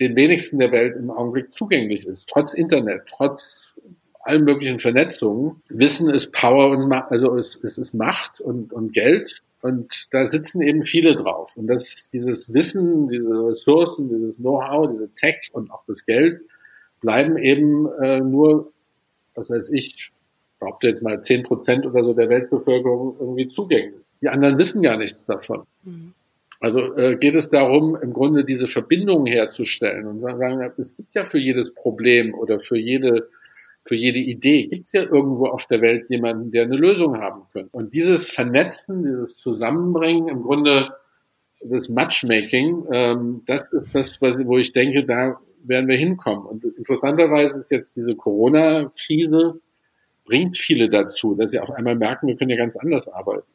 [0.00, 3.74] den wenigsten der Welt im Augenblick zugänglich ist, trotz Internet, trotz
[4.20, 5.62] allen möglichen Vernetzungen.
[5.68, 9.42] Wissen ist Power und also es, es ist Macht und, und Geld.
[9.64, 11.56] Und da sitzen eben viele drauf.
[11.56, 16.42] Und das, dieses Wissen, diese Ressourcen, dieses Know-how, diese Tech und auch das Geld
[17.00, 18.70] bleiben eben äh, nur,
[19.34, 20.12] was weiß ich,
[20.60, 24.02] behaupte jetzt mal zehn Prozent oder so der Weltbevölkerung irgendwie zugänglich.
[24.20, 25.62] Die anderen wissen gar nichts davon.
[25.82, 26.12] Mhm.
[26.60, 31.24] Also äh, geht es darum, im Grunde diese Verbindung herzustellen und sagen, es gibt ja
[31.24, 33.30] für jedes Problem oder für jede
[33.84, 37.42] für jede Idee gibt es ja irgendwo auf der Welt jemanden, der eine Lösung haben
[37.52, 37.68] könnte.
[37.72, 40.94] Und dieses Vernetzen, dieses Zusammenbringen, im Grunde
[41.62, 46.46] das Matchmaking, ähm, das ist das, wo ich denke, da werden wir hinkommen.
[46.46, 49.60] Und interessanterweise ist jetzt diese Corona-Krise
[50.24, 53.46] bringt viele dazu, dass sie auf einmal merken, wir können ja ganz anders arbeiten.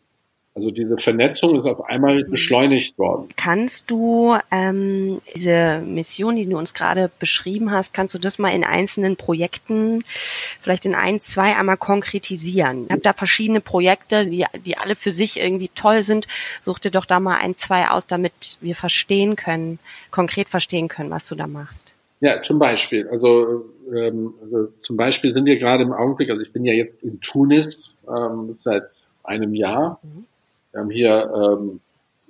[0.60, 2.32] Also diese Vernetzung ist auf einmal mhm.
[2.32, 3.30] beschleunigt worden.
[3.38, 8.50] Kannst du ähm, diese Mission, die du uns gerade beschrieben hast, kannst du das mal
[8.50, 10.04] in einzelnen Projekten,
[10.60, 12.86] vielleicht in ein, zwei einmal konkretisieren?
[12.86, 16.28] Ich habe da verschiedene Projekte, die, die alle für sich irgendwie toll sind.
[16.62, 19.80] Such dir doch da mal ein, zwei aus, damit wir verstehen können,
[20.12, 21.96] konkret verstehen können, was du da machst.
[22.20, 23.08] Ja, zum Beispiel.
[23.08, 23.66] Also,
[23.96, 27.22] ähm, also zum Beispiel sind wir gerade im Augenblick, also ich bin ja jetzt in
[27.22, 28.90] Tunis ähm, seit
[29.24, 30.00] einem Jahr.
[30.04, 30.26] Mhm.
[30.72, 31.82] Wir haben hier ähm,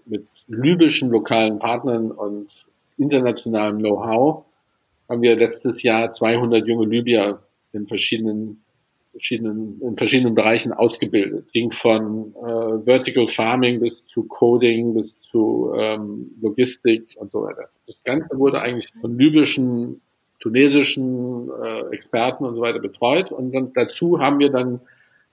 [0.06, 2.49] mit libyschen lokalen Partnern und
[2.98, 4.45] internationalem Know-how
[5.07, 7.41] haben wir letztes Jahr 200 junge Libyer
[7.74, 8.64] in verschiedenen
[9.11, 11.52] verschiedenen, in verschiedenen Bereichen ausgebildet.
[11.52, 17.70] Ging von äh, Vertical Farming bis zu Coding, bis zu ähm, Logistik und so weiter.
[17.88, 20.02] Das Ganze wurde eigentlich von libyschen,
[20.40, 23.32] tunesischen äh, Experten und so weiter betreut.
[23.32, 24.80] Und dann dazu haben wir dann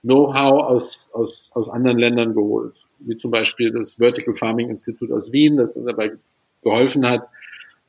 [0.01, 2.75] Know-how aus, aus, aus anderen Ländern geholt.
[2.99, 6.13] Wie zum Beispiel das Vertical Farming Institute aus Wien, das uns dabei
[6.63, 7.27] geholfen hat,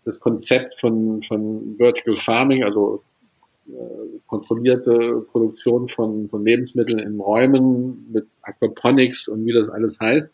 [0.04, 3.02] das Konzept von, von Vertical Farming, also
[3.68, 10.32] äh, kontrollierte Produktion von, von Lebensmitteln in Räumen mit Aquaponics und wie das alles heißt,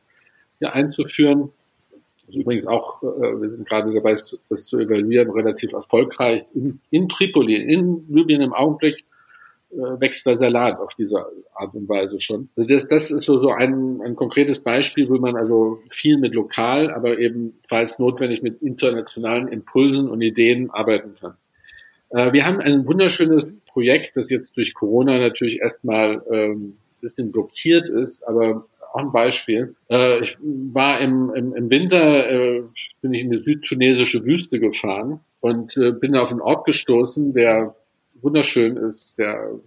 [0.60, 1.50] hier einzuführen.
[2.26, 6.44] Das ist übrigens auch, äh, wir sind gerade dabei, das zu evaluieren, relativ erfolgreich.
[6.54, 9.04] In, in Tripoli, in Libyen im Augenblick,
[9.76, 11.24] wächst der Salat auf diese
[11.54, 12.48] Art und Weise schon.
[12.56, 16.34] Also das, das ist so, so ein, ein konkretes Beispiel, wo man also viel mit
[16.34, 21.34] lokal, aber eben, falls notwendig, mit internationalen Impulsen und Ideen arbeiten kann.
[22.10, 27.88] Äh, wir haben ein wunderschönes Projekt, das jetzt durch Corona natürlich erstmal ähm, bisschen blockiert
[27.88, 29.76] ist, aber auch ein Beispiel.
[29.90, 32.62] Äh, ich war im, im, im Winter, äh,
[33.00, 37.76] bin ich in die südtunesische Wüste gefahren und äh, bin auf einen Ort gestoßen, der
[38.24, 39.60] wunderschön ist, der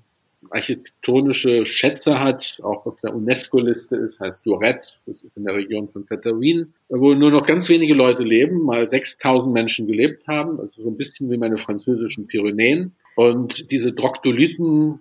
[0.49, 5.89] architektonische Schätze hat, auch auf der UNESCO-Liste ist, heißt Duret, das ist in der Region
[5.89, 10.84] von Tataouine, wo nur noch ganz wenige Leute leben, mal 6000 Menschen gelebt haben, also
[10.84, 12.93] so ein bisschen wie meine französischen Pyrenäen.
[13.15, 14.99] Und diese Droktoliten,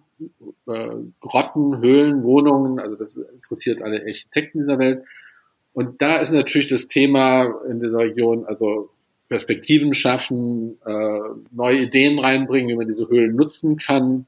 [0.66, 5.04] äh, Grotten, Höhlen, Wohnungen, also das interessiert alle Architekten dieser Welt.
[5.74, 8.90] Und da ist natürlich das Thema in dieser Region, also
[9.28, 11.20] Perspektiven schaffen, äh,
[11.51, 14.27] neue Ideen reinbringen, wie man diese Höhlen nutzen kann,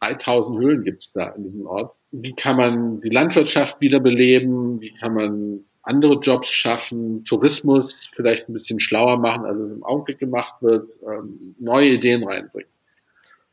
[0.00, 1.94] 3000 Höhlen gibt es da in diesem Ort.
[2.10, 4.80] Wie kann man die Landwirtschaft wiederbeleben?
[4.80, 9.84] Wie kann man andere Jobs schaffen, Tourismus vielleicht ein bisschen schlauer machen, als es im
[9.84, 12.70] Augenblick gemacht wird, ähm, neue Ideen reinbringen.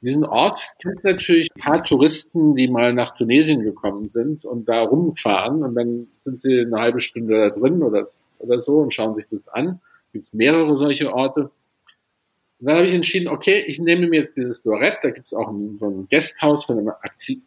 [0.02, 4.68] In diesem Ort es natürlich ein paar Touristen, die mal nach Tunesien gekommen sind und
[4.68, 8.08] da rumfahren und dann sind sie eine halbe Stunde da drin oder,
[8.40, 9.80] oder so und schauen sich das an.
[10.12, 11.44] Es gibt mehrere solche Orte.
[12.60, 15.34] Und dann habe ich entschieden, okay, ich nehme mir jetzt dieses Dorette, da gibt es
[15.34, 16.92] auch ein, so ein Gasthaus von einem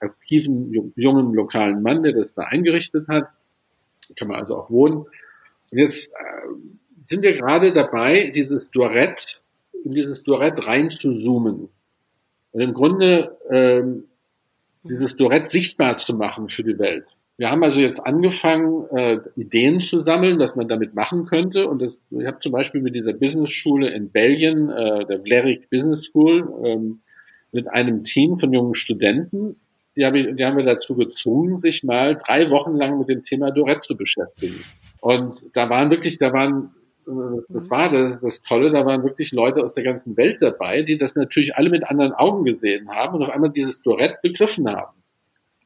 [0.00, 3.28] aktiven, jungen lokalen Mann, der das da eingerichtet hat.
[4.08, 5.04] Da kann man also auch wohnen.
[5.70, 6.48] Und jetzt äh,
[7.06, 9.36] sind wir gerade dabei, dieses Dorette,
[9.84, 11.68] in dieses Dorette reinzuzoomen.
[12.52, 14.04] Und im Grunde ähm,
[14.84, 17.14] dieses Dorette sichtbar zu machen für die Welt.
[17.36, 21.66] Wir haben also jetzt angefangen, äh, Ideen zu sammeln, was man damit machen könnte.
[21.66, 26.04] Und das, ich habe zum Beispiel mit dieser Business-Schule in Belgien, äh, der Vlerik Business
[26.04, 27.00] School, ähm,
[27.50, 29.56] mit einem Team von jungen Studenten,
[29.96, 33.24] die, hab ich, die haben wir dazu gezwungen, sich mal drei Wochen lang mit dem
[33.24, 34.56] Thema Dorette zu beschäftigen.
[35.00, 36.70] Und da waren wirklich, da waren,
[37.08, 40.82] äh, das war das, das Tolle, da waren wirklich Leute aus der ganzen Welt dabei,
[40.82, 44.68] die das natürlich alle mit anderen Augen gesehen haben und auf einmal dieses Dorette begriffen
[44.68, 45.03] haben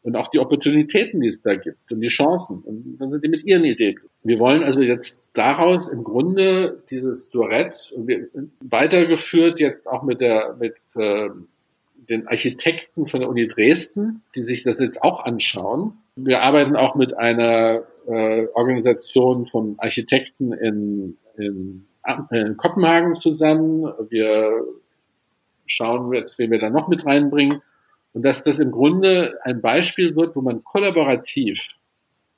[0.08, 2.62] und auch die Opportunitäten, die es da gibt und die Chancen.
[2.64, 3.98] Und dann sind die mit ihren Ideen.
[4.24, 7.92] Wir wollen also jetzt daraus im Grunde dieses Duett
[8.60, 11.28] weitergeführt jetzt auch mit der mit äh,
[12.08, 15.92] den Architekten von der Uni Dresden, die sich das jetzt auch anschauen.
[16.16, 21.86] Wir arbeiten auch mit einer äh, Organisation von Architekten in, in,
[22.30, 23.92] in Kopenhagen zusammen.
[24.08, 24.64] Wir
[25.66, 27.60] schauen jetzt, wen wir da noch mit reinbringen.
[28.12, 31.68] Und dass das im Grunde ein Beispiel wird, wo man kollaborativ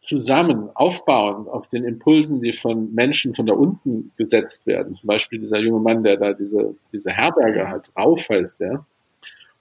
[0.02, 5.40] zusammen aufbauend auf den Impulsen, die von Menschen von da unten gesetzt werden, zum Beispiel
[5.40, 8.86] dieser junge Mann, der da diese, diese Herberge hat, Rauf heißt der,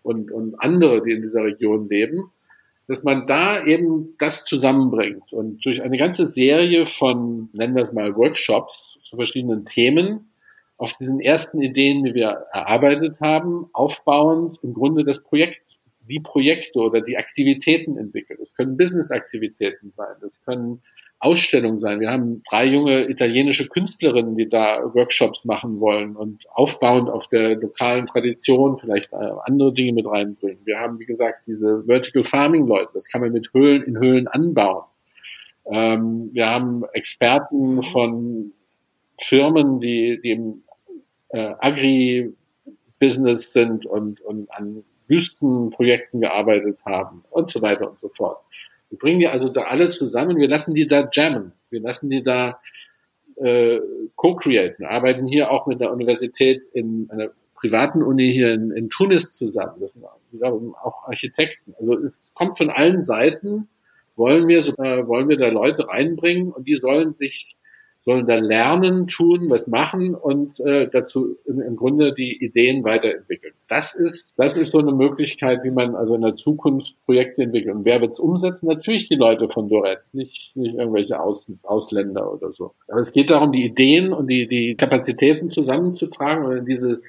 [0.01, 2.31] und, und andere, die in dieser Region leben,
[2.87, 5.31] dass man da eben das zusammenbringt.
[5.31, 10.31] Und durch eine ganze Serie von, nennen wir es mal, Workshops zu verschiedenen Themen
[10.77, 15.61] auf diesen ersten Ideen, die wir erarbeitet haben, aufbauend im Grunde das Projekt
[16.09, 18.39] wie Projekte oder die Aktivitäten entwickelt.
[18.41, 20.81] Es können Business-Aktivitäten sein, das können
[21.19, 21.99] Ausstellungen sein.
[21.99, 27.57] Wir haben drei junge italienische Künstlerinnen, die da Workshops machen wollen und aufbauend auf der
[27.57, 30.65] lokalen Tradition vielleicht äh, andere Dinge mit reinbringen.
[30.65, 32.91] Wir haben, wie gesagt, diese Vertical Farming Leute.
[32.93, 34.85] Das kann man mit Höhlen in Höhlen anbauen.
[35.65, 38.53] Ähm, wir haben Experten von
[39.21, 40.63] Firmen, die, die im
[41.29, 48.39] äh, Agri-Business sind und, und an Wüstenprojekten gearbeitet haben und so weiter und so fort.
[48.89, 52.23] Wir bringen die also da alle zusammen, wir lassen die da jammen, wir lassen die
[52.23, 52.59] da
[53.35, 53.79] äh,
[54.15, 59.31] co-createn, arbeiten hier auch mit der Universität in einer privaten Uni hier in, in Tunis
[59.31, 59.79] zusammen.
[59.79, 61.75] Das sind auch Architekten.
[61.77, 63.67] Also es kommt von allen Seiten
[64.19, 67.55] wollen wir, äh, wollen wir da Leute reinbringen und die sollen sich
[68.05, 73.53] sollen da lernen, tun, was machen und äh, dazu im, im Grunde die Ideen weiterentwickeln.
[73.67, 77.75] Das ist, das ist so eine Möglichkeit, wie man also in der Zukunft Projekte entwickelt.
[77.75, 78.67] Und wer wird es umsetzen?
[78.67, 82.73] Natürlich die Leute von Dorette, nicht, nicht irgendwelche Aus, Ausländer oder so.
[82.87, 87.01] Aber es geht darum, die Ideen und die, die Kapazitäten zusammenzutragen und diese,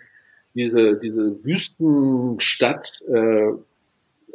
[0.55, 3.53] diese, diese Wüstenstadt äh,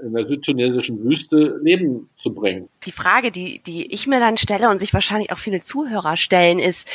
[0.01, 2.69] in der südtunesischen Wüste Leben zu bringen.
[2.85, 6.59] Die Frage, die, die ich mir dann stelle und sich wahrscheinlich auch viele Zuhörer stellen,
[6.59, 6.87] ist,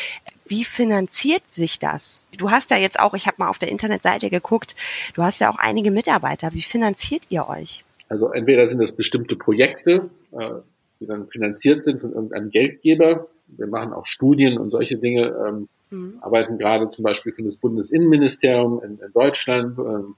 [0.46, 2.24] wie finanziert sich das?
[2.36, 4.74] Du hast ja jetzt auch, ich habe mal auf der Internetseite geguckt,
[5.14, 6.52] du hast ja auch einige Mitarbeiter.
[6.52, 7.84] Wie finanziert ihr euch?
[8.08, 10.50] Also entweder sind das bestimmte Projekte, äh,
[10.98, 13.28] die dann finanziert sind von irgendeinem Geldgeber.
[13.46, 16.18] Wir machen auch Studien und solche Dinge, ähm, mhm.
[16.20, 20.16] arbeiten gerade zum Beispiel für das Bundesinnenministerium in, in Deutschland, ähm,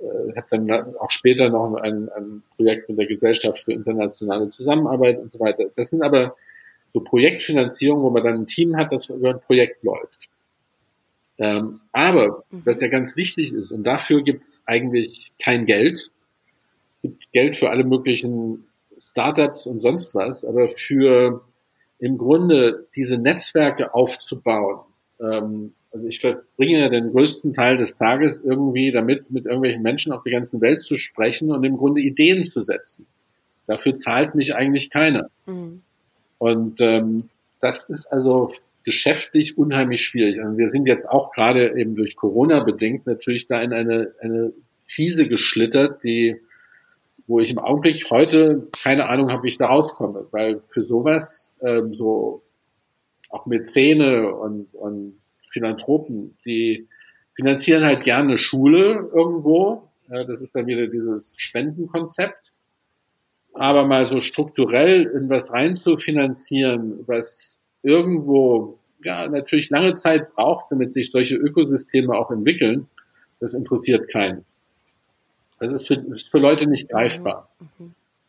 [0.00, 5.18] äh, habe dann auch später noch ein, ein Projekt mit der Gesellschaft für internationale Zusammenarbeit
[5.18, 5.64] und so weiter.
[5.76, 6.36] Das sind aber
[6.92, 10.28] so Projektfinanzierung, wo man dann ein Team hat, das über ein Projekt läuft.
[11.38, 12.62] Ähm, aber mhm.
[12.64, 17.54] was ja ganz wichtig ist, und dafür gibt es eigentlich kein Geld, es gibt Geld
[17.54, 18.64] für alle möglichen
[19.00, 21.42] Startups und sonst was, aber für
[22.00, 24.80] im Grunde diese Netzwerke aufzubauen,
[25.20, 30.22] ähm, also ich verbringe den größten Teil des Tages irgendwie damit, mit irgendwelchen Menschen auf
[30.22, 33.06] der ganzen Welt zu sprechen und im Grunde Ideen zu setzen.
[33.66, 35.28] Dafür zahlt mich eigentlich keiner.
[35.46, 35.82] Mhm.
[36.38, 37.30] Und ähm,
[37.60, 38.52] das ist also
[38.84, 40.40] geschäftlich unheimlich schwierig.
[40.40, 44.52] Und wir sind jetzt auch gerade eben durch Corona bedingt natürlich da in eine, eine
[44.88, 46.36] Krise geschlittert, die,
[47.26, 50.28] wo ich im Augenblick heute keine Ahnung habe, wie ich da rauskomme.
[50.30, 52.42] Weil für sowas, ähm, so
[53.30, 55.18] auch Mäzene und, und
[55.58, 56.88] Philanthropen, die
[57.34, 59.88] finanzieren halt gerne Schule irgendwo.
[60.08, 62.52] Das ist dann wieder dieses Spendenkonzept.
[63.54, 70.34] Aber mal so strukturell in was rein zu finanzieren, was irgendwo ja natürlich lange Zeit
[70.34, 72.88] braucht, damit sich solche Ökosysteme auch entwickeln,
[73.40, 74.44] das interessiert keinen.
[75.60, 77.48] Das ist für, ist für Leute nicht greifbar.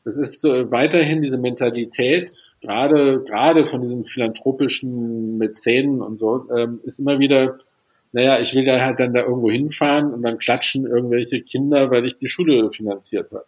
[0.04, 6.80] Das ist so weiterhin diese Mentalität, gerade, gerade von diesen philanthropischen Mäzenen und so, ähm,
[6.84, 7.58] ist immer wieder,
[8.12, 12.06] naja, ich will da halt dann da irgendwo hinfahren und dann klatschen irgendwelche Kinder, weil
[12.06, 13.46] ich die Schule finanziert habe.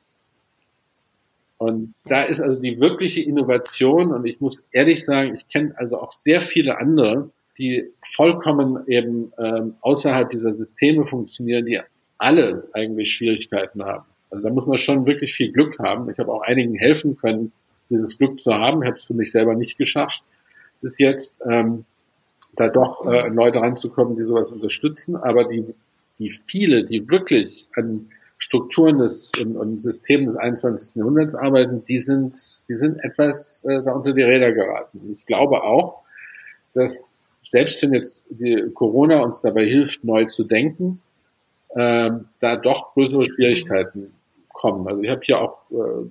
[1.57, 5.99] Und da ist also die wirkliche Innovation, und ich muss ehrlich sagen, ich kenne also
[5.99, 7.29] auch sehr viele andere,
[7.59, 11.79] die vollkommen eben ähm, außerhalb dieser Systeme funktionieren, die
[12.17, 14.05] alle eigentlich Schwierigkeiten haben.
[14.31, 16.09] Also da muss man schon wirklich viel Glück haben.
[16.09, 17.51] Ich habe auch einigen helfen können,
[17.91, 18.81] dieses Glück zu haben.
[18.81, 20.23] Ich habe es für mich selber nicht geschafft
[20.81, 21.85] bis jetzt, ähm,
[22.55, 25.15] da doch äh, Leute ranzukommen, die sowas unterstützen.
[25.15, 25.73] Aber die,
[26.19, 30.95] die viele, die wirklich an Strukturen des und, und Systemen des 21.
[30.95, 32.35] Jahrhunderts arbeiten, die sind,
[32.67, 35.13] die sind etwas äh, da unter die Räder geraten.
[35.13, 36.01] Ich glaube auch,
[36.73, 41.01] dass selbst wenn jetzt die Corona uns dabei hilft, neu zu denken,
[41.69, 44.13] äh, da doch größere Schwierigkeiten
[44.49, 44.87] kommen.
[44.87, 46.09] Also ich habe hier auch äh,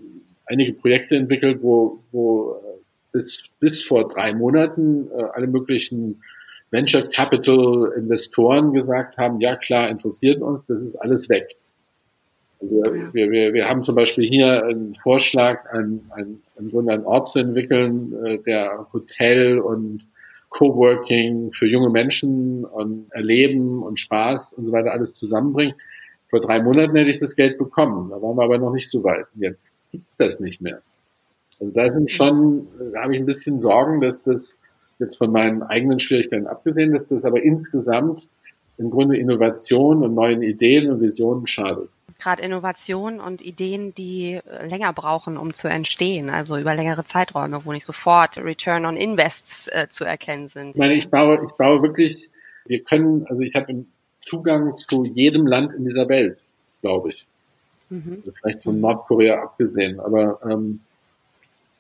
[0.51, 2.81] einige Projekte entwickelt, wo, wo äh,
[3.12, 6.22] bis, bis vor drei Monaten äh, alle möglichen
[6.70, 11.56] Venture Capital Investoren gesagt haben, ja klar, interessiert uns, das ist alles weg.
[12.60, 12.82] Also
[13.12, 17.28] wir, wir, wir haben zum Beispiel hier einen Vorschlag, ein, ein, im Grunde einen Ort
[17.28, 20.06] zu entwickeln, äh, der Hotel und
[20.51, 25.77] Coworking für junge Menschen und Erleben und Spaß und so weiter alles zusammenbringt.
[26.28, 28.10] Vor drei Monaten hätte ich das Geld bekommen.
[28.10, 29.27] Da waren wir aber noch nicht so weit.
[29.36, 30.83] Jetzt gibt's das nicht mehr.
[31.61, 34.57] Also da sind schon, da habe ich ein bisschen Sorgen, dass das
[34.99, 38.29] jetzt von meinen eigenen Schwierigkeiten abgesehen, dass das aber insgesamt
[38.79, 41.91] im Grunde Innovation und neuen Ideen und Visionen schadet.
[42.19, 47.73] Gerade Innovation und Ideen, die länger brauchen, um zu entstehen, also über längere Zeiträume, wo
[47.73, 50.71] nicht sofort Return on Invests äh, zu erkennen sind.
[50.71, 52.31] Ich meine, ich baue, ich baue wirklich,
[52.67, 53.85] wir können, also ich habe
[54.21, 56.43] Zugang zu jedem Land in dieser Welt,
[56.83, 57.27] glaube ich.
[57.91, 58.19] Mhm.
[58.19, 60.01] Also vielleicht von Nordkorea abgesehen.
[60.01, 60.81] Aber ähm,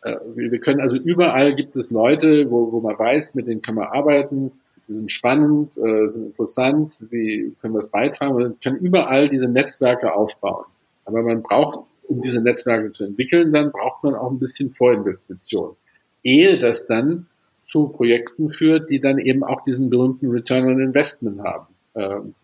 [0.02, 3.76] äh, wir können also überall gibt es Leute, wo, wo man weiß, mit denen kann
[3.76, 4.52] man arbeiten,
[4.88, 8.34] die sind spannend, äh, sind interessant, wie können wir das beitragen.
[8.34, 10.64] Man kann überall diese Netzwerke aufbauen.
[11.04, 15.76] Aber man braucht, um diese Netzwerke zu entwickeln, dann braucht man auch ein bisschen Vorinvestition.
[16.24, 17.26] Ehe das dann
[17.64, 21.66] zu Projekten führt, die dann eben auch diesen berühmten Return on Investment haben.
[21.94, 22.34] Ähm,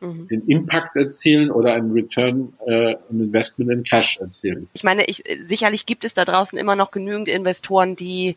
[0.00, 0.28] mhm.
[0.28, 4.68] den Impact erzielen oder einen Return, äh, ein Investment in Cash erzielen.
[4.72, 8.36] Ich meine, ich, sicherlich gibt es da draußen immer noch genügend Investoren, die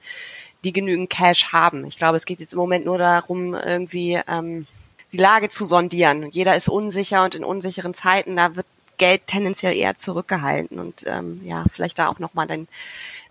[0.64, 1.86] die genügend Cash haben.
[1.86, 4.68] Ich glaube, es geht jetzt im Moment nur darum, irgendwie ähm,
[5.12, 6.30] die Lage zu sondieren.
[6.30, 8.68] Jeder ist unsicher und in unsicheren Zeiten, da wird
[8.98, 12.68] Geld tendenziell eher zurückgehalten und ähm, ja, vielleicht da auch nochmal den,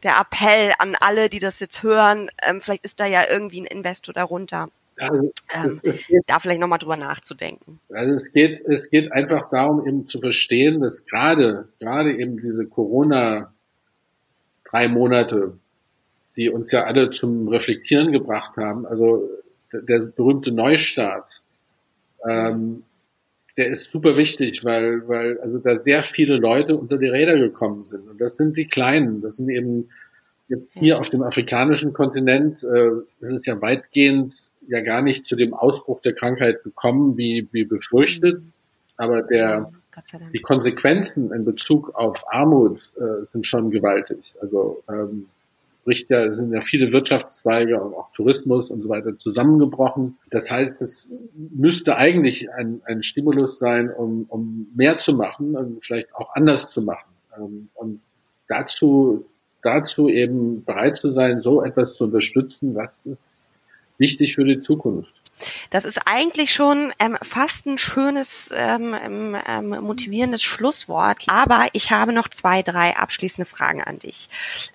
[0.03, 3.67] der Appell an alle, die das jetzt hören, ähm, vielleicht ist da ja irgendwie ein
[3.67, 4.69] Investor darunter.
[5.01, 7.81] Also, ähm, geht, da vielleicht nochmal drüber nachzudenken.
[7.89, 12.67] Also es geht, es geht einfach darum, eben zu verstehen, dass gerade, gerade eben diese
[12.67, 13.53] Corona
[14.65, 15.55] drei Monate,
[16.37, 19.27] die uns ja alle zum Reflektieren gebracht haben, also
[19.73, 21.43] der, der berühmte Neustart,
[22.29, 22.83] ähm,
[23.57, 27.85] der ist super wichtig, weil, weil also da sehr viele Leute unter die Räder gekommen
[27.85, 28.07] sind.
[28.07, 29.89] Und das sind die Kleinen, das sind eben
[30.49, 32.91] jetzt hier auf dem afrikanischen Kontinent, äh,
[33.21, 37.65] das ist ja weitgehend ja gar nicht zu dem Ausbruch der Krankheit gekommen, wie, wie
[37.65, 38.43] befürchtet.
[38.97, 39.73] Aber der,
[40.33, 44.35] die Konsequenzen in Bezug auf Armut äh, sind schon gewaltig.
[44.41, 45.27] Also ähm,
[45.85, 50.19] bricht ja, sind ja viele Wirtschaftszweige und auch Tourismus und so weiter zusammengebrochen.
[50.31, 55.85] Das heißt, es müsste eigentlich ein, ein Stimulus sein, um, um mehr zu machen und
[55.85, 57.11] vielleicht auch anders zu machen.
[57.37, 58.01] Ähm, und
[58.49, 59.25] dazu,
[59.63, 63.50] dazu eben bereit zu sein, so etwas zu unterstützen, das ist
[64.01, 65.13] wichtig für die Zukunft.
[65.71, 71.25] Das ist eigentlich schon ähm, fast ein schönes, ähm, ähm, ähm, motivierendes Schlusswort.
[71.29, 74.29] Aber ich habe noch zwei, drei abschließende Fragen an dich.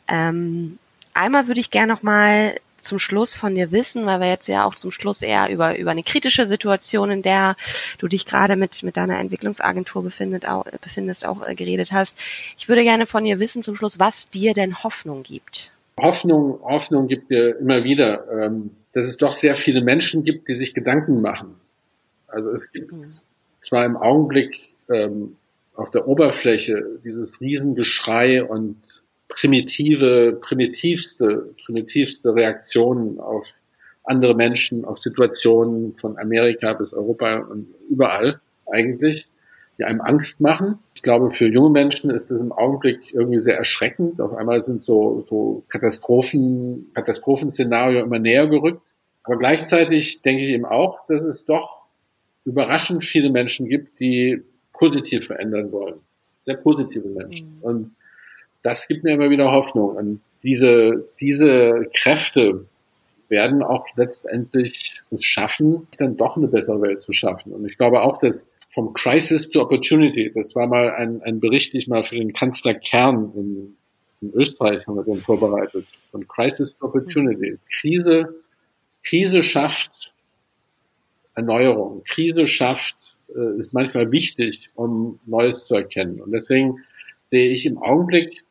[0.07, 0.79] Ähm,
[1.13, 4.65] einmal würde ich gerne noch mal zum Schluss von dir wissen, weil wir jetzt ja
[4.65, 7.55] auch zum Schluss eher über, über eine kritische Situation, in der
[7.97, 12.17] du dich gerade mit, mit deiner Entwicklungsagentur befindet, auch, befindest, auch äh, geredet hast.
[12.57, 15.71] Ich würde gerne von dir wissen zum Schluss, was dir denn Hoffnung gibt.
[15.99, 18.25] Hoffnung, Hoffnung gibt dir immer wieder.
[18.31, 21.55] Ähm dass es doch sehr viele Menschen gibt, die sich Gedanken machen.
[22.27, 23.03] Also es gibt mhm.
[23.61, 25.35] zwar im Augenblick ähm,
[25.75, 28.77] auf der Oberfläche dieses Riesengeschrei und
[29.27, 33.53] primitive, primitivste, primitivste Reaktionen auf
[34.05, 39.27] andere Menschen, auf Situationen von Amerika bis Europa und überall eigentlich,
[39.77, 40.79] die einem Angst machen.
[40.93, 44.21] Ich glaube, für junge Menschen ist es im Augenblick irgendwie sehr erschreckend.
[44.21, 48.81] Auf einmal sind so, so Katastrophen, Katastrophenszenario immer näher gerückt.
[49.23, 51.81] Aber gleichzeitig denke ich eben auch, dass es doch
[52.45, 54.43] überraschend viele Menschen gibt, die
[54.73, 55.95] positiv verändern wollen.
[56.45, 57.57] Sehr positive Menschen.
[57.57, 57.63] Mhm.
[57.63, 57.95] Und
[58.63, 59.95] das gibt mir immer wieder Hoffnung.
[59.95, 62.65] Und diese, diese Kräfte
[63.29, 67.51] werden auch letztendlich es schaffen, dann doch eine bessere Welt zu schaffen.
[67.51, 71.73] Und ich glaube auch, dass vom Crisis to Opportunity, das war mal ein, ein Bericht,
[71.73, 73.77] den ich mal für den Kanzler Kern in,
[74.21, 75.87] in Österreich haben wir den vorbereitet.
[76.11, 77.57] Von Crisis to Opportunity.
[77.79, 78.35] Krise
[79.05, 80.13] Krise schafft
[81.35, 82.03] Erneuerung.
[82.05, 86.19] Krise schafft, äh, ist manchmal wichtig, um Neues zu erkennen.
[86.19, 86.79] Und deswegen
[87.23, 88.43] sehe ich im Augenblick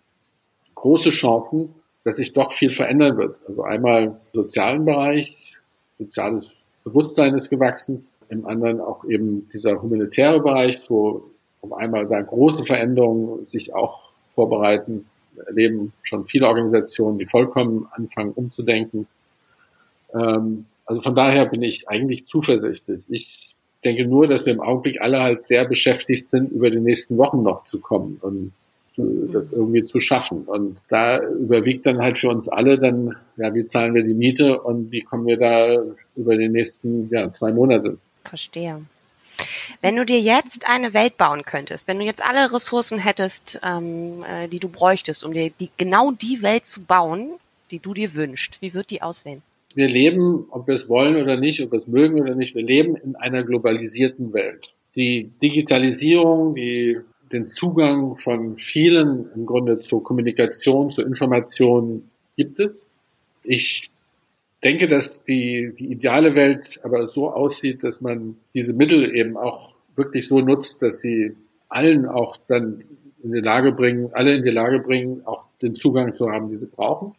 [0.74, 1.74] große Chancen,
[2.04, 3.36] dass sich doch viel verändern wird.
[3.48, 5.54] Also einmal im sozialen Bereich,
[5.98, 6.50] soziales
[6.84, 11.24] Bewusstsein ist gewachsen, im anderen auch eben dieser humanitäre Bereich, wo
[11.60, 15.06] auf einmal da große Veränderungen sich auch vorbereiten.
[15.46, 19.06] Erleben schon viele Organisationen, die vollkommen anfangen umzudenken.
[20.14, 23.02] Ähm, also von daher bin ich eigentlich zuversichtlich.
[23.08, 27.16] Ich denke nur, dass wir im Augenblick alle halt sehr beschäftigt sind, über die nächsten
[27.16, 28.52] Wochen noch zu kommen und
[28.96, 30.44] das irgendwie zu schaffen.
[30.44, 34.60] Und da überwiegt dann halt für uns alle dann, ja, wie zahlen wir die Miete
[34.60, 35.82] und wie kommen wir da
[36.14, 37.98] über die nächsten ja, zwei Monate.
[38.24, 38.82] Verstehe.
[39.80, 44.24] Wenn du dir jetzt eine Welt bauen könntest, wenn du jetzt alle Ressourcen hättest, ähm,
[44.24, 47.32] äh, die du bräuchtest, um dir die, genau die Welt zu bauen,
[47.70, 49.42] die du dir wünschst, wie wird die aussehen?
[49.74, 52.62] wir leben, ob wir es wollen oder nicht, ob wir es mögen oder nicht, wir
[52.62, 54.74] leben in einer globalisierten Welt.
[54.94, 57.00] Die Digitalisierung, die,
[57.32, 62.86] den Zugang von vielen im Grunde zur Kommunikation, zur Information gibt es.
[63.42, 63.90] Ich
[64.64, 69.76] denke, dass die, die ideale Welt aber so aussieht, dass man diese Mittel eben auch
[69.94, 71.36] wirklich so nutzt, dass sie
[71.68, 72.82] allen auch dann
[73.22, 76.56] in die Lage bringen, alle in die Lage bringen, auch den Zugang zu haben, die
[76.56, 77.14] sie brauchen.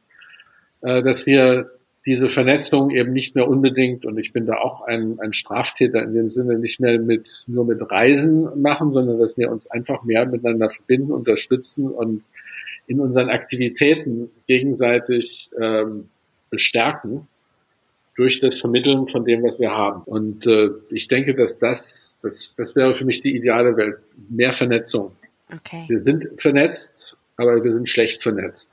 [0.82, 1.72] Äh, dass wir
[2.06, 6.14] diese Vernetzung eben nicht mehr unbedingt, und ich bin da auch ein, ein Straftäter in
[6.14, 10.26] dem Sinne, nicht mehr mit, nur mit Reisen machen, sondern dass wir uns einfach mehr
[10.28, 12.24] miteinander verbinden, unterstützen und
[12.86, 16.10] in unseren Aktivitäten gegenseitig ähm,
[16.52, 17.28] bestärken
[18.16, 20.04] durch das Vermitteln von dem, was wir haben.
[20.04, 23.98] Und äh, ich denke, dass das, das, das wäre für mich die ideale Welt.
[24.30, 25.12] Mehr Vernetzung.
[25.54, 25.86] Okay.
[25.88, 28.70] Wir sind vernetzt, aber wir sind schlecht vernetzt.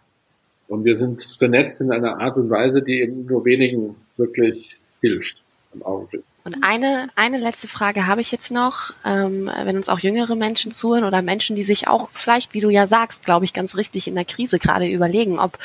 [0.68, 5.42] Und wir sind vernetzt in einer Art und Weise, die eben nur wenigen wirklich hilft
[5.74, 6.22] im Augenblick.
[6.44, 10.72] Und eine, eine letzte Frage habe ich jetzt noch, ähm, wenn uns auch jüngere Menschen
[10.72, 14.08] zuhören oder Menschen, die sich auch vielleicht, wie du ja sagst, glaube ich, ganz richtig
[14.08, 15.56] in der Krise gerade überlegen, ob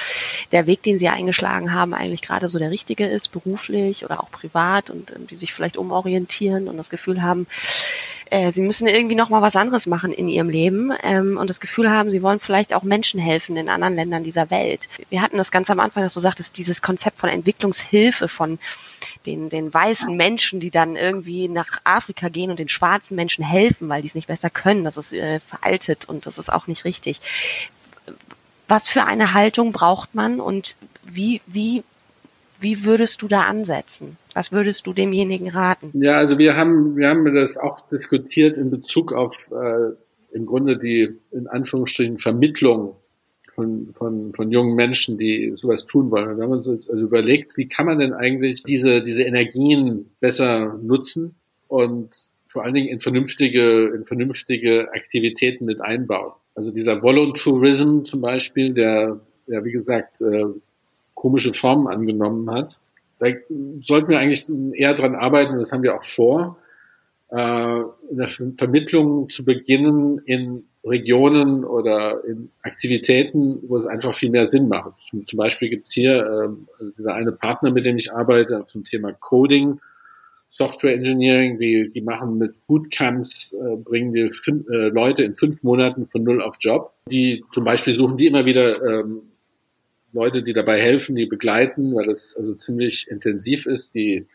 [0.51, 4.29] der Weg, den sie eingeschlagen haben, eigentlich gerade so der richtige ist, beruflich oder auch
[4.29, 7.47] privat und ähm, die sich vielleicht umorientieren und das Gefühl haben,
[8.31, 11.59] äh, sie müssen irgendwie noch mal was anderes machen in ihrem Leben ähm, und das
[11.59, 14.87] Gefühl haben, sie wollen vielleicht auch Menschen helfen in anderen Ländern dieser Welt.
[15.09, 18.59] Wir hatten das ganz am Anfang, dass du sagtest, dieses Konzept von Entwicklungshilfe von
[19.25, 23.89] den, den weißen Menschen, die dann irgendwie nach Afrika gehen und den schwarzen Menschen helfen,
[23.89, 24.83] weil die es nicht besser können.
[24.83, 27.19] Das ist äh, veraltet und das ist auch nicht richtig.
[28.67, 31.83] Was für eine Haltung braucht man und wie, wie,
[32.59, 34.17] wie würdest du da ansetzen?
[34.33, 35.91] Was würdest du demjenigen raten?
[35.93, 39.93] Ja, also wir haben, wir haben das auch diskutiert in Bezug auf äh,
[40.31, 42.95] im Grunde die in Anführungsstrichen Vermittlung
[43.55, 46.29] von, von, von jungen Menschen, die sowas tun wollen.
[46.29, 50.79] Und wir haben uns also überlegt, wie kann man denn eigentlich diese, diese Energien besser
[50.81, 51.35] nutzen
[51.67, 52.09] und
[52.47, 56.33] vor allen Dingen in vernünftige, in vernünftige Aktivitäten mit einbauen.
[56.55, 60.45] Also dieser Voluntourism zum Beispiel, der, ja, wie gesagt, äh,
[61.17, 62.79] komische Formen angenommen hat,
[63.19, 63.27] da
[63.81, 66.57] sollten wir eigentlich eher dran arbeiten, das haben wir auch vor,
[67.31, 67.81] äh,
[68.11, 74.45] in der Vermittlung zu beginnen in Regionen oder in Aktivitäten, wo es einfach viel mehr
[74.45, 74.93] Sinn macht.
[75.25, 76.23] Zum Beispiel gibt es hier
[76.79, 79.79] äh, dieser eine Partner, mit dem ich arbeite, zum Thema Coding,
[80.49, 85.63] Software Engineering, die, die machen mit Bootcamps, äh, bringen wir fünf, äh, Leute in fünf
[85.63, 86.93] Monaten von null auf Job.
[87.09, 89.23] Die zum Beispiel suchen die immer wieder ähm,
[90.13, 93.93] Leute, die dabei helfen, die begleiten, weil das also ziemlich intensiv ist.
[93.93, 94.25] Die,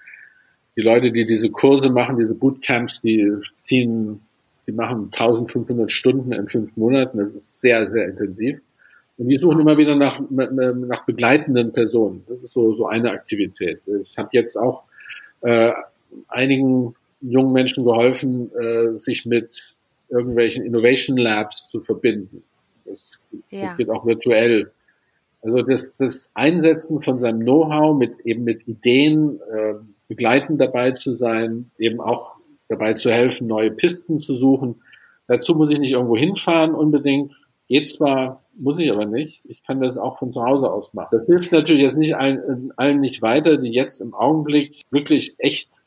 [0.77, 4.21] die Leute, die diese Kurse machen, diese Bootcamps, die ziehen,
[4.67, 7.19] die machen 1500 Stunden in fünf Monaten.
[7.19, 8.61] Das ist sehr, sehr intensiv.
[9.19, 12.25] Und die suchen immer wieder nach, nach begleitenden Personen.
[12.29, 13.81] Das ist so, so eine Aktivität.
[14.03, 14.85] Ich habe jetzt auch
[15.43, 15.73] äh,
[16.29, 19.75] einigen jungen Menschen geholfen, äh, sich mit
[20.09, 22.43] irgendwelchen Innovation Labs zu verbinden.
[22.85, 23.19] Das,
[23.51, 23.67] ja.
[23.67, 24.71] das geht auch virtuell.
[25.43, 29.75] Also das, das Einsetzen von seinem Know-how mit eben mit Ideen äh,
[30.09, 32.37] begleitend dabei zu sein, eben auch
[32.69, 34.83] dabei zu helfen, neue Pisten zu suchen.
[35.27, 37.33] Dazu muss ich nicht irgendwo hinfahren unbedingt.
[37.69, 39.43] Geht zwar, muss ich aber nicht.
[39.45, 41.09] Ich kann das auch von zu Hause aus machen.
[41.19, 45.82] Das hilft natürlich jetzt nicht allen, allen nicht weiter, die jetzt im Augenblick wirklich echt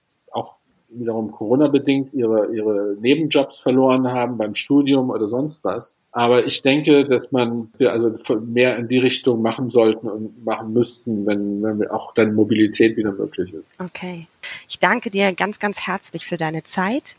[0.89, 5.95] wiederum Corona-bedingt ihre, ihre Nebenjobs verloren haben beim Studium oder sonst was.
[6.11, 11.25] Aber ich denke, dass man also mehr in die Richtung machen sollten und machen müssten,
[11.25, 13.69] wenn, wenn auch dann Mobilität wieder möglich ist.
[13.79, 14.27] Okay.
[14.69, 17.15] Ich danke dir ganz, ganz herzlich für deine Zeit.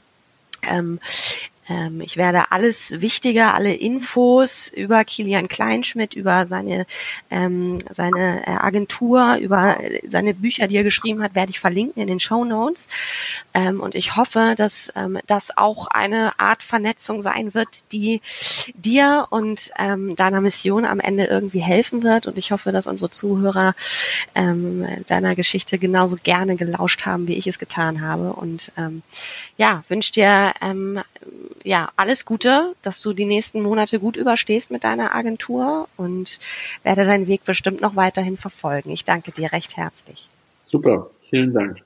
[0.63, 0.99] Ähm,
[1.69, 6.87] ähm, ich werde alles Wichtige, alle Infos über Kilian Kleinschmidt, über seine,
[7.31, 12.09] ähm, seine äh, Agentur, über seine Bücher, die er geschrieben hat, werde ich verlinken in
[12.09, 12.87] den Show Notes.
[13.53, 18.21] Ähm, und ich hoffe, dass ähm, das auch eine Art Vernetzung sein wird, die
[18.75, 22.27] dir und ähm, deiner Mission am Ende irgendwie helfen wird.
[22.27, 23.75] Und ich hoffe, dass unsere Zuhörer
[24.35, 28.33] ähm, deiner Geschichte genauso gerne gelauscht haben, wie ich es getan habe.
[28.35, 29.03] Und ähm,
[29.57, 31.01] ja, wünsche dir ähm,
[31.65, 36.39] ja, alles Gute, dass du die nächsten Monate gut überstehst mit deiner Agentur und
[36.83, 38.91] werde deinen Weg bestimmt noch weiterhin verfolgen.
[38.91, 40.29] Ich danke dir recht herzlich.
[40.65, 41.83] Super, vielen Dank.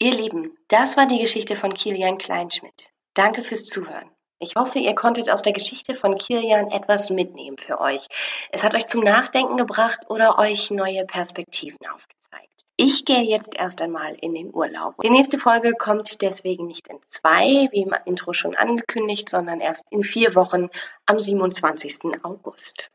[0.00, 2.90] Ihr Lieben, das war die Geschichte von Kilian Kleinschmidt.
[3.14, 4.08] Danke fürs Zuhören.
[4.40, 8.06] Ich hoffe, ihr konntet aus der Geschichte von Kilian etwas mitnehmen für euch.
[8.52, 12.48] Es hat euch zum Nachdenken gebracht oder euch neue Perspektiven aufgezeigt.
[12.76, 14.94] Ich gehe jetzt erst einmal in den Urlaub.
[15.02, 19.90] Die nächste Folge kommt deswegen nicht in zwei, wie im Intro schon angekündigt, sondern erst
[19.90, 20.68] in vier Wochen
[21.06, 22.22] am 27.
[22.22, 22.90] August.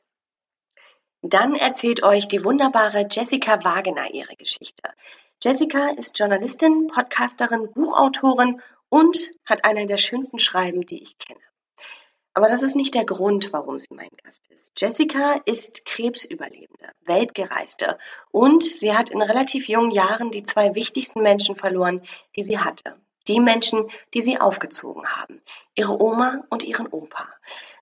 [1.21, 4.83] Dann erzählt euch die wunderbare Jessica Wagener ihre Geschichte.
[5.43, 8.61] Jessica ist Journalistin, Podcasterin, Buchautorin
[8.93, 11.39] und hat einer der schönsten Schreiben, die ich kenne.
[12.35, 14.79] Aber das ist nicht der Grund, warum sie mein Gast ist.
[14.79, 17.97] Jessica ist Krebsüberlebende, Weltgereiste
[18.29, 22.03] und sie hat in relativ jungen Jahren die zwei wichtigsten Menschen verloren,
[22.35, 22.97] die sie hatte.
[23.27, 25.41] Die Menschen, die sie aufgezogen haben.
[25.73, 27.27] Ihre Oma und ihren Opa.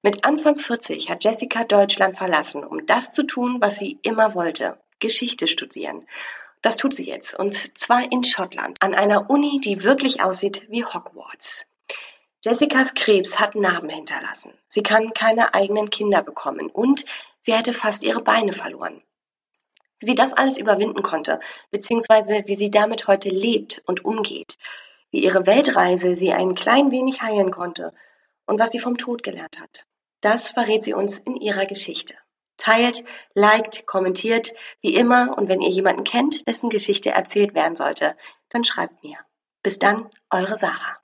[0.01, 4.77] Mit Anfang 40 hat Jessica Deutschland verlassen, um das zu tun, was sie immer wollte.
[4.99, 6.07] Geschichte studieren.
[6.61, 7.37] Das tut sie jetzt.
[7.37, 11.65] Und zwar in Schottland, an einer Uni, die wirklich aussieht wie Hogwarts.
[12.43, 14.53] Jessicas Krebs hat Narben hinterlassen.
[14.67, 17.05] Sie kann keine eigenen Kinder bekommen und
[17.39, 19.03] sie hätte fast ihre Beine verloren.
[19.99, 21.39] Wie sie das alles überwinden konnte,
[21.69, 24.57] beziehungsweise wie sie damit heute lebt und umgeht,
[25.11, 27.93] wie ihre Weltreise sie ein klein wenig heilen konnte
[28.47, 29.85] und was sie vom Tod gelernt hat.
[30.21, 32.15] Das verrät sie uns in ihrer Geschichte.
[32.61, 35.35] Teilt, liked, kommentiert, wie immer.
[35.35, 38.15] Und wenn ihr jemanden kennt, dessen Geschichte erzählt werden sollte,
[38.49, 39.17] dann schreibt mir.
[39.63, 40.99] Bis dann, eure Sarah.